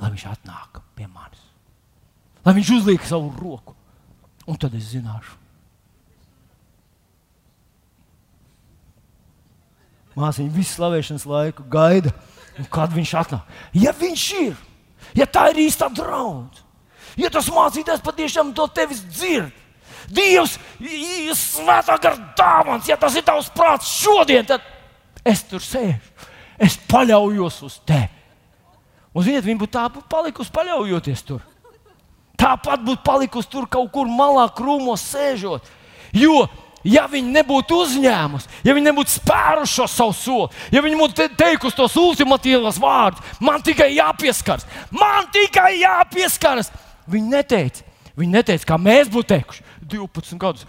lai 0.00 0.10
viņš 0.12 0.26
atnāk 0.28 0.82
pie 0.96 1.06
manis, 1.08 1.40
lai 2.44 2.56
viņš 2.58 2.72
uzliek 2.78 3.06
savu 3.08 3.30
roku, 3.38 3.76
un 4.46 4.60
tad 4.60 4.74
es 4.76 4.92
zināšu. 4.92 5.40
Māsiņa 10.14 10.54
visu 10.54 10.76
slavēšanas 10.76 11.26
laiku 11.26 11.64
gaida, 11.70 12.12
kad 12.70 12.92
viņš 12.94 13.14
atnāk. 13.18 13.56
Ja 13.74 13.90
viņš 13.98 14.26
ir, 14.44 14.54
ja 15.18 15.26
tā 15.26 15.48
ir 15.50 15.64
īsta 15.64 15.88
draudzene, 15.90 16.62
ja 17.18 17.30
tas 17.34 17.50
mācītājs 17.50 18.04
patiešām 18.04 18.54
to 18.54 18.68
tevis 18.70 19.02
dzird, 19.10 19.52
Dievs, 20.12 20.58
svētā 21.38 21.96
gara 22.02 22.18
dāvāns, 22.36 22.88
ja 22.90 22.96
tas 23.00 23.14
ir 23.16 23.24
tavs 23.24 23.48
prāts 23.54 23.88
šodien, 24.02 24.44
tad 24.44 24.60
es 25.24 25.44
tur 25.48 25.62
sēžu. 25.64 26.12
Es 26.60 26.76
paļaujos 26.90 27.62
uz 27.66 27.78
tevi. 27.88 28.10
Un, 29.14 29.22
ziniet, 29.24 29.46
viņa 29.46 29.60
būtu 29.62 29.74
tā 29.74 29.86
palikusi 30.10 30.52
paļaujoties 30.54 31.22
tur. 31.26 31.42
Tāpat 32.40 32.82
būtu 32.84 33.04
palikusi 33.06 33.50
tur 33.50 33.68
kaut 33.70 33.92
kur 33.94 34.10
malā, 34.10 34.48
krūmos 34.56 35.04
sēžot. 35.12 35.66
Jo, 36.14 36.44
ja 36.86 37.06
viņi 37.10 37.32
nebūtu 37.34 37.78
uzņēmusi, 37.84 38.50
ja 38.66 38.74
viņi 38.74 38.90
nebūtu 38.90 39.14
spēruši 39.16 39.74
šo 39.78 39.86
savu 39.90 40.16
soli, 40.18 40.64
ja 40.74 40.82
viņi 40.84 40.98
būtu 41.00 41.18
te 41.18 41.28
teikusi 41.38 41.78
tos 41.78 41.96
ultimatīvos 41.98 42.78
vārdus, 42.82 43.34
man 43.40 43.62
tikai 43.64 43.92
jāpieskaras, 43.94 44.66
man 44.92 45.30
tikai 45.34 45.76
jāpieskaras. 45.80 46.72
Viņi 47.10 47.34
neteica, 47.34 47.84
viņi 48.16 48.32
neteica, 48.32 48.68
kā 48.70 48.80
mēs 48.80 49.10
būtu 49.12 49.34
teikuši. 49.34 49.64
12 49.84 50.38
gadus. 50.40 50.64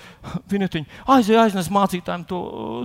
Vinetiņa 0.51 1.05
aizēja 1.15 1.45
aiznes 1.45 1.69
mācītājiem 1.71 2.25
to, 2.27 2.39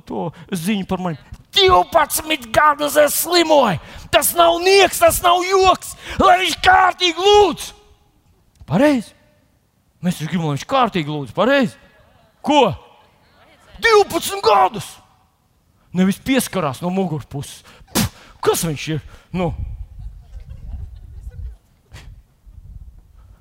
to 0.06 0.28
ziņu 0.54 0.86
par 0.86 1.02
mani. 1.02 1.18
12 1.56 2.46
gadus 2.54 2.94
es 3.00 3.18
slimoju. 3.24 3.80
Tas 4.14 4.30
nav 4.38 4.60
nieks, 4.62 5.02
tas 5.02 5.18
nav 5.24 5.42
joks. 5.48 5.96
Lai 6.22 6.38
viņš 6.44 6.56
kārtīgi 6.62 7.26
lūdz. 7.26 7.72
Pareizi. 8.70 9.16
Mēs 10.00 10.20
taču 10.20 10.30
gribam, 10.30 10.52
lai 10.52 10.58
viņš 10.58 10.68
kārtīgi 10.70 11.10
lūdz. 11.10 11.34
Pareizi. 11.36 11.74
Ko? 12.46 12.70
12 13.82 14.44
gadus. 14.44 14.94
Nevis 15.96 16.20
pieskarās 16.22 16.78
no 16.84 16.92
mugurpuses. 16.94 17.64
Kas 18.40 18.62
viņš 18.64 18.86
ir? 18.94 19.02
Nu, 19.34 19.50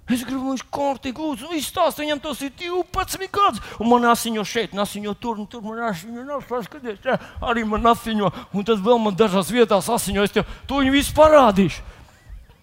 Es 0.09 0.23
gribu, 0.25 0.39
lai 0.41 0.55
viņš 0.55 0.63
kārtīgi 0.73 1.21
lūdzu, 1.21 1.45
nu, 1.45 1.53
izstāst 1.53 1.99
viņam 2.01 2.17
tos 2.23 2.39
ir 2.41 2.49
12 2.57 3.27
gadus. 3.29 3.59
Un 3.77 3.91
man 3.91 4.07
asiņo 4.09 4.41
šeit, 4.41 4.71
asiņo 4.73 5.13
tur, 5.21 5.37
un 5.37 5.45
tur 5.45 5.61
man 5.61 5.83
asiņo 5.91 6.23
nav, 6.25 6.41
paskaties, 6.49 6.97
ja, 7.05 7.19
arī 7.45 7.61
man 7.69 7.85
asiņo, 7.91 8.31
un 8.49 8.65
tad 8.65 8.81
vēl 8.81 8.97
man 9.03 9.13
dažās 9.13 9.51
vietās 9.53 9.85
asiņo. 9.85 10.25
Es 10.25 10.33
tev 10.33 10.49
to 10.65 10.81
viņu 10.81 10.95
visu 10.95 11.13
parādīšu. 11.13 11.85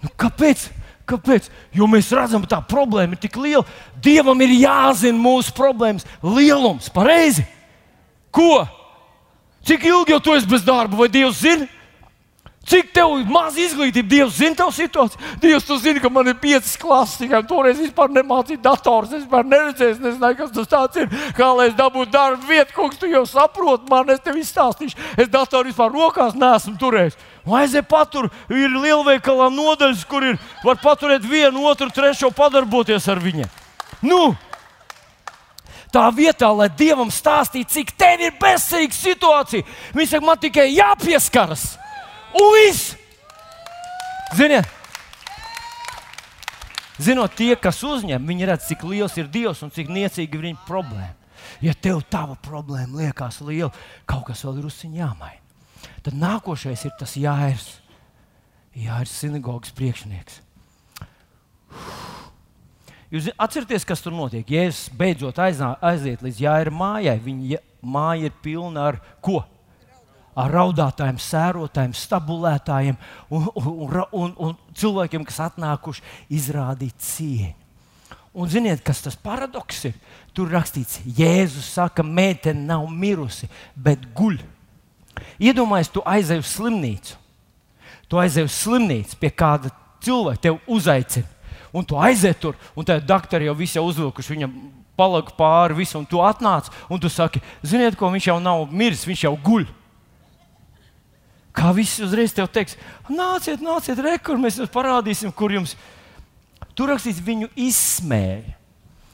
Nu, 0.03 0.11
kāpēc? 0.19 0.67
Kāpēc? 0.67 0.86
Jo 1.77 1.87
mēs 1.91 2.11
redzam, 2.15 2.43
ka 2.43 2.57
tā 2.57 2.61
problēma 2.67 3.15
ir 3.15 3.23
tik 3.23 3.37
liela. 3.39 3.65
Dievam 4.03 4.41
ir 4.43 4.55
jāzina 4.59 5.19
mūsu 5.19 5.55
problēmas 5.55 6.07
lielums. 6.23 6.91
Pareizi? 6.91 7.47
Ko? 8.35 8.67
Cik 9.67 9.87
ilgi 9.87 10.15
jau 10.15 10.21
tu 10.23 10.35
esi 10.35 10.49
bez 10.51 10.67
darba, 10.67 10.99
vai 10.99 11.09
Dievs 11.11 11.41
zina? 11.43 11.67
Cik 12.67 12.89
tev 12.91 13.13
ir 13.21 13.29
maz 13.31 13.55
izglītība? 13.63 14.09
Dievs 14.11 14.41
zina 14.41 14.57
tavu 14.59 14.73
situāciju. 14.75 15.21
Dievs, 15.39 15.65
tu 15.69 15.77
zini, 15.79 16.01
ka 16.03 16.11
man 16.11 16.27
ir 16.27 16.35
piecas 16.43 16.73
klases, 16.83 17.21
tikai 17.21 17.45
toreiz 17.47 17.79
vispār 17.79 18.11
nemācīju 18.11 18.59
dators. 18.65 19.13
Es 19.13 19.23
vispār 19.23 19.47
neredzēju, 19.47 20.01
nezināju, 20.03 20.39
kas 20.41 20.51
tas 20.57 20.73
tāds 20.73 20.99
ir. 20.99 21.07
Kā 21.39 21.53
lai 21.55 21.69
es 21.71 21.77
dabūtu 21.79 22.11
darbu 22.11 22.51
vietu, 22.51 22.75
kungs, 22.75 22.99
tu 22.99 23.07
jau 23.13 23.23
saproti, 23.31 23.87
man 23.93 24.11
es 24.11 24.25
tev 24.25 24.41
izstāstīšu. 24.43 24.99
Es 25.15 25.31
datoru 25.31 25.71
vispār 25.71 25.95
rokās 25.95 26.35
neesmu 26.35 26.75
turējis. 26.83 27.15
Aizej 27.47 27.87
patur, 27.87 28.33
ir 28.51 28.75
lielveikalā 28.75 29.47
nodaļas, 29.55 30.03
kur 30.11 30.27
ir, 30.27 30.43
var 30.67 30.83
paturēt 30.83 31.23
vienu, 31.23 31.63
otru, 31.71 31.87
trešo, 31.95 32.35
padarboties 32.35 33.07
ar 33.15 33.23
viņiem. 33.23 33.47
Nu, 34.03 34.35
tā 35.95 36.11
vietā, 36.11 36.51
lai 36.51 36.67
Dievam 36.75 37.15
stāstītu, 37.15 37.79
cik 37.79 37.95
tev 37.95 38.27
ir 38.27 38.35
bezcerīga 38.43 39.03
situācija, 39.05 39.75
viņš 39.95 40.17
saka, 40.17 40.33
man 40.35 40.43
tikai 40.43 40.73
jāpieskaras. 40.75 41.77
Un 42.37 42.51
viss! 42.57 42.95
Ziniet, 44.37 44.67
Zinot, 46.97 47.35
tie, 47.37 47.53
kas 47.61 47.83
uzņem, 47.85 48.25
viņi 48.25 48.47
redz, 48.49 48.71
cik 48.71 48.85
liels 48.89 49.17
ir 49.21 49.29
Dievs 49.29 49.61
un 49.65 49.73
cik 49.73 49.91
niecīga 49.93 50.39
ir 50.39 50.47
viņa 50.49 50.63
problēma. 50.65 51.13
Ja 51.61 51.75
tev 51.77 52.01
tā 52.11 52.25
problēma 52.43 53.03
liekas 53.03 53.43
liela, 53.45 53.69
kaut 54.09 54.25
kas 54.31 54.43
vēl 54.47 54.63
ir 54.63 54.69
uzsiņā 54.71 55.03
jāmaina. 55.03 55.43
Tad 56.07 56.17
nākošais 56.17 56.87
ir 56.89 56.95
tas 56.99 57.13
Jānis. 57.21 57.67
Jānis 58.77 59.13
ir 59.13 59.13
sinagogas 59.13 59.75
priekšnieks. 59.77 60.41
Jūs 63.13 63.29
atcerieties, 63.39 63.85
kas 63.87 64.03
tur 64.03 64.17
notiek. 64.17 64.49
Jēzus 64.49 64.89
beidzot 64.97 65.39
aiziet 65.39 66.25
līdz 66.25 66.41
Jāira 66.43 66.73
mājai. 66.75 67.19
Viņa 67.23 67.61
māja 67.85 68.31
ir 68.31 68.35
pilna 68.43 68.89
ar 68.91 68.99
ko? 69.23 69.45
Ar 70.37 70.53
raudātājiem, 70.53 71.19
sērotājiem, 71.23 71.95
stabulētājiem 71.97 72.99
un, 73.33 73.47
un, 73.57 74.01
un, 74.13 74.35
un 74.49 74.57
cilvēkiem, 74.77 75.25
kas 75.29 75.41
atnākuši 75.49 76.05
izrādīt 76.37 76.99
cieņu. 77.01 77.55
Un 78.37 78.51
ziniet, 78.53 78.83
kas 78.85 79.01
tas 79.01 79.17
paradoks 79.17 79.87
ir? 79.89 79.95
Tur 80.37 80.51
rakstīts, 80.53 80.99
Jēzus 81.17 81.71
saka, 81.79 82.05
meitene 82.05 82.67
nav 82.69 82.85
mirusi, 82.93 83.49
bet 83.73 84.03
guļ. 84.17 84.37
Iedomājieties, 85.41 85.93
tu 85.95 86.03
aizej 86.05 86.43
uz 86.43 86.51
slimnīcu. 86.53 87.17
Tu 88.13 88.21
aizej 88.21 88.45
uz 88.45 88.59
slimnīcu 88.61 89.17
pie 89.23 89.31
kāda 89.33 89.73
cilvēka, 90.05 90.43
tev 90.45 90.61
uzaicina. 90.69 91.33
Un 91.73 91.89
tu 91.89 91.97
aizej 91.97 92.37
tur, 92.41 92.61
un 92.77 92.85
tā 92.85 92.99
doktori 93.01 93.49
jau 93.49 93.57
visi 93.57 93.81
uzvilkuši 93.81 94.35
viņam 94.35 94.53
palaku 94.97 95.33
pāri 95.37 95.81
visam, 95.81 96.05
un 96.05 96.09
tu 96.09 96.21
atnāc, 96.25 96.69
un 96.93 97.01
tu 97.01 97.09
saki, 97.13 97.41
ziniet, 97.65 97.97
ko 97.97 98.13
viņš 98.13 98.31
jau 98.31 98.37
nav 98.41 98.69
miris, 98.73 99.05
viņš 99.09 99.27
jau 99.27 99.35
guļ. 99.49 99.67
Kā 101.57 101.73
viss 101.77 102.03
uzreiz 102.05 102.35
te 102.37 102.45
teiks, 102.53 102.77
nāciet, 103.09 103.63
nāciet, 103.65 104.01
rekur, 104.05 104.37
mēs 104.41 104.61
jums 104.61 104.73
parādīsim, 104.75 105.33
kur 105.33 105.55
jums 105.57 105.73
tur 106.77 106.93
rakstīts, 106.93 107.25
viņu 107.25 107.49
izsmēja. 107.57 108.57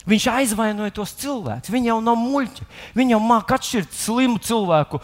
Viņš 0.03 0.25
aizvainoja 0.33 0.91
tos 0.97 1.13
cilvēkus. 1.21 1.71
Viņi 1.71 1.93
jau 1.93 1.99
nav 2.03 2.17
muļķi. 2.19 2.65
Viņi 2.99 3.15
jau 3.15 3.21
māca 3.23 3.55
atšķirt 3.55 3.93
slimu 3.95 4.41
cilvēku, 4.43 4.99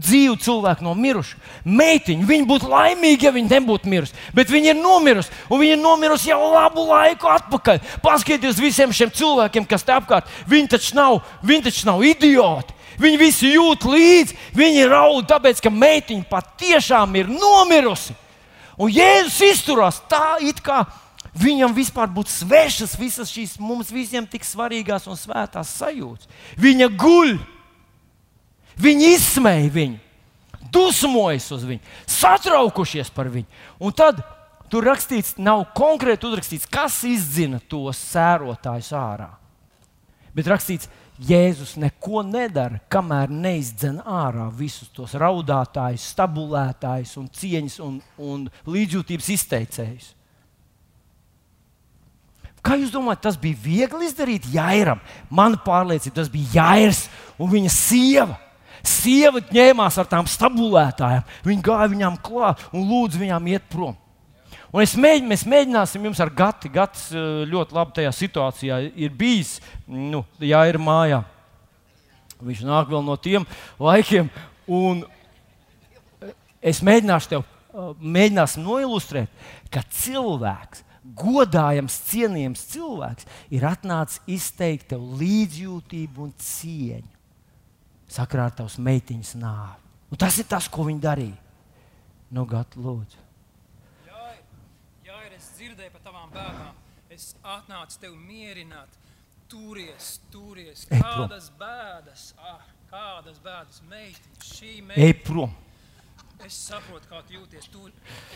dzīvu 0.00 0.38
cilvēku 0.40 0.86
no 0.86 0.94
miruša. 0.96 1.36
Meitiņa, 1.68 2.24
viņa 2.30 2.48
būtu 2.48 2.70
laimīga, 2.72 3.28
ja 3.28 3.34
viņa 3.36 3.58
nebūtu 3.58 3.92
mirusi. 3.92 4.16
Bet 4.32 4.48
viņa 4.52 4.72
ir 4.72 4.80
nomirusi, 4.80 5.34
un 5.52 5.60
viņa 5.60 5.76
ir 5.76 5.82
nomirusi 5.82 6.32
jau 6.32 6.40
labu 6.54 6.86
laiku 6.88 7.28
atpakaļ. 7.34 7.82
Paskatieties 8.04 8.62
visiem 8.62 8.94
šiem 8.96 9.12
cilvēkiem, 9.20 9.68
kas 9.68 9.84
te 9.84 9.92
apkārt. 9.92 10.32
Viņi 10.48 10.72
taču 10.78 10.96
nav, 10.96 11.20
viņi 11.44 11.68
taču 11.68 11.90
nav 11.90 12.08
idioti. 12.08 12.77
Viņi 12.98 13.18
visi 13.20 13.52
jūt 13.52 13.84
līdzi, 13.86 14.36
viņi 14.58 14.88
raud, 14.90 15.26
tāpēc 15.30 15.60
ka 15.62 15.70
meitiņa 15.70 16.26
patiešām 16.30 17.14
ir 17.20 17.30
nomirusi. 17.30 18.16
Un 18.78 18.90
Jēzus 18.94 19.38
izturās 19.52 20.00
tā, 20.10 20.38
it 20.42 20.62
kā 20.62 20.84
Viņam 21.38 21.74
vispār 21.76 22.08
būtu 22.10 22.32
svešas 22.32 22.96
visas 22.98 23.30
šīs 23.30 23.58
mums 23.62 23.92
visiem 23.94 24.26
tik 24.26 24.46
svarīgās 24.46 25.06
un 25.10 25.18
svētās 25.18 25.70
sajūtas. 25.78 26.26
Viņa 26.58 26.88
guļ, 26.98 27.36
viņi 28.80 29.12
izsmēja 29.14 29.68
viņu, 29.74 30.00
dusmojas 30.74 31.46
uz 31.54 31.66
viņu, 31.68 31.84
satraukušies 32.10 33.12
par 33.14 33.30
viņu. 33.30 33.46
Un 33.78 33.94
tad 33.94 34.22
tur 34.72 34.88
rakstīts, 34.88 35.36
nav 35.38 35.68
konkrēti 35.76 36.26
uzrakstīts, 36.26 36.66
kas 36.66 37.02
izdzina 37.06 37.60
tos 37.70 38.00
sērotājus 38.10 38.90
ārā. 38.96 39.30
Bet 40.34 40.50
rakstīts, 40.50 40.90
Jēzus 41.18 41.74
neko 41.82 42.22
nedara, 42.22 42.78
kamēr 42.92 43.32
neizdzen 43.32 43.98
ārā 44.06 44.46
visus 44.54 44.90
tos 44.94 45.16
raudātājus, 45.18 46.04
stabulētājus, 46.14 47.16
un 47.18 47.26
cieņas 47.34 47.80
un, 47.82 47.96
un 48.22 48.44
līdzjūtības 48.70 49.32
izteicējus. 49.34 50.12
Kā 52.62 52.76
jūs 52.78 52.92
domājat, 52.94 53.24
tas 53.26 53.38
bija 53.40 53.58
viegli 53.62 54.06
izdarīt 54.06 54.46
Jairam? 54.52 55.00
Mana 55.30 55.58
pārliecība, 55.62 56.20
tas 56.20 56.30
bija 56.30 56.60
Jairs 56.60 57.06
un 57.38 57.50
viņa 57.50 57.72
sieva. 57.72 58.38
Sieva 58.86 59.42
ņēmās 59.42 59.98
ar 59.98 60.06
tām 60.10 60.26
stabulētājām. 60.30 61.26
Viņa 61.46 61.64
gāja 61.66 61.88
viņām 61.90 62.18
klāt 62.22 62.62
un 62.70 62.86
lūdza 62.86 63.18
viņām 63.18 63.50
iet 63.50 63.66
prom. 63.72 63.96
Un 64.68 64.84
es 64.84 64.92
mēģin, 65.00 65.28
mēs 65.30 65.46
mēģināsim 65.48 66.04
jums 66.04 66.18
ar 66.20 66.30
Gati. 66.36 66.68
Gatis 66.72 67.06
eh, 67.16 67.28
ļoti 67.48 67.76
labi 67.76 67.94
tajā 67.96 68.12
situācijā 68.12 68.80
ir 69.00 69.14
bijis. 69.16 69.56
Nu, 69.88 70.24
jā, 70.44 70.60
ir 70.68 70.76
mājā. 70.82 71.22
Viņš 72.38 72.66
nāk 72.68 72.90
vēl 72.92 73.06
no 73.06 73.16
tiem 73.16 73.46
laikiem. 73.80 74.28
Un 74.68 75.00
es 76.60 76.82
mēģināšu 76.84 77.32
tev 77.32 77.46
eh, 77.46 77.94
mēģināsim 77.96 78.66
noilustrēt, 78.66 79.32
ka 79.72 79.84
cilvēks 79.88 80.84
godājams, 81.16 81.96
cienījams 82.10 82.66
cilvēks 82.74 83.28
ir 83.56 83.64
atnācis 83.64 84.20
izteikt 84.28 84.90
tev 84.92 85.06
līdzjūtību 85.16 86.26
un 86.26 86.34
cieņu 86.44 87.14
sakrā 88.12 88.48
ar 88.48 88.56
tavas 88.56 88.76
meitiņas 88.80 89.32
nāvi. 89.40 89.80
Un 90.12 90.20
tas 90.20 90.36
ir 90.40 90.48
tas, 90.48 90.68
ko 90.72 90.84
viņi 90.88 91.00
darīja. 91.04 91.40
Nu, 92.32 92.44
Gata, 92.48 92.80
lūdzu. 92.80 93.27
Dzirdēju 95.88 95.94
par 95.94 96.02
tavām 96.04 96.32
bēgām. 96.32 96.74
Es 97.08 97.34
atnācu 97.42 98.00
tevi 98.00 98.16
mierināt. 98.20 98.96
Turies, 99.48 100.20
turies. 100.30 100.84
Kādas 100.90 101.48
bēdas, 101.56 102.34
ah, 102.36 102.60
kādas 102.90 103.38
bēdas, 103.40 103.80
meitiņa, 103.88 104.42
šī 104.44 104.72
meitiņa. 104.84 105.06
Ej 105.06 105.14
prom! 105.24 105.54
Es 106.44 106.54
saprotu, 106.68 107.08
kā 107.08 107.22
tu 107.26 107.38
jūties. 107.38 107.70
Tu 107.72 107.88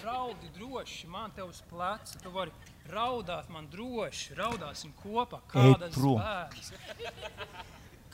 raudi 0.03 0.49
droši, 0.57 1.07
man 1.13 1.31
te 1.37 1.45
uz 1.45 1.61
pleca. 1.69 2.19
Tu 2.23 2.33
vari 2.33 2.51
raudāt 2.89 3.51
man 3.53 3.69
droši, 3.71 4.35
raudāsim 4.39 4.95
kopā. 5.03 5.43
Kādas 5.53 5.99
bēdas? 6.01 6.73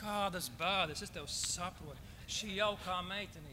Kādas 0.02 0.50
bēdas? 0.58 1.04
Es 1.06 1.14
tev 1.14 1.30
saprotu. 1.30 2.02
Šī 2.28 2.58
jaukā 2.58 2.98
meitenīte. 3.06 3.47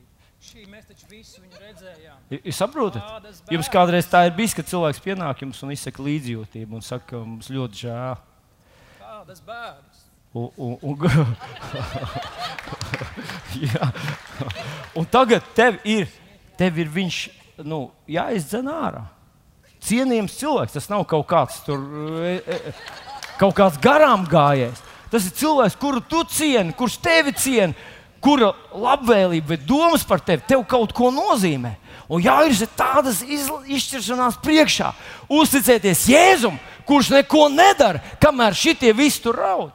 Jūs 2.46 2.60
saprotat? 2.60 3.04
Jums 3.52 3.70
kādreiz 3.72 4.06
tā 4.10 4.20
ir 4.28 4.34
bijis, 4.38 4.56
ka 4.58 4.64
cilvēks 4.66 5.04
pienāk 5.04 5.36
jums 5.46 5.64
un 5.66 5.72
izsaka 5.76 6.00
līdzjūtību 6.06 6.72
un 6.78 6.84
saka, 6.86 7.06
ka 7.14 7.18
mums 7.24 7.48
ļoti 7.54 7.76
žēl. 7.86 8.16
Kādas 9.00 9.40
bēdas? 9.46 9.98
Un, 10.36 10.48
un, 10.60 10.74
un, 10.84 10.96
un 15.00 15.06
tagad 15.08 15.42
tev 15.56 15.74
ir 15.88 16.06
tev 16.58 16.80
ir 16.80 16.90
viņš 16.92 17.20
nu, 17.68 17.90
jāizdzen 18.12 18.68
ārā. 18.72 19.06
Cienījams 19.86 20.38
cilvēks, 20.40 20.76
tas 20.76 20.90
nav 20.90 21.06
kaut 21.10 21.28
kāds 21.30 21.60
tur, 21.66 21.82
e, 22.26 22.40
e, 22.42 22.74
kaut 23.40 23.56
kāds 23.58 23.80
garām 23.82 24.26
gājējs. 24.30 24.82
Tas 25.12 25.28
ir 25.28 25.36
cilvēks, 25.38 25.78
kuru 25.80 26.02
tu 26.02 26.24
cieni, 26.32 26.74
kurš 26.76 26.98
tevi 27.04 27.36
cieni, 27.38 27.76
kura 28.26 28.52
labvēlība 28.74 29.54
vai 29.54 29.60
domas 29.62 30.06
par 30.08 30.24
tevi 30.26 30.44
tev 30.50 30.66
kaut 30.70 30.94
ko 30.96 31.12
nozīmē. 31.14 31.76
Un 32.10 32.22
jāir 32.22 32.54
tādas 32.78 33.22
izšķiršanās 33.26 34.38
priekšā. 34.44 34.92
Uzticēties 35.30 36.06
Jēzum, 36.10 36.60
kurš 36.86 37.14
neko 37.16 37.48
nedara, 37.54 38.02
kamēr 38.22 38.58
šitie 38.58 38.94
visi 38.94 39.24
tur 39.24 39.38
raud. 39.42 39.74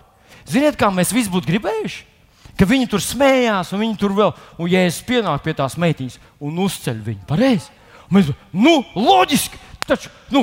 Ziniet, 0.51 0.79
kā 0.79 0.91
mēs 0.95 1.15
visi 1.15 1.31
būtu 1.31 1.51
gribējuši? 1.51 2.07
ka 2.61 2.67
viņi 2.69 2.91
tur 2.93 3.01
smējās, 3.01 3.71
un 3.73 3.81
viņi 3.81 3.95
tur 3.97 4.13
vēl, 4.13 4.33
un 4.61 4.69
Jēzus 4.69 5.07
pienāk 5.09 5.41
pie 5.41 5.55
tās 5.57 5.79
meitiņas 5.81 6.19
un 6.45 6.59
uzceļ 6.61 6.99
viņu. 7.07 7.23
Pareizi. 7.29 7.71
Mēs, 8.13 8.29
nu, 8.53 8.75
loģiski, 8.93 9.57
taču, 9.87 10.11
nu, 10.35 10.43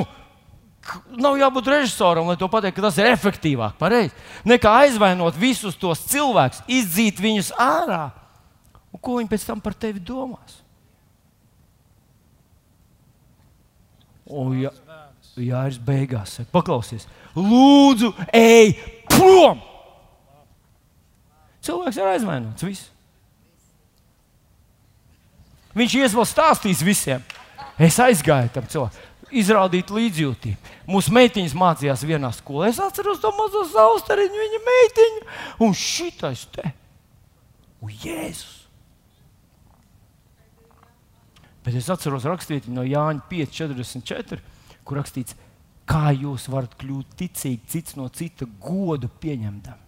nav 1.18 1.36
jābūt 1.40 1.70
režisoram, 1.72 2.28
lai 2.30 2.36
to 2.40 2.48
pateiktu, 2.50 2.78
ka 2.78 2.88
tas 2.88 2.98
ir 3.00 3.10
efektīvāk, 3.10 3.76
pareizi. 3.80 4.14
Nekā 4.48 4.72
aizvainot 4.84 5.36
visus 5.38 5.78
tos 5.78 6.02
cilvēkus, 6.10 6.62
izdzīt 6.66 7.22
viņus 7.22 7.52
ārā. 7.60 8.08
Un 8.92 9.02
ko 9.02 9.18
viņi 9.18 9.30
pēc 9.30 9.46
tam 9.48 9.62
par 9.64 9.76
tevi 9.76 10.00
domās? 10.00 10.60
Un, 14.28 14.58
ja, 14.60 14.72
jā, 15.40 15.64
ir 15.70 15.80
beigās. 15.84 16.38
Paklausies, 16.52 17.08
lūdzu, 17.36 18.12
ej 18.36 18.74
prom! 19.08 19.64
Cilvēks 21.64 21.98
ir 22.00 22.12
aizvainots. 22.14 22.64
Viss. 22.64 22.88
Viņš 25.76 25.98
ies 26.00 26.14
vēl 26.16 26.26
stāstīs 26.28 26.84
visiem. 26.84 27.24
Es 27.78 27.98
aizgāju 28.02 28.50
tam 28.54 28.66
cilvēkam, 28.66 29.07
izrādīt 29.34 29.90
līdzjūtību. 29.92 30.74
Mūsu 30.88 31.14
meitiņas 31.16 31.56
mācījās 31.58 32.04
vienā 32.08 32.30
skolā. 32.36 32.68
Es 32.70 32.80
atceros 32.82 33.20
to 33.22 33.32
mazo 33.36 33.64
zaustariņu, 33.72 34.44
viņa 34.44 34.60
meitiņu, 34.68 35.26
un 35.66 35.74
šitais 35.76 36.46
te. 36.54 36.70
Un 37.84 37.92
Jēzus. 37.92 38.54
Bet 41.66 41.76
es 41.76 41.90
atceros 41.92 42.24
rakstīti 42.24 42.72
no 42.72 42.80
Jāņa 42.86 43.26
5,44, 43.28 44.40
kur 44.88 45.00
rakstīts, 45.02 45.36
kā 45.88 46.14
jūs 46.16 46.46
varat 46.52 46.72
kļūt 46.80 47.18
ticīgi 47.20 47.68
cits 47.68 47.96
no 47.98 48.08
cita 48.12 48.48
godu 48.62 49.10
pieņemtam. 49.20 49.84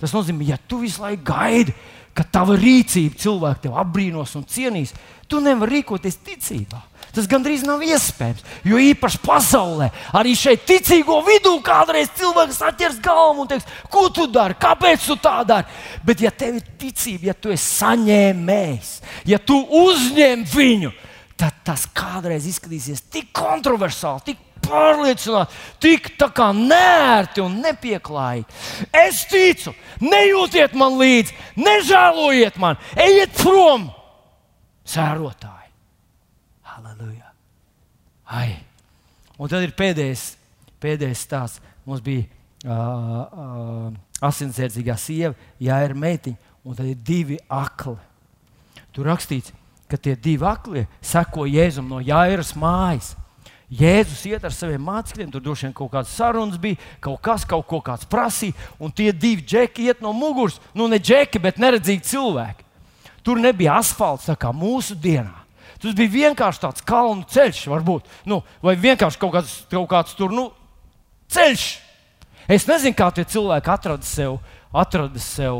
Tas 0.00 0.12
nozīmē, 0.14 0.44
ja 0.48 0.58
tu 0.68 0.82
visu 0.84 1.02
laiku 1.02 1.24
gaidi, 1.32 1.74
ka 2.14 2.24
tava 2.28 2.54
rīcība 2.58 3.18
cilvēki 3.20 3.64
tevi 3.64 3.80
apbrīnos 3.80 4.36
un 4.38 4.46
cienīs, 4.48 4.92
tu 5.28 5.40
nevari 5.42 5.80
rīkoties 5.80 6.20
ticībā. 6.26 6.82
Tas 7.14 7.26
gandrīz 7.30 7.64
nav 7.66 7.82
iespējams. 7.82 8.44
Jo 8.66 8.80
īpaši 8.80 9.20
pasaulē, 9.24 9.90
arī 10.16 10.34
šeit, 10.38 10.62
ticīgo 10.68 11.18
vidū, 11.26 11.56
kādreiz 11.66 12.12
cilvēks 12.18 12.60
atķers 12.70 13.00
galvu 13.02 13.44
un 13.44 13.50
teiks, 13.50 13.66
ko 13.90 14.06
tu 14.14 14.28
dari, 14.30 14.58
kāpēc 14.60 15.06
tu 15.10 15.16
tā 15.22 15.40
dari. 15.46 15.66
Bet, 16.06 16.22
ja 16.22 16.30
tev 16.30 16.60
ir 16.60 16.68
ticība, 16.80 17.32
ja 17.32 17.34
tu 17.34 17.50
esi 17.54 17.66
saņēmējs, 17.80 18.92
ja 19.30 19.40
tu 19.42 19.58
uzņem 19.80 20.46
viņu, 20.54 20.94
tad 21.40 21.62
tas 21.66 21.88
kādreiz 21.96 22.46
izskatīsies 22.46 23.02
tik 23.10 23.30
kontroversāli, 23.36 24.30
tik 24.30 24.46
pārliecināti, 24.64 25.56
tik 25.82 26.12
tā 26.20 26.28
kā 26.36 26.50
nērti 26.54 27.42
un 27.42 27.58
nepieklājīgi. 27.64 28.60
Es 28.94 29.24
ticu, 29.30 29.74
nejūtiet 30.04 30.76
man 30.78 30.98
līdzi, 31.00 31.34
nežēlojiet 31.58 32.60
man, 32.60 32.78
ejiet 32.94 33.34
prom, 33.40 33.88
sērotāji. 34.86 35.59
Ai! 38.30 38.60
Un 39.40 39.48
tad 39.50 39.64
ir 39.64 39.72
pēdējais, 39.74 40.34
pēdējais 40.82 41.24
stāsts. 41.26 41.62
Mums 41.88 42.02
bija 42.04 42.26
uh, 42.68 42.70
uh, 42.70 43.86
asinsardzīgā 44.28 44.94
sieva, 45.00 45.32
jā, 45.58 45.78
ir 45.86 45.96
meitiņa, 45.96 46.52
un 46.62 46.76
tad 46.76 46.90
ir 46.90 47.00
divi 47.06 47.38
akli. 47.50 47.96
Tur 48.94 49.08
rakstīts, 49.08 49.54
ka 49.90 49.98
tie 49.98 50.14
divi 50.14 50.46
aklie 50.46 50.84
seko 51.02 51.48
Jēzum 51.48 51.88
no 51.90 52.02
Jāiras 52.04 52.52
mājas. 52.58 53.14
Jēzus 53.70 54.24
iet 54.26 54.44
ar 54.44 54.54
saviem 54.54 54.82
mācekļiem, 54.82 55.30
tur 55.30 55.42
droši 55.44 55.68
vien 55.68 55.74
kaut 55.78 55.92
kādas 55.92 56.14
sarunas 56.14 56.58
bija, 56.58 56.78
kaut 57.02 57.20
kas, 57.22 57.46
kaut 57.46 57.68
ko 57.70 57.78
kāds 57.86 58.06
prasīja, 58.10 58.56
un 58.82 58.90
tie 58.90 59.12
divi 59.14 59.44
džeki 59.46 59.86
iet 59.86 60.02
no 60.02 60.10
muguras. 60.14 60.58
Nu, 60.74 60.88
ne 60.90 60.98
džeki, 60.98 61.38
bet 61.42 61.60
neredzīgi 61.62 62.02
cilvēki. 62.10 62.66
Tur 63.22 63.38
nebija 63.38 63.78
asfalts 63.78 64.26
tā 64.26 64.34
kā 64.38 64.50
mūsu 64.54 64.98
dienā. 64.98 65.39
Tas 65.80 65.96
bija 65.96 66.12
vienkārši 66.12 66.60
tāds 66.60 66.84
kalnu 66.84 67.24
ceļš, 67.30 67.62
varbūt, 67.72 68.08
nu, 68.28 68.42
vai 68.60 68.74
vienkārši 68.76 69.20
kaut 69.20 69.32
kāds, 69.38 69.54
kaut 69.70 69.88
kāds 69.88 70.16
tur 70.18 70.34
nu, 70.34 70.50
ceļš. 71.32 71.68
Es 72.50 72.66
nezinu, 72.68 72.96
kā 72.98 73.08
tie 73.14 73.24
cilvēki 73.24 73.70
atrada 73.72 74.04
sev, 74.04 74.40
atrada 74.76 75.22
sev 75.22 75.56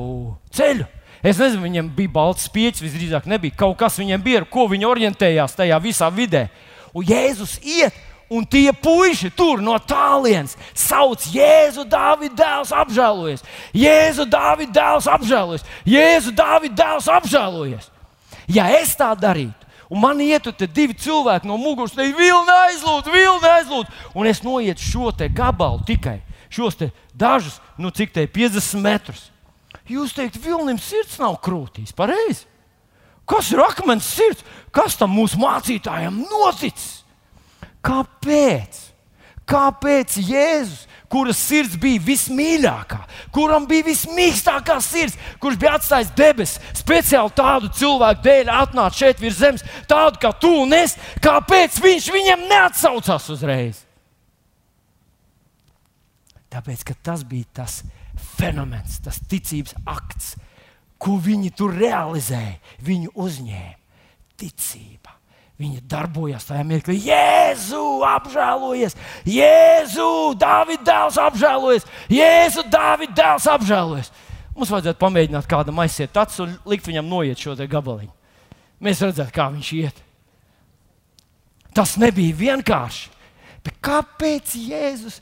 ceļu. 0.53 0.89
Es 1.21 1.41
nezinu, 1.41 1.63
viņiem 1.65 1.89
bija 1.97 2.13
balts 2.13 2.47
spieķis, 2.49 2.83
visdrīzāk 2.85 3.27
nebija. 3.29 3.57
Kaut 3.63 3.77
kas 3.81 3.99
viņiem 4.01 4.23
bija, 4.25 4.45
ko 4.49 4.67
viņi 4.71 4.89
orientējās 4.89 5.57
tajā 5.59 5.79
visā 5.85 6.09
vidē. 6.13 6.47
Un 6.97 7.05
Jēzus 7.07 7.59
iet, 7.61 7.97
un 8.33 8.47
tie 8.49 8.71
puiši 8.73 9.33
tur 9.37 9.61
no 9.63 9.77
tālienes 9.79 10.57
sauc 10.75 11.27
Jēzu, 11.35 11.85
Dāvida 11.91 12.37
dēls, 12.41 12.73
apžēlojies. 12.83 13.45
Jēzu, 13.77 14.27
Dāvida 14.31 14.77
dēls, 14.81 15.09
apžēlojies. 15.11 15.67
Jēzu, 15.89 16.35
Dāvida 16.39 16.79
dēls, 16.83 17.11
apžēlojies. 17.21 17.91
Ja 18.51 18.71
es 18.81 18.97
tā 18.99 19.13
darītu, 19.19 19.70
un 19.91 20.01
man 20.01 20.21
ietu 20.23 20.53
te 20.55 20.69
divi 20.71 20.95
cilvēki 20.95 21.49
no 21.51 21.59
muguras, 21.61 21.93
te 21.97 22.07
vilni 22.07 22.57
aizlūdz, 22.71 23.11
vilni 23.11 23.51
aizlūdz, 23.59 24.03
un 24.15 24.31
es 24.31 24.45
noietu 24.47 24.87
šo 24.87 25.13
te 25.13 25.29
gabalu 25.29 25.83
tikai 25.89 26.21
šos 26.51 26.77
dažus, 27.15 27.61
nu 27.79 27.91
cik 27.91 28.13
te 28.13 28.27
50 28.27 28.83
metrus. 28.83 29.31
Jūs 29.91 30.15
teikt, 30.15 30.39
Vilnim 30.43 30.79
sirds 30.79 31.19
nav 31.19 31.39
krūtīs, 31.43 31.95
pareizi. 31.97 32.47
Kas 33.27 33.51
ir 33.55 33.63
akmens 33.63 34.07
sirds? 34.07 34.43
Kas 34.75 34.97
tam 34.99 35.15
mūsu 35.15 35.39
mācītājiem 35.39 36.25
noticis? 36.31 37.03
Kāpēc? 37.83 38.79
Kāpēc 39.51 40.19
Jēzus, 40.23 40.87
kuras 41.11 41.41
sirds 41.43 41.77
bija 41.81 42.01
vismīļākā, 42.07 43.01
kuram 43.35 43.67
bija 43.71 43.89
vismīkstākā 43.89 44.79
sirds, 44.85 45.19
kurš 45.43 45.59
bija 45.61 45.77
atstājis 45.79 46.13
debesis, 46.17 46.61
speciāli 46.79 47.35
tādu 47.37 47.71
cilvēku 47.81 48.25
dēļ 48.27 48.53
atnāca 48.55 49.03
šeit 49.03 49.23
virs 49.23 49.41
zemes, 49.43 49.67
tādu 49.91 50.23
kā 50.23 50.33
tu 50.39 50.53
un 50.63 50.77
es, 50.79 50.97
kāpēc 51.25 51.81
viņš 51.83 52.11
viņam 52.15 52.47
neatsaucās 52.51 53.31
uzreiz? 53.35 53.83
Tāpēc, 56.51 56.87
ka 56.87 56.95
tas 57.11 57.23
bija 57.27 57.47
tas 57.61 57.81
fenomens, 58.39 58.99
tas 59.05 59.21
ticības 59.31 59.77
akts, 59.87 60.35
ko 61.01 61.17
viņi 61.23 61.53
tur 61.57 61.77
realizēja. 61.79 62.59
Viņu 62.85 63.15
uzņēma 63.15 63.77
ticība. 64.41 65.00
Viņa 65.61 65.83
darbojās 65.93 66.47
tajā 66.49 66.63
mirklī. 66.65 66.97
Jēzu, 67.05 67.83
apžēlojies! 68.09 68.95
Jēzu, 69.29 70.09
Dāvida 70.41 70.87
dēls, 70.87 71.19
apžēlojies! 71.21 71.85
Jēzu, 72.09 72.65
Dāvida 72.73 73.17
dēls, 73.19 73.49
apžēlojies! 73.53 74.09
Mums 74.57 74.73
vajadzētu 74.73 75.01
pamēģināt 75.03 75.49
kādam 75.51 75.83
aiziet 75.85 76.15
tāds 76.17 76.41
un 76.41 76.57
likt 76.69 76.89
viņam 76.89 77.13
noiet 77.13 77.41
šo 77.41 77.53
gabaliņu. 77.61 78.13
Mēs 78.81 79.05
redzētu, 79.05 79.35
kā 79.37 79.51
viņš 79.53 79.73
iet. 79.77 80.01
Tas 81.77 81.99
nebija 82.01 82.39
vienkārši. 82.41 83.13
Bet 83.61 83.77
kāpēc 83.85 84.57
Jēzus 84.57 85.21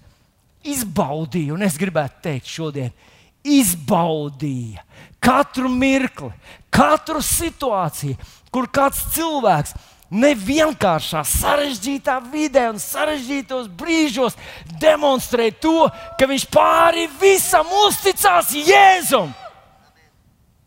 izbaudīja, 0.63 1.57
un 1.57 1.67
es 1.67 1.77
gribētu 1.81 2.23
teikt, 2.29 2.47
šodien 2.47 2.95
izbaudīja 3.43 4.85
katru 5.23 5.71
mirkli, 5.71 6.31
katru 6.71 7.23
situāciju, 7.25 8.15
kur 8.55 8.71
kāds 8.71 9.03
cilvēks 9.17 9.75
nevienkāršā, 10.11 11.23
sarežģītā 11.27 12.19
vidē 12.33 12.69
un 12.73 12.81
sarežģītos 12.83 13.69
brīžos 13.79 14.39
demonstrē 14.81 15.51
to, 15.61 15.89
ka 16.19 16.29
viņš 16.31 16.47
pāri 16.53 17.09
visam 17.21 17.69
uzticās 17.87 18.55
Jēzum. 18.57 19.35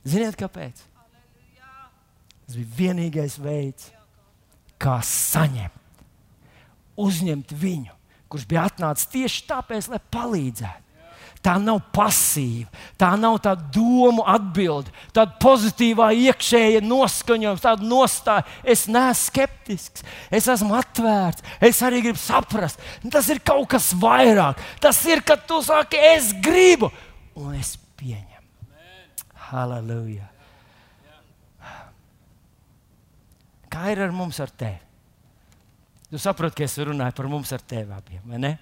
Ziniet, 0.07 0.37
kāpēc? 0.37 0.85
Tas 2.45 2.57
bija 2.57 2.77
vienīgais 2.77 3.37
veids, 3.39 3.89
kā 4.81 4.99
saņemt, 5.05 6.05
uzņemt 6.99 7.53
viņu 7.55 8.01
kurš 8.31 8.47
bija 8.47 8.67
atnācis 8.69 9.09
tieši 9.11 9.43
tāpēc, 9.49 9.89
lai 9.91 9.99
palīdzētu. 10.13 10.90
Tā 11.41 11.55
nav 11.57 11.79
pasīva, 11.89 12.69
tā 13.01 13.15
nav 13.17 13.39
tā 13.41 13.55
domu 13.73 14.21
atbilde, 14.29 14.91
tāda 15.09 15.39
pozitīvā 15.41 16.11
iekšējā 16.27 16.83
noskaņojuma, 16.85 17.61
tāda 17.63 17.87
nostāja. 17.89 18.45
Es 18.61 18.85
neesmu 18.85 19.17
skeptisks, 19.31 20.05
es 20.29 20.49
esmu 20.53 20.77
atvērts, 20.77 21.41
es 21.65 21.81
arī 21.81 22.03
gribu 22.05 22.21
saprast. 22.21 22.81
Tas 23.09 23.31
ir 23.33 23.41
kaut 23.41 23.71
kas 23.73 23.89
vairāk. 23.97 24.61
Tas 24.83 25.01
ir, 25.09 25.25
kad 25.25 25.47
tu 25.49 25.57
saki, 25.65 25.97
es 26.13 26.29
gribu, 26.45 26.91
un 27.41 27.57
es 27.57 27.73
pieņemu. 27.97 28.29
Halleluja! 29.49 30.29
Kā 33.71 33.89
ir 33.89 34.05
ar 34.05 34.13
mums, 34.13 34.37
ar 34.43 34.51
tevi? 34.51 34.77
Tu 36.11 36.19
saproti, 36.19 36.59
ka 36.59 36.67
es 36.67 36.75
runāju 36.75 37.15
par 37.17 37.31
mums 37.31 37.53
ar 37.55 37.63
tevi 37.63 37.95
abiem, 37.95 38.21
vai 38.27 38.39
ne? 38.43 38.57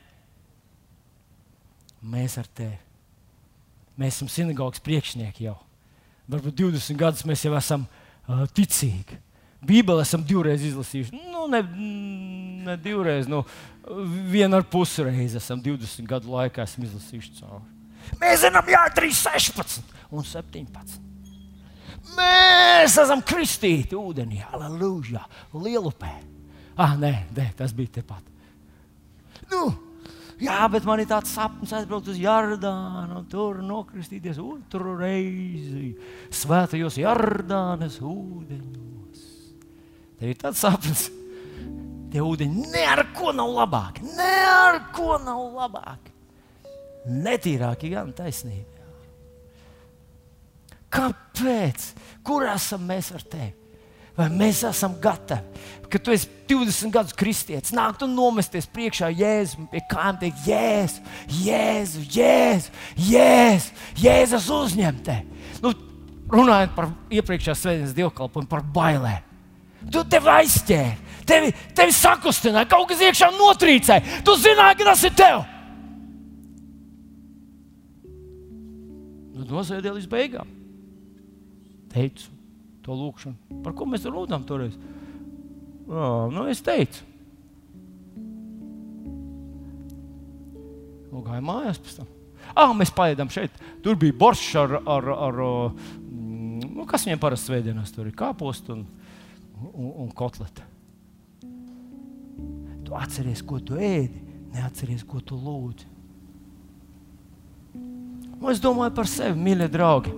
Mēs 2.00 2.38
ar 2.40 2.48
tevi. 2.56 2.78
Mēs 4.00 4.16
esam 4.16 4.30
sinagogas 4.32 4.80
priekšnieki 4.84 5.50
jau. 5.50 5.58
Varbūt 6.30 6.62
20 6.62 7.00
gadus 7.00 7.26
mēs 7.28 7.44
jau 7.44 7.56
esam 7.58 7.84
uh, 7.84 8.46
ticīgi. 8.56 9.18
Bībeli 9.66 10.06
esam 10.06 10.24
divreiz 10.24 10.64
izlasījuši. 10.64 11.20
Nu, 11.34 11.50
ne, 11.52 11.60
ne 12.64 12.78
divreiz, 12.80 13.28
nu, 13.28 13.42
vienu 14.32 14.56
ar 14.60 14.64
pusi 14.72 15.04
reizi 15.04 15.40
esam 15.42 15.60
20 15.64 16.08
gadu 16.08 16.32
laikā 16.32 16.64
izlasījuši 16.64 17.36
cauri. 17.42 17.66
Mēs 18.22 18.46
zinām, 18.46 18.72
jā, 18.72 18.86
3, 18.96 19.20
16 19.20 19.92
un 20.16 20.24
17. 20.26 20.96
Mēs 22.16 22.96
esam 23.04 23.22
kristīti 23.26 23.98
ūdenī, 24.00 24.40
aleluja, 24.48 25.26
lielupē. 25.54 26.14
Ah, 26.80 26.96
nē, 26.98 27.12
nē, 27.36 27.50
tas 27.60 27.76
bija 27.76 28.00
tepat. 28.00 28.24
Nu, 29.52 29.68
jā, 30.44 30.60
bet 30.72 30.88
man 30.88 31.02
ir 31.04 31.10
tāds 31.10 31.34
sapnis 31.36 31.74
aizbraukt 31.76 32.10
uz 32.12 32.20
Jardānu 32.22 33.20
un 33.22 33.28
tur 33.32 33.62
nokristīties 33.66 34.40
otru 34.44 34.96
reizi 35.00 35.94
svētajos 36.42 37.00
Jardānas 37.02 38.00
ūdeņos. 38.02 39.26
Tev 40.20 40.34
ir 40.34 40.40
tāds 40.40 40.64
sapnis. 40.66 41.08
Tie 42.10 42.22
ūdeņi 42.26 42.66
ne 42.74 42.84
ar 42.90 43.04
ko 43.14 43.34
nav 43.36 43.52
labāki. 43.54 44.08
Ne 44.18 44.34
ar 44.50 44.82
ko 44.96 45.20
nav 45.22 45.44
labāki. 45.60 46.16
Netīrāki 47.10 47.94
gan 47.94 48.12
taisnība. 48.18 48.80
Kāpēc? 50.90 51.92
Kur 52.26 52.48
esam 52.50 52.88
mēs 52.90 53.12
ar 53.14 53.26
tevi? 53.30 53.69
Vai 54.20 54.28
mēs 54.36 54.66
esam 54.68 54.98
gatavi, 55.00 55.62
ka 55.88 56.00
tu 56.04 56.12
esi 56.12 56.28
20 56.50 56.92
gadus 56.92 57.16
kristietis, 57.16 57.72
nākt 57.76 58.04
un 58.04 58.12
nomesties 58.18 58.68
priekšā 58.74 59.14
Jēzum, 59.16 59.70
pie 59.72 59.80
kājām 59.88 60.18
teikt, 60.20 60.42
Jēzu, 60.50 61.04
Jēzu, 61.46 62.02
Jēzu, 62.18 62.74
Jēzu, 63.10 63.78
Jēzus 64.04 64.50
uzņem 64.52 64.98
te. 65.06 65.16
Nu, 65.64 65.72
runājot 66.34 66.74
par 66.76 66.90
iepriekšējā 67.16 67.56
svētdienas 67.58 67.96
dievkalpojumu, 67.98 68.50
par 68.52 68.66
bailēm. 68.76 69.24
Tu 69.88 70.02
tevi 70.12 70.32
aizķēri, 70.34 71.22
tevi, 71.30 71.54
tevi 71.78 71.96
sakustināja, 71.96 72.68
kaut 72.70 72.90
kas 72.90 73.06
iekšā 73.06 73.30
notrīcēja. 73.38 74.20
Tu 74.28 74.36
zināji, 74.42 74.82
ka 74.82 74.90
tas 74.90 75.06
ir 75.08 75.14
tev. 75.16 75.46
Nu, 79.32 79.48
nosēdiet 79.48 79.96
līdz 79.96 80.12
beigām. 80.12 80.52
Teicu, 81.96 82.28
to 82.90 82.98
lūgšanu. 82.98 83.62
Par 83.66 83.76
ko 83.78 83.86
mēs 83.90 84.06
tur 84.06 84.16
lūdzām 84.18 84.46
toreiz? 84.50 84.78
Oh, 85.90 86.30
nu, 86.34 86.48
es 86.50 86.62
teicu. 86.66 87.06
Un 91.10 91.26
gāja 91.26 91.44
mājās 91.46 91.82
pēc 91.82 92.00
tam. 92.00 92.10
Ah, 92.58 92.72
mēs 92.78 92.92
paēdām 92.96 93.30
šeit. 93.34 93.54
Tur 93.86 93.98
bija 94.00 94.16
boršs 94.18 94.56
ar, 94.62 94.76
ar, 94.80 95.10
ar 95.28 95.40
mm, 95.44 96.72
nu, 96.78 96.86
kas 96.90 97.06
viņiem 97.06 97.22
parasti 97.22 97.52
svētdienās 97.52 97.94
tur 97.94 98.10
ir 98.10 98.18
kāpost 98.18 98.72
un, 98.74 98.86
un, 99.70 99.92
un 100.06 100.10
kotleta. 100.18 100.66
Tu 102.86 102.98
atceries, 102.98 103.44
ko 103.46 103.60
tu 103.62 103.78
ēdi, 103.78 104.24
neatceries, 104.56 105.06
ko 105.06 105.22
tu 105.22 105.38
lūdzi. 105.38 105.90
Un 108.40 108.50
es 108.54 108.62
domāju 108.64 108.96
par 108.98 109.10
sevi, 109.10 109.38
mīļie 109.46 109.68
draugi. 109.74 110.14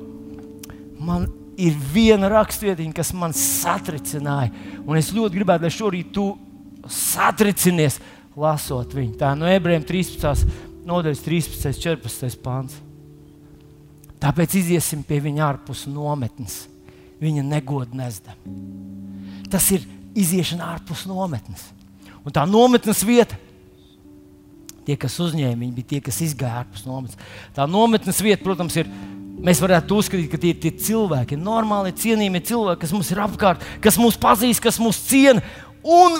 Man 1.01 1.25
ir 1.59 1.75
viena 1.93 2.29
rakstvietiņa, 2.31 2.95
kas 2.95 3.11
man 3.17 3.35
satricināja. 3.35 4.51
Un 4.85 4.99
es 4.99 5.11
ļoti 5.15 5.39
gribētu, 5.39 5.67
lai 5.67 5.73
šorīt 5.73 6.11
tu 6.15 6.25
satricinies, 6.89 7.99
lasot 8.37 8.95
viņu. 8.95 9.17
Tā 9.19 9.33
no 9.37 9.49
ebrejiem 9.49 9.83
13. 9.87 10.47
nodaļas 10.87 11.23
13. 11.25 11.81
14. 11.83 12.39
pāns. 12.43 12.79
Tāpēc 14.21 14.55
iziesim 14.59 15.01
pie 15.05 15.17
viņa 15.23 15.45
ārpus 15.47 15.87
nometnes, 15.89 16.65
viņa 17.21 17.45
negodu 17.45 17.97
nesdam. 17.97 18.37
Tas 19.49 19.65
ir 19.73 19.87
iziešana 20.17 20.75
ārpus 20.75 21.07
nometnes. 21.09 21.71
Un 22.21 22.33
tā 22.35 22.43
nometnes 22.45 23.01
vieta, 23.05 23.37
tie, 24.85 24.97
kas 24.99 25.17
uzņēma, 25.23 25.57
viņi 25.57 25.73
bija 25.77 25.89
tie, 25.95 26.01
kas 26.05 26.21
izgāja 26.21 26.61
ārpus 26.61 26.85
nometnes. 26.85 27.17
Tā 27.55 27.65
nometnes 27.69 28.21
vieta, 28.21 28.43
protams, 28.45 28.77
ir 28.77 28.89
Mēs 29.41 29.61
varētu 29.63 29.97
uzskatīt, 29.97 30.29
ka 30.29 30.37
tie 30.37 30.53
ir 30.53 30.61
tie 30.61 30.69
cilvēki, 30.85 31.39
normāli, 31.39 31.95
cienījami 31.97 32.43
cilvēki, 32.45 32.83
kas 32.83 32.93
mums 32.93 33.09
ir 33.09 33.21
apkārt, 33.23 33.63
kas 33.81 33.97
mūs 33.97 34.19
pazīst, 34.21 34.61
kas 34.61 34.77
mūs 34.81 35.01
ciena. 35.09 35.41
Un 35.81 36.13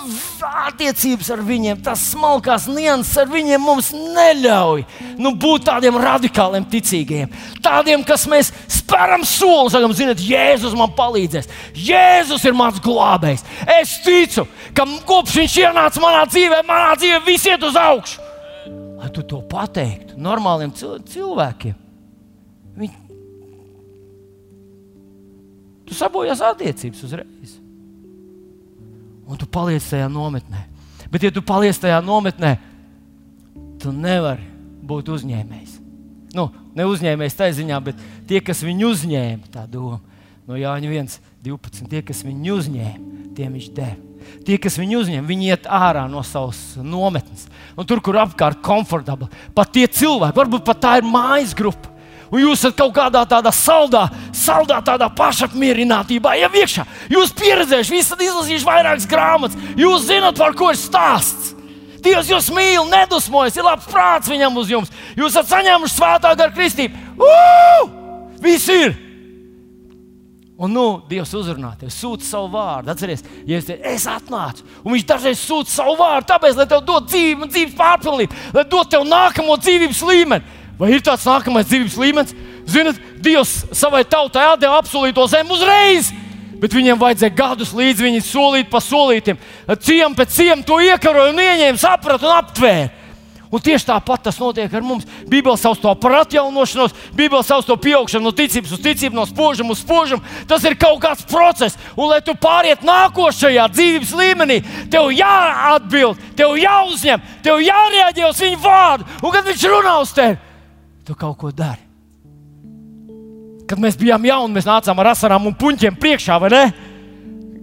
attiecības 0.65 1.27
ar 1.35 1.43
viņiem, 1.45 1.83
tas 1.85 2.01
smalkās 2.15 2.63
nianses 2.65 3.19
ar 3.21 3.27
viņiem 3.29 3.61
mums 3.61 3.91
neļauj 3.93 4.81
nu, 5.21 5.35
būt 5.37 5.67
tādiem 5.67 5.99
radikāliem 6.01 6.65
ticīgiem. 6.65 7.29
Tādiem, 7.61 8.01
kas 8.01 8.25
mēs 8.31 8.49
spēram 8.73 9.21
soli, 9.21 9.69
sakām, 9.69 9.93
ziniet, 9.93 10.23
Jēzus 10.25 10.73
man 10.77 10.95
palīdzēs. 10.97 11.51
Jēzus 11.77 12.47
ir 12.49 12.57
mans 12.57 12.81
glābējs. 12.81 13.45
Es 13.77 13.99
ticu, 14.01 14.47
ka 14.73 14.87
kopš 15.05 15.37
viņš 15.43 15.59
ienāca 15.61 16.01
manā 16.01 16.25
dzīvē, 16.25 16.63
manā 16.65 16.97
dzīvē 16.97 17.21
viss 17.29 17.45
iet 17.53 17.69
uz 17.69 17.77
augšu. 17.77 18.25
Lai 18.97 19.13
tu 19.13 19.21
to 19.29 19.43
pateiktu 19.45 20.17
normāliem 20.17 20.73
cilvēkiem, 20.73 21.77
viņi... 22.81 23.10
tu 25.91 25.99
sabojās 25.99 26.39
attiecības 26.53 27.03
uzreiz 27.03 27.59
un 29.31 29.39
tu 29.39 29.47
paliec 29.47 29.83
tajā 29.87 30.09
nometnē. 30.11 30.65
Bet, 31.11 31.23
ja 31.23 31.31
tu 31.31 31.43
paliec 31.43 31.77
tajā 31.79 31.99
nometnē, 32.03 32.55
tu 33.79 33.93
nevari 33.95 34.43
būt 34.87 35.11
uzņēmējs. 35.15 35.77
Nu, 36.35 36.49
ne 36.75 36.87
uzņēmējs 36.87 37.37
tā 37.39 37.49
ziņā, 37.55 37.79
bet 37.83 37.99
tie, 38.27 38.39
kas 38.43 38.63
viņu 38.63 38.91
uzņēma, 38.91 39.51
tā 39.51 39.65
doma. 39.71 39.99
No 40.47 40.57
Jāņa 40.59 40.89
1, 40.89 41.19
12. 41.45 41.87
Tie, 41.91 42.01
kas 42.03 42.23
viņu 42.27 42.55
uzņēma, 42.59 43.19
tiem 43.37 43.55
viņš 43.55 43.67
deva. 43.75 43.99
Tie, 44.45 44.55
kas 44.61 44.77
viņu 44.79 45.01
uzņem, 45.01 45.25
viņi 45.27 45.49
iet 45.51 45.67
ārā 45.69 46.05
no 46.09 46.21
savas 46.25 46.59
nometnes. 46.77 47.47
Un 47.75 47.87
tur, 47.89 47.99
kur 48.03 48.19
apkārt 48.21 48.59
ir 48.59 48.65
komfortabli, 48.65 49.27
pat 49.55 49.73
tie 49.75 49.87
cilvēki, 49.91 50.37
varbūt 50.37 50.65
pat 50.67 50.79
tā 50.83 50.93
ir 50.99 51.07
mājas 51.07 51.55
grupa 51.57 51.90
un 52.31 52.41
jūs 52.41 52.61
esat 52.61 52.77
kaut 52.79 52.93
kādā 52.95 53.21
tādā 53.29 53.51
saldā, 53.55 54.05
saldā 54.35 54.79
tādā 54.85 55.09
pašapmierinātībā, 55.17 56.37
jau 56.41 56.51
iekšā. 56.61 56.85
Jūs 57.11 57.35
pieredzējuši, 57.37 57.97
jūs 57.97 58.07
esat 58.07 58.23
izlasījuši 58.27 58.67
vairākas 58.67 59.09
grāmatas, 59.11 59.59
jūs 59.79 60.07
zinat, 60.07 60.39
par 60.39 60.55
ko 60.57 60.71
ir 60.71 60.79
stāsts. 60.79 61.53
Dievs 62.01 62.31
jūs 62.31 62.49
mīl, 62.55 62.87
nedusmojas, 62.89 63.59
ir 63.59 63.67
labs 63.67 63.85
prāts 63.91 64.31
viņam 64.31 64.57
uz 64.57 64.71
jums. 64.73 64.91
Jūs 65.13 65.35
esat 65.35 65.51
saņēmuši 65.51 65.97
svētā 65.99 66.33
gara 66.33 66.53
kristību. 66.55 66.97
Viss 68.41 68.71
ir! 68.73 68.97
Un 70.61 70.69
nu, 70.69 70.85
Dievs 71.09 71.31
uzrunā 71.33 71.71
tevi, 71.79 71.89
sūta 71.89 72.25
savu 72.25 72.51
vārdu. 72.53 72.91
Atcerieties, 72.93 73.25
ja 73.49 73.57
es, 73.57 73.65
te, 73.65 73.79
es 73.81 74.03
atnācu, 74.09 74.65
un 74.83 74.93
Viņš 74.93 75.05
dažreiz 75.09 75.39
sūta 75.41 75.73
savu 75.73 75.95
vārdu, 75.97 76.27
tāpēc, 76.29 76.57
lai 76.59 76.67
tev 76.69 76.83
dotu 76.85 77.09
dzīvi 77.09 77.47
dzīves 77.49 77.77
pārpilnību, 77.79 78.41
lai 78.53 78.63
dotu 78.69 78.91
tev 78.93 79.07
nākamo 79.09 79.57
dzīvības 79.57 80.01
līmeni. 80.05 80.59
Vai 80.81 80.95
ir 80.95 81.03
tāds 81.05 81.27
nākamais 81.29 81.67
dzīves 81.69 81.93
līmenis? 82.01 82.33
Ziniet, 82.65 82.97
Dievs 83.21 83.67
savai 83.77 84.01
tautai 84.01 84.47
atdeva 84.49 84.79
apsolīto 84.81 85.27
zemi 85.29 85.53
uzreiz, 85.53 86.07
bet 86.57 86.73
viņiem 86.73 86.97
vajadzēja 86.97 87.35
gadus 87.37 87.75
līdz 87.77 88.01
viņi 88.01 88.23
solīt 88.25 88.71
pa 88.71 88.81
solītiem. 88.81 89.37
Ciem 89.85 90.17
pēc 90.17 90.33
ciem 90.33 90.65
to 90.65 90.79
iekaroja 90.81 91.35
un 91.35 91.43
ieņēma, 91.43 91.81
saprata 91.81 92.25
un 92.25 92.33
aptvēra. 92.39 92.89
Un 93.51 93.59
tieši 93.59 93.89
tāpat 93.89 94.21
tas 94.23 94.37
notiek 94.39 94.73
ar 94.73 94.83
mums. 94.85 95.05
Bībeli 95.27 95.59
sauc 95.59 95.77
to 95.83 95.91
par 95.99 96.21
atjaunošanos, 96.21 96.93
Bībeli 97.13 97.43
sauc 97.43 97.67
to 97.67 97.75
pieaugšanu 97.83 98.29
no 98.29 98.31
ticības 98.33 98.71
uz 98.77 98.81
ticību, 98.81 99.17
no 99.17 99.25
spožuma 99.27 99.75
uz 99.75 99.81
spožumu. 99.83 100.23
Tas 100.47 100.63
ir 100.65 100.77
kaut 100.79 101.01
kāds 101.03 101.27
process, 101.27 101.75
un 101.99 102.13
lai 102.13 102.21
tu 102.23 102.33
pāriet 102.39 102.85
nākošajā 102.87 103.65
dzīves 103.75 104.15
līmenī, 104.15 104.61
tev 104.89 105.11
jāatbild, 105.13 106.23
tev 106.39 106.55
jāuzņem, 106.57 107.27
tev 107.43 107.59
jārēģē 107.67 108.29
uz 108.29 108.39
viņu 108.47 108.61
vārdu. 108.63 109.09
Un 109.19 109.35
kad 109.35 109.51
viņš 109.51 109.67
runā 109.67 109.97
uz 109.99 110.15
tevi, 110.15 110.39
tu 111.11 111.19
kaut 111.19 111.35
ko 111.35 111.51
dari. 111.51 111.83
Kad 113.67 113.79
mēs 113.79 113.99
bijām 113.99 114.23
jauni, 114.23 114.55
mēs 114.55 114.67
nācām 114.67 114.99
ar 115.03 115.11
asarām 115.11 115.49
un 115.49 115.55
puņķiem 115.59 115.99
priekšā, 115.99 116.39
vai 116.39 116.49
ne? 116.53 116.65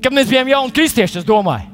Kad 0.05 0.13
mēs 0.13 0.29
bijām 0.29 0.51
jauni 0.53 0.75
kristieši, 0.77 1.23
es 1.23 1.29
domāju, 1.29 1.69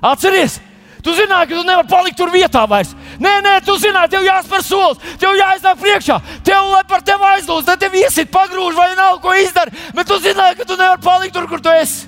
atceries! 0.00 0.60
Tu 1.02 1.10
zināji, 1.18 1.48
ka 1.50 1.56
tu 1.56 1.64
nevari 1.66 1.90
palikt 1.90 2.14
tur 2.14 2.30
vietā 2.30 2.60
vairs. 2.70 2.92
Nē, 3.18 3.32
nē, 3.42 3.56
tu 3.66 3.74
zināji, 3.82 4.12
tev 4.12 4.22
jāspēr 4.22 4.62
solis, 4.62 5.00
tev 5.18 5.34
jāiznāk 5.34 5.80
priekšā, 5.80 6.18
tev 6.46 6.68
lai 6.70 6.84
par 6.86 7.02
tevi 7.02 7.26
aizlūdz, 7.26 7.66
tad 7.66 7.82
tev 7.82 7.96
iesit 7.98 8.30
pagrūž 8.30 8.76
vai 8.78 8.92
nav 8.94 9.18
ko 9.24 9.34
izdarīt. 9.34 9.80
Bet 9.98 10.06
tu 10.06 10.20
zināji, 10.22 10.60
ka 10.60 10.68
tu 10.68 10.78
nevari 10.78 11.02
palikt 11.02 11.34
tur, 11.34 11.48
kur 11.50 11.64
tu 11.64 11.74
esi. 11.74 12.06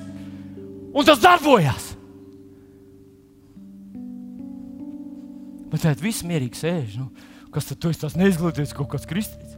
Un 0.95 1.09
tas 1.09 1.19
darbojās. 1.19 1.91
Bet 5.75 5.83
tad 5.89 5.99
viss 5.99 6.23
mierīgi 6.23 6.63
sēž. 6.63 6.95
Nu. 7.03 7.11
Kas 7.55 7.71
tad 7.71 7.79
tu 7.79 7.93
esi 7.93 8.03
tas 8.03 8.17
neizglītots 8.19 8.75
kaut 8.75 8.91
kāds 8.91 9.07
kristīts? 9.07 9.55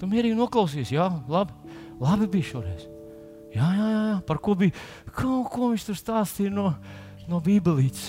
Tu 0.00 0.08
mierīgi 0.08 0.36
noklausies, 0.38 0.90
jā, 0.94 1.06
labi, 1.28 1.52
labi 2.00 2.28
bija 2.32 2.54
šoreiz. 2.54 2.86
Jā, 3.54 3.68
jā, 3.68 3.86
jā, 3.86 4.02
jā. 4.08 4.14
par 4.26 4.40
ko 4.42 4.56
bija? 4.58 4.74
Ko, 5.14 5.44
ko 5.46 5.70
viņš 5.70 5.84
tur 5.86 5.98
stāstīja 5.98 6.50
no, 6.50 6.72
no 7.28 7.38
Bībelītes? 7.44 8.08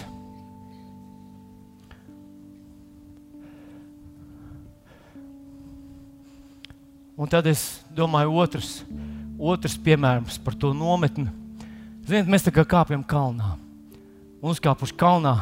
Un 7.16 7.30
tad 7.32 7.47
es 7.47 7.84
domāju, 7.95 8.34
otrs, 8.43 8.72
otrs 9.39 9.78
piemērs 9.80 10.39
par 10.43 10.56
to 10.60 10.74
nometni. 10.76 11.30
Ziniet, 12.08 12.28
mēs 12.32 12.43
tā 12.47 12.51
kā 12.56 12.66
kāpjam 12.68 13.06
kalnā. 13.08 13.53
Un 14.41 14.51
uzkāpuši 14.51 14.97
kalnā, 14.99 15.36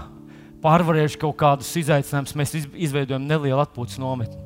pārvarējuši 0.64 1.20
kaut 1.22 1.38
kādus 1.39 1.72
izaicinājumus, 1.82 2.36
mēs 2.39 2.55
izveidojam 2.57 3.26
nelielu 3.28 3.61
atpūtas 3.64 3.99
nometni. 4.01 4.39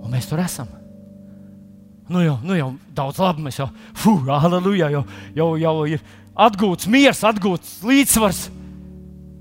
Un 0.00 0.12
mēs 0.12 0.28
tur 0.30 0.40
esam. 0.42 0.70
Nu 2.10 2.24
jau, 2.24 2.38
nu 2.42 2.56
jau 2.58 2.70
daudz 2.96 3.20
labi, 3.22 3.44
mēs 3.46 3.60
jau, 3.60 3.68
fuh, 4.02 4.24
aleluja, 4.34 4.88
jau, 4.90 5.04
jau, 5.36 5.50
jau 5.60 5.74
ir 5.86 6.02
atgūts 6.34 6.88
miers, 6.90 7.20
atgūts 7.26 7.78
līdzsvars. 7.86 8.46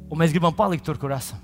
Un 0.10 0.20
mēs 0.22 0.34
gribam 0.34 0.54
palikt 0.58 0.86
tur, 0.86 1.00
kur 1.02 1.14
esam. 1.16 1.42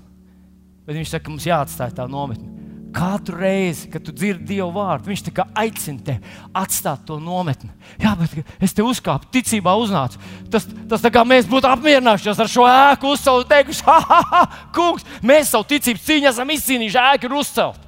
Bet 0.86 0.94
viņš 0.98 1.10
saka, 1.10 1.26
ka 1.26 1.32
mums 1.32 1.46
jāatstāj 1.48 1.96
tā 1.96 2.06
nometne. 2.10 2.55
Katru 2.96 3.36
reizi, 3.36 3.90
kad 3.92 4.00
tu 4.00 4.12
dzirdi 4.14 4.54
Dieva 4.54 4.70
vārdu, 4.72 5.10
Viņš 5.10 5.26
aicina 5.52 6.00
tevi 6.06 6.34
atstāt 6.56 7.02
to 7.04 7.18
nometni. 7.20 7.68
Jā, 8.00 8.14
bet 8.16 8.32
es 8.62 8.72
te 8.72 8.84
uzkāpu, 8.84 9.28
ticībā 9.34 9.74
uznācu. 9.76 10.20
Tas, 10.50 10.64
tas 10.88 11.04
tā 11.04 11.10
kā 11.12 11.24
mēs 11.28 11.48
būtu 11.50 11.68
apmierinājušies 11.68 12.40
ar 12.40 12.48
šo 12.48 12.64
ēku, 12.70 13.12
uzcelt, 13.12 13.50
teikuši, 13.50 13.84
ha, 13.84 13.98
ha, 14.00 14.20
ha, 14.30 14.44
kungs, 14.72 15.04
mēs 15.20 15.52
savu 15.52 15.68
ticības 15.74 16.06
cīņu 16.08 16.30
esam 16.32 16.54
izcīnījuši, 16.56 17.02
ēka 17.12 17.28
ir 17.28 17.36
uzcelt. 17.36 17.84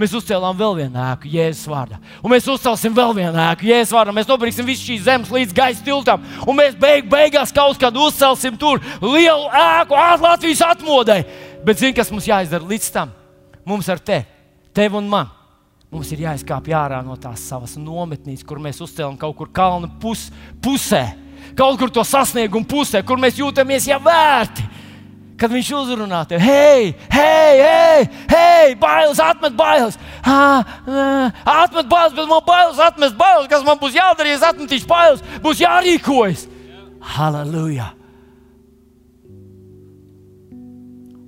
Mēs 0.00 0.16
uzcēlām 0.16 0.56
vēl 0.56 0.78
vienu 0.78 0.96
ēku, 1.02 1.28
Jēzus 1.28 1.68
vārdā. 1.68 2.00
Un 2.24 2.32
mēs 2.32 2.48
uzcelsim 2.48 2.96
vēl 2.96 3.12
vienu 3.18 3.36
ēku, 3.44 3.68
Jēzus 3.68 3.92
vārdā. 3.92 4.14
Mēs 4.16 4.30
nobrīksim 4.30 4.64
visu 4.64 4.86
šīs 4.86 5.04
zemes 5.04 5.32
līdz 5.34 5.52
gaisa 5.52 5.84
tiltam. 5.84 6.24
Un 6.48 6.56
mēs 6.56 6.78
beig, 6.80 7.04
beigās 7.10 7.52
kaut 7.52 7.76
kādā 7.82 8.00
uzcelsim 8.06 8.56
tur 8.56 8.80
lielu 9.04 9.50
ēku, 9.52 10.00
Latvijas 10.24 10.64
atmodai. 10.70 11.20
Bet 11.66 11.82
zini, 11.82 11.92
kas 11.98 12.08
mums 12.14 12.30
jāizdara 12.30 12.64
līdz 12.64 12.92
tam? 12.94 13.12
Mums 13.68 13.88
ar 13.92 14.00
te, 14.00 14.22
tevi 14.74 14.96
un 14.98 15.08
mani. 15.10 15.36
Mums 15.90 16.12
ir 16.14 16.22
jāizkāpj 16.22 16.74
ārā 16.78 17.00
no 17.02 17.16
tās 17.18 17.42
savas 17.50 17.72
nometnīs, 17.74 18.44
kur 18.46 18.60
mēs 18.62 18.78
uzcēlām 18.84 19.16
kaut 19.18 19.34
kur 19.40 19.48
kalna 19.50 19.88
pus, 20.00 20.28
pusē, 20.62 21.02
kaut 21.58 21.80
kur 21.80 21.90
to 21.90 22.04
sasniegumu 22.06 22.68
pusē, 22.70 23.00
kur 23.02 23.18
mēs 23.18 23.40
jūtamies 23.40 23.88
jau 23.90 23.98
vērti. 24.04 24.66
Kad 25.40 25.50
viņš 25.50 25.70
uzrunā 25.74 26.20
tevi, 26.28 26.44
hei, 26.44 26.90
hei, 27.10 27.62
hei, 27.64 28.04
hei 28.30 28.74
bailes, 28.78 29.18
atmet 29.24 29.56
bailes. 29.56 29.96
Ha, 30.26 30.60
atmet 31.64 31.88
bailes, 31.90 32.14
bet 32.14 32.28
man 32.28 32.44
bailes, 32.46 32.82
atmet 32.84 33.16
bailes. 33.18 33.48
Kas 33.50 33.64
man 33.66 33.80
būs 33.80 33.96
jādara, 33.96 34.28
ja 34.30 34.36
es 34.36 34.44
atmetīšu 34.46 34.86
bailes, 34.90 35.24
būs 35.42 35.62
jārīkojas. 35.64 36.44
Halleluja! 37.16 37.88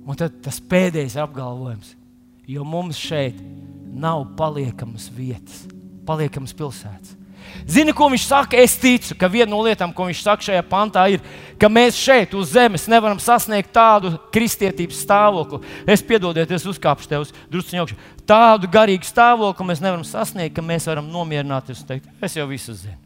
Un 0.03 0.19
tad 0.19 0.39
tas 0.45 0.61
pēdējais 0.71 1.17
apgalvojums 1.25 1.95
jo 2.53 2.63
mums 2.67 2.99
šeit 2.99 3.39
nav 3.93 4.25
paliekamas 4.37 5.09
vietas, 5.13 5.65
paliekamas 6.07 6.53
pilsētas. 6.57 7.17
Zini, 7.67 7.93
ko 7.95 8.07
viņš 8.11 8.25
saka? 8.25 8.57
Es 8.59 8.75
ticu, 8.79 9.15
ka 9.19 9.27
viena 9.31 9.51
no 9.51 9.59
lietām, 9.63 9.91
ko 9.95 10.07
viņš 10.07 10.21
saka 10.23 10.45
šajā 10.47 10.63
pantā, 10.67 11.03
ir, 11.11 11.21
ka 11.59 11.69
mēs 11.71 11.97
šeit 11.99 12.33
uz 12.37 12.53
zemes 12.55 12.87
nevaram 12.91 13.19
sasniegt 13.21 13.71
tādu 13.75 14.13
kristietības 14.33 15.01
stāvokli. 15.03 15.61
Es 15.87 16.03
piedodiet, 16.05 16.51
es 16.51 16.67
uzkāpšu 16.69 17.09
tev 17.11 17.25
drusku 17.51 17.79
augšā. 17.83 17.97
Tādu 18.27 18.69
garīgu 18.71 19.07
stāvokli 19.07 19.69
mēs 19.69 19.83
nevaram 19.83 20.05
sasniegt, 20.07 20.55
ka 20.55 20.65
mēs 20.65 20.87
varam 20.89 21.09
nomierināties 21.11 21.83
un 21.83 21.89
teikt, 21.93 22.11
es 22.23 22.37
jau 22.39 22.47
visu 22.49 22.75
zinu. 22.75 22.99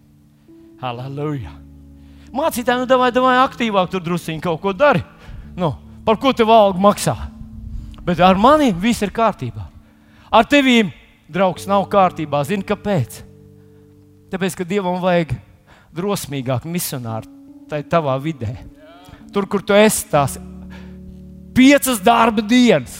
Halleluja! 0.82 1.54
Mācītāji, 2.34 2.84
nu, 2.84 2.90
davai, 2.90 3.10
davai 3.16 3.38
aktīvāk 3.42 3.90
tur 3.90 4.04
druskuļi 4.06 4.44
kaut 4.44 4.62
ko 4.62 4.74
dari. 4.78 5.02
Nu, 5.58 5.74
par 6.06 6.20
ko 6.22 6.34
tev 6.36 6.52
algu 6.54 6.82
maksā? 6.84 7.16
Bet 8.08 8.22
ar 8.24 8.40
mani 8.40 8.72
viss 8.72 9.04
ir 9.04 9.12
kārtībā. 9.12 9.66
Ar 10.32 10.48
tevi, 10.48 10.80
draugs, 11.28 11.68
nav 11.68 11.86
kārtībā. 11.92 12.40
Zini, 12.48 12.64
kāpēc? 12.68 13.22
Tāpēc, 14.32 14.56
ka 14.56 14.68
Dievam 14.68 15.02
vajag 15.04 15.34
drosmīgāku 15.96 16.72
misionāru 16.72 17.28
tajā 17.68 17.88
tavā 17.92 18.16
vidē. 18.24 18.54
Tur, 19.36 19.48
kur 19.52 19.64
tu 19.64 19.76
esi, 19.76 20.06
tās 20.12 20.38
piecas 21.56 22.00
darba 22.04 22.44
dienas. 22.44 22.96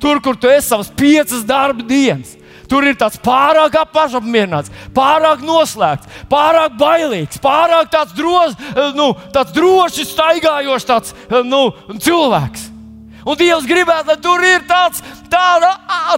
Tur, 0.00 0.20
kur 0.20 0.36
tu 0.36 0.50
esi 0.52 0.68
savas 0.68 0.90
piecas 0.92 1.44
darba 1.48 1.84
dienas. 1.86 2.34
Tur 2.68 2.84
ir 2.84 2.96
tāds 2.98 3.20
pārāk 3.22 3.76
pašapmierināts, 3.94 4.72
pārāk 4.94 5.44
noslēgts, 5.46 6.08
pārāk 6.28 6.74
bailīgs, 6.80 7.38
pārāk 7.42 7.92
tāds, 7.92 8.14
dros, 8.18 8.56
nu, 8.98 9.12
tāds 9.32 9.54
droši 9.54 10.06
staigājošs 10.10 10.88
tāds, 10.88 11.14
nu, 11.46 11.68
cilvēks. 11.94 12.65
Un 13.26 13.38
Dievs 13.38 13.66
gribētu, 13.66 14.12
lai 14.12 14.18
tur 14.22 14.44
ir 14.46 14.62
tāds, 14.68 15.00
tāda, 15.32 15.72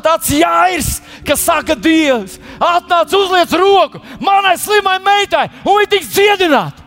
tāds 0.04 0.28
jāirs, 0.28 0.98
kas 1.24 1.40
saka, 1.40 1.76
Dievs, 1.78 2.36
atnāc, 2.60 3.14
uzliec 3.16 3.54
roku 3.56 4.02
manai 4.20 4.58
slimai 4.60 4.98
meitai, 5.00 5.46
un 5.64 5.80
viņa 5.80 5.90
tiks 5.94 6.12
dziedināta. 6.12 6.84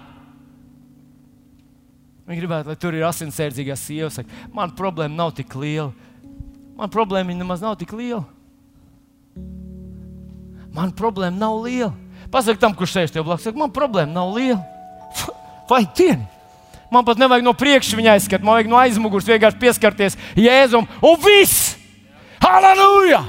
Viņa 2.29 2.37
gribētu, 2.37 2.69
lai 2.71 2.77
tur 2.79 2.95
ir 2.95 3.03
asinsērdzīgā 3.03 3.75
sieva. 3.75 4.11
Saka, 4.13 4.29
man 4.55 4.71
problēma 4.77 5.17
nav 5.17 5.33
tik 5.35 5.51
liela. 5.57 5.89
Man 6.77 6.91
problēma 6.93 7.33
nemaz 7.35 7.63
nav 7.65 7.75
tik 7.81 7.91
liela. 7.97 8.23
Man 10.71 10.93
problēma 10.95 11.35
nav 11.35 11.57
liela. 11.65 11.91
Pasaka 12.31 12.61
tam, 12.61 12.77
kurš 12.77 12.93
sēž 12.95 13.11
tev 13.11 13.25
blakus, 13.27 13.49
man 13.57 13.73
problēma 13.75 14.13
nav 14.15 14.31
liela. 14.37 14.61
Vai 15.67 15.81
diena? 15.97 16.29
Man 16.91 17.05
pat 17.07 17.21
nevajag 17.21 17.45
no 17.45 17.53
priekša 17.55 17.95
viņa 17.95 18.15
aizskatīt, 18.17 18.43
man 18.43 18.57
vajag 18.57 18.67
no 18.67 18.79
aizmugures 18.81 19.27
vienkārši 19.29 19.59
pieskarties 19.61 20.17
Jēzum 20.35 20.89
un 20.99 21.21
viss! 21.23 21.77
Halleluja! 22.43 23.21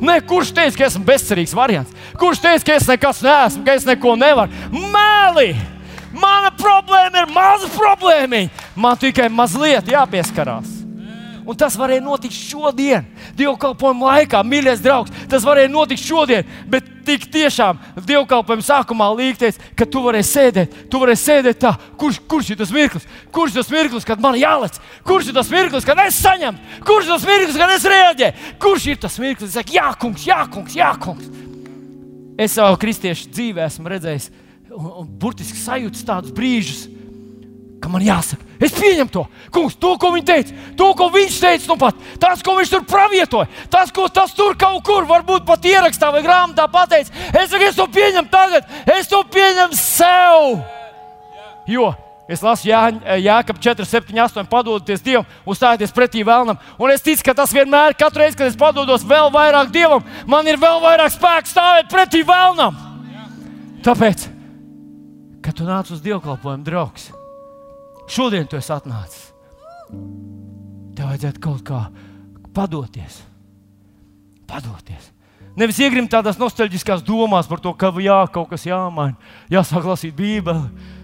Ne, 0.00 0.18
kurš 0.24 0.50
teica, 0.56 0.74
ka 0.76 0.88
esmu 0.88 1.06
bezcerīgs 1.08 1.54
variants? 1.56 1.94
Kurš 2.20 2.42
teica, 2.44 2.66
ka 2.66 2.76
es 2.76 2.88
nekas 2.88 3.22
neesmu, 3.24 3.64
ka 3.64 3.76
es 3.78 3.86
neko 3.88 4.16
nevaru? 4.20 4.52
Mēli! 4.92 5.54
Mana 6.12 6.50
problēma 6.52 7.22
ir 7.22 7.32
maza 7.32 7.70
problēma. 7.72 8.42
Man 8.76 9.00
tikai 9.00 9.30
mazliet 9.32 9.88
jāpieskarās. 9.88 10.68
Un 11.46 11.56
tas 11.56 11.76
varēja 11.80 12.04
notikt 12.04 12.36
šodien, 12.36 13.06
dievkalpojuma 13.40 14.14
laikā, 14.14 14.44
mīļais 14.46 14.82
draugs. 14.84 15.12
Tas 15.30 15.44
varēja 15.46 15.72
notikt 15.72 16.04
šodien, 16.04 16.48
bet 16.70 16.86
tik 17.06 17.26
tiešām 17.32 17.80
dievkalpojuma 18.06 18.64
sākumā 18.64 19.08
līgties, 19.18 19.58
ka 19.78 19.86
tu 19.88 20.02
varēsi 20.04 20.32
sēdēt, 20.36 20.76
tu 20.92 21.00
varēsi 21.02 21.26
sēdēt 21.30 21.60
tā, 21.64 21.72
kurš, 22.00 22.20
kurš 22.30 22.52
ir 22.52 22.60
tas 22.60 22.74
mirklis, 22.74 23.08
kurš 23.34 23.56
ir 23.56 23.62
tas 23.62 23.72
mirklis, 23.74 24.06
kad 24.08 24.22
man 24.22 24.38
jālec, 24.38 24.78
kurš 25.06 25.32
ir 25.32 25.38
tas 25.40 25.50
mirklis, 25.52 25.88
kad 25.88 26.04
es 26.04 26.20
saņemu, 26.20 26.78
kurš 26.86 27.08
ir 27.08 27.14
tas 27.14 27.26
mirklis, 27.30 27.58
kad 27.62 27.74
es 27.76 27.88
reaģēju, 27.94 28.52
kurš 28.62 28.86
ir 28.92 29.02
tas 29.06 29.18
mirklis, 29.22 29.48
kad 29.48 29.50
es 29.50 29.58
saku, 29.58 29.76
jā, 29.78 29.88
kungs, 30.04 30.28
jā, 30.28 30.40
kungs, 30.52 30.76
jā, 30.78 30.92
kungs. 31.00 31.32
Es 32.40 32.54
savā 32.56 32.76
kristiešu 32.80 33.32
dzīvē 33.34 33.66
esmu 33.66 33.90
redzējis 33.92 34.30
un, 34.72 34.86
un 35.02 35.10
burtiski 35.20 35.60
sajūtis 35.60 36.06
tādus 36.08 36.34
brīžus 36.36 36.86
ka 37.80 37.88
man 37.88 38.04
jāsaka, 38.04 38.44
es 38.60 38.74
pieņemu 38.76 39.12
to. 39.12 39.24
Kungs, 39.54 39.78
to, 39.80 39.94
ko 40.00 40.10
viņš 40.14 40.26
teica, 40.28 40.58
to, 40.76 40.90
ko 40.98 41.08
viņš 41.14 41.38
teica, 41.40 41.68
nu 41.70 41.78
pat, 41.80 42.02
tas, 42.20 42.42
ko 42.44 42.58
viņš 42.58 42.74
tur 42.74 42.84
pravietoja, 42.88 43.48
tas, 43.72 43.94
ko 43.94 44.04
tas 44.12 44.34
tur 44.36 44.58
kaut 44.60 44.84
kur, 44.86 45.08
varbūt 45.08 45.46
pat 45.48 45.64
ierakstā 45.64 46.12
vai 46.12 46.20
grāmatā 46.26 46.68
pateicis, 46.70 47.14
es 47.32 47.48
saku, 47.50 47.64
es 47.70 47.80
to 47.80 47.88
pieņemu 47.88 48.30
tagad, 48.32 48.68
es 48.98 49.08
to 49.10 49.22
pieņemu 49.32 49.80
sev. 49.80 50.60
Jo 51.70 51.92
es 52.30 52.44
lasu 52.46 52.68
Jāekab 52.70 53.58
4, 53.58 53.84
7, 53.90 54.14
8, 54.22 54.46
padodoties 54.46 55.02
Dievam, 55.02 55.26
uzstājieties 55.50 55.90
pretī 55.94 56.22
vēlnam. 56.22 56.60
Un 56.78 56.92
es 56.94 57.02
ticu, 57.02 57.24
ka 57.26 57.34
tas 57.34 57.50
vienmēr, 57.54 57.96
katru 57.98 58.22
reizi, 58.22 58.38
kad 58.38 58.46
es 58.46 58.58
padodos 58.58 59.02
vēl 59.02 59.32
vairāk 59.34 59.72
Dievam, 59.74 60.04
man 60.30 60.46
ir 60.46 60.60
vēl 60.62 60.78
vairāk 60.84 61.10
spēka 61.16 61.50
stāvēt 61.50 61.90
pretī 61.90 62.22
vēlnam. 62.26 62.78
Tāpēc, 63.82 64.28
kad 65.42 65.58
tu 65.58 65.66
nāc 65.66 65.90
uz 65.90 66.04
dievkalpojumu, 66.04 66.62
draugs, 66.68 67.10
Šodien 68.10 68.48
tu 68.50 68.58
esi 68.58 68.72
atnācis. 68.74 69.30
Tev 70.98 71.10
vajadzētu 71.12 71.42
kaut 71.42 71.62
kā 71.66 71.84
padoties. 72.54 73.20
Padoties. 74.50 75.12
Nevis 75.58 75.78
iegrimt 75.82 76.10
tādās 76.12 76.38
nostalģiskās 76.38 77.02
domās 77.06 77.48
par 77.50 77.62
to, 77.62 77.72
ka 77.74 77.90
jā, 78.02 78.18
kaut 78.34 78.50
kas 78.52 78.66
jāmaina, 78.66 79.16
jāsāk 79.50 79.86
lasīt 79.86 80.16
Bībeli. 80.16 80.98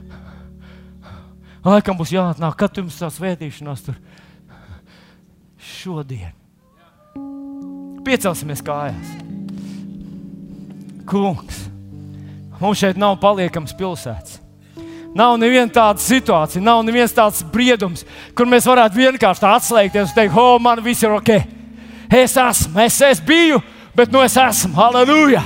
Laikam 1.67 1.99
būs 1.99 2.13
jāatnāk, 2.15 2.55
kad 2.59 2.79
jums 2.79 2.99
tā 2.99 3.11
svētīšanās 3.11 3.83
tur 3.89 3.97
šodien. 5.59 6.35
Piecelsimies 8.07 8.63
kājās. 8.63 9.15
Kungs, 11.11 11.65
mums 12.63 12.83
šeit 12.83 12.99
nav 12.99 13.19
paliekams 13.23 13.75
pilsētas. 13.79 14.36
Nav 15.17 15.39
neviena 15.41 15.73
tāda 15.73 16.03
situācija, 16.03 16.61
nav 16.61 16.83
neviens 16.85 17.15
tāds 17.17 17.41
briedums, 17.49 18.05
kur 18.37 18.49
mēs 18.49 18.67
varētu 18.69 18.99
vienkārši 19.01 19.47
atslēgties 19.49 20.11
un 20.11 20.17
teikt, 20.19 20.37
oh, 20.37 20.59
man 20.61 20.83
viss 20.85 21.05
ir 21.07 21.15
ok. 21.17 21.31
Es 22.13 22.37
esmu, 22.37 22.77
es, 22.85 22.99
es 23.01 23.23
biju, 23.25 23.63
bet 23.97 24.13
nu 24.13 24.21
es 24.21 24.37
esmu. 24.37 24.75
Halleluja! 24.77 25.41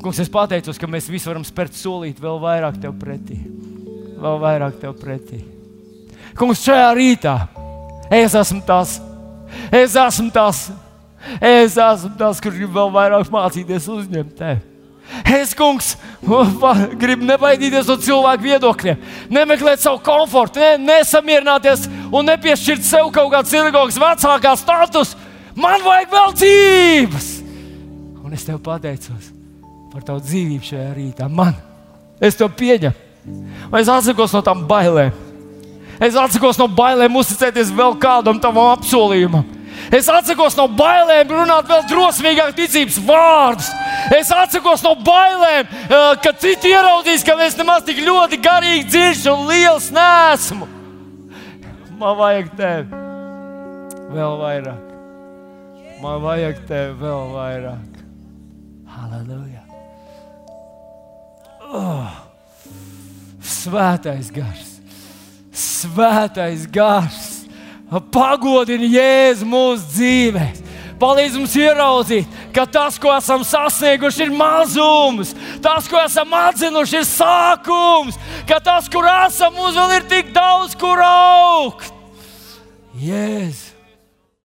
Kungs, 0.00 0.20
es 0.20 0.32
pateicos, 0.32 0.80
ka 0.80 0.88
mēs 0.88 1.10
visi 1.12 1.28
varam 1.28 1.44
spērt 1.44 1.76
solīt 1.76 2.18
vēl 2.20 2.40
vairāk 2.40 2.80
tev 2.80 2.96
pretī. 3.00 3.38
Vēl 4.20 4.40
vairāk 4.40 4.80
tev 4.80 4.96
pretī. 5.00 5.42
Kungs, 6.36 6.64
šajā 6.64 6.90
rītā 6.96 7.38
es 8.12 8.34
esmu 8.36 8.64
tas, 8.66 8.96
es 9.68 9.96
esmu 9.96 10.32
tas, 10.34 10.66
es 11.36 11.76
esmu 11.76 12.16
tas, 12.20 12.40
kurš 12.40 12.62
grib 12.62 12.72
vēl 12.76 12.92
vairāk 12.96 13.32
mācīties 13.32 13.92
uzņemt 13.92 14.38
tevi. 14.40 14.73
Es, 15.28 15.52
kungs, 15.54 15.94
gribu 16.98 17.26
nebaidīties 17.28 17.86
no 17.90 17.96
cilvēku 18.00 18.46
viedokļiem, 18.48 19.04
nemeklēt 19.34 19.82
savu 19.82 20.00
komfortu, 20.04 20.62
ne, 20.62 20.78
nesamierināties 20.80 21.86
un 22.10 22.26
nepiešķirt 22.30 22.86
sev 22.86 23.12
kaut 23.14 23.30
kādu 23.34 23.52
cilvēku 23.52 24.00
vecākā 24.00 24.56
statusu. 24.58 25.20
Man 25.54 25.84
vajag 25.84 26.10
vēl 26.10 26.34
dzīves! 26.40 27.30
Un 28.24 28.34
es 28.34 28.46
tev 28.46 28.58
pateicos 28.64 29.30
par 29.92 30.02
tavu 30.02 30.24
dzīvību 30.24 30.66
šajā 30.66 30.88
rītā. 30.96 31.28
Man, 31.30 31.54
es 32.18 32.34
to 32.34 32.48
pieņemu. 32.50 32.96
Es 33.78 33.88
atsakos 33.88 34.34
no 34.34 34.42
tām 34.44 34.64
bailēm. 34.68 35.14
Es 36.02 36.16
atsakos 36.18 36.58
no 36.58 36.66
bailēm 36.68 37.14
uzticēties 37.20 37.70
vēl 37.74 37.94
kādam 38.02 38.40
tavam 38.42 38.72
apsolījumam. 38.74 39.46
Es 39.94 40.08
atsakos 40.10 40.56
no 40.58 40.66
bailēm 40.70 41.30
runāt 41.30 41.68
vēl 41.70 41.84
drosmīgāk 41.90 42.54
ticības 42.58 42.98
vārdus. 43.06 43.70
Es 44.12 44.30
atsakos 44.34 44.82
no 44.84 44.94
bailēm, 45.00 45.68
ka 46.22 46.32
citi 46.40 46.72
ieraudzīs, 46.72 47.24
ka 47.24 47.36
es 47.44 47.56
nemaz 47.56 47.84
tik 47.86 48.02
ļoti 48.04 48.40
garīgi, 48.44 48.88
dziļš 48.90 49.22
un 49.32 49.46
liels 49.48 49.90
nesmu. 49.94 50.68
Man 51.94 52.18
vajag 52.18 52.50
tevi 52.58 53.02
vēl 54.14 54.38
vairāk. 54.42 54.90
Man 56.02 56.20
vajag 56.24 56.64
tevi 56.68 56.98
vēl 57.00 57.30
vairāk. 57.32 58.00
Halleluja! 58.94 59.62
Oh, 61.74 62.10
svētais 63.42 64.28
gars! 64.34 64.74
Svētais 65.54 66.68
gars! 66.70 67.34
pagodini 68.00 68.88
Jēzu 68.94 69.46
mūsu 69.48 69.88
dzīvēm. 69.94 70.62
Palīdz 71.00 71.36
mums 71.38 71.54
ieraudzīt, 71.58 72.36
ka 72.54 72.66
tas, 72.70 72.98
ko 73.00 73.10
esam 73.16 73.44
sasnieguši, 73.46 74.28
ir 74.28 74.32
mazums, 74.34 75.34
tas, 75.64 75.88
ko 75.90 75.98
esam 76.04 76.32
atzinuši, 76.38 77.00
ir 77.02 77.08
sākums, 77.08 78.18
ka 78.48 78.60
tas, 78.62 78.88
kur 78.92 79.08
esam, 79.10 79.56
mums 79.58 79.76
vēl 79.78 79.98
ir 79.98 80.08
tik 80.10 80.32
daudz, 80.36 80.78
kur 80.78 81.02
augt. 81.04 81.92
Jēzus! 83.02 83.63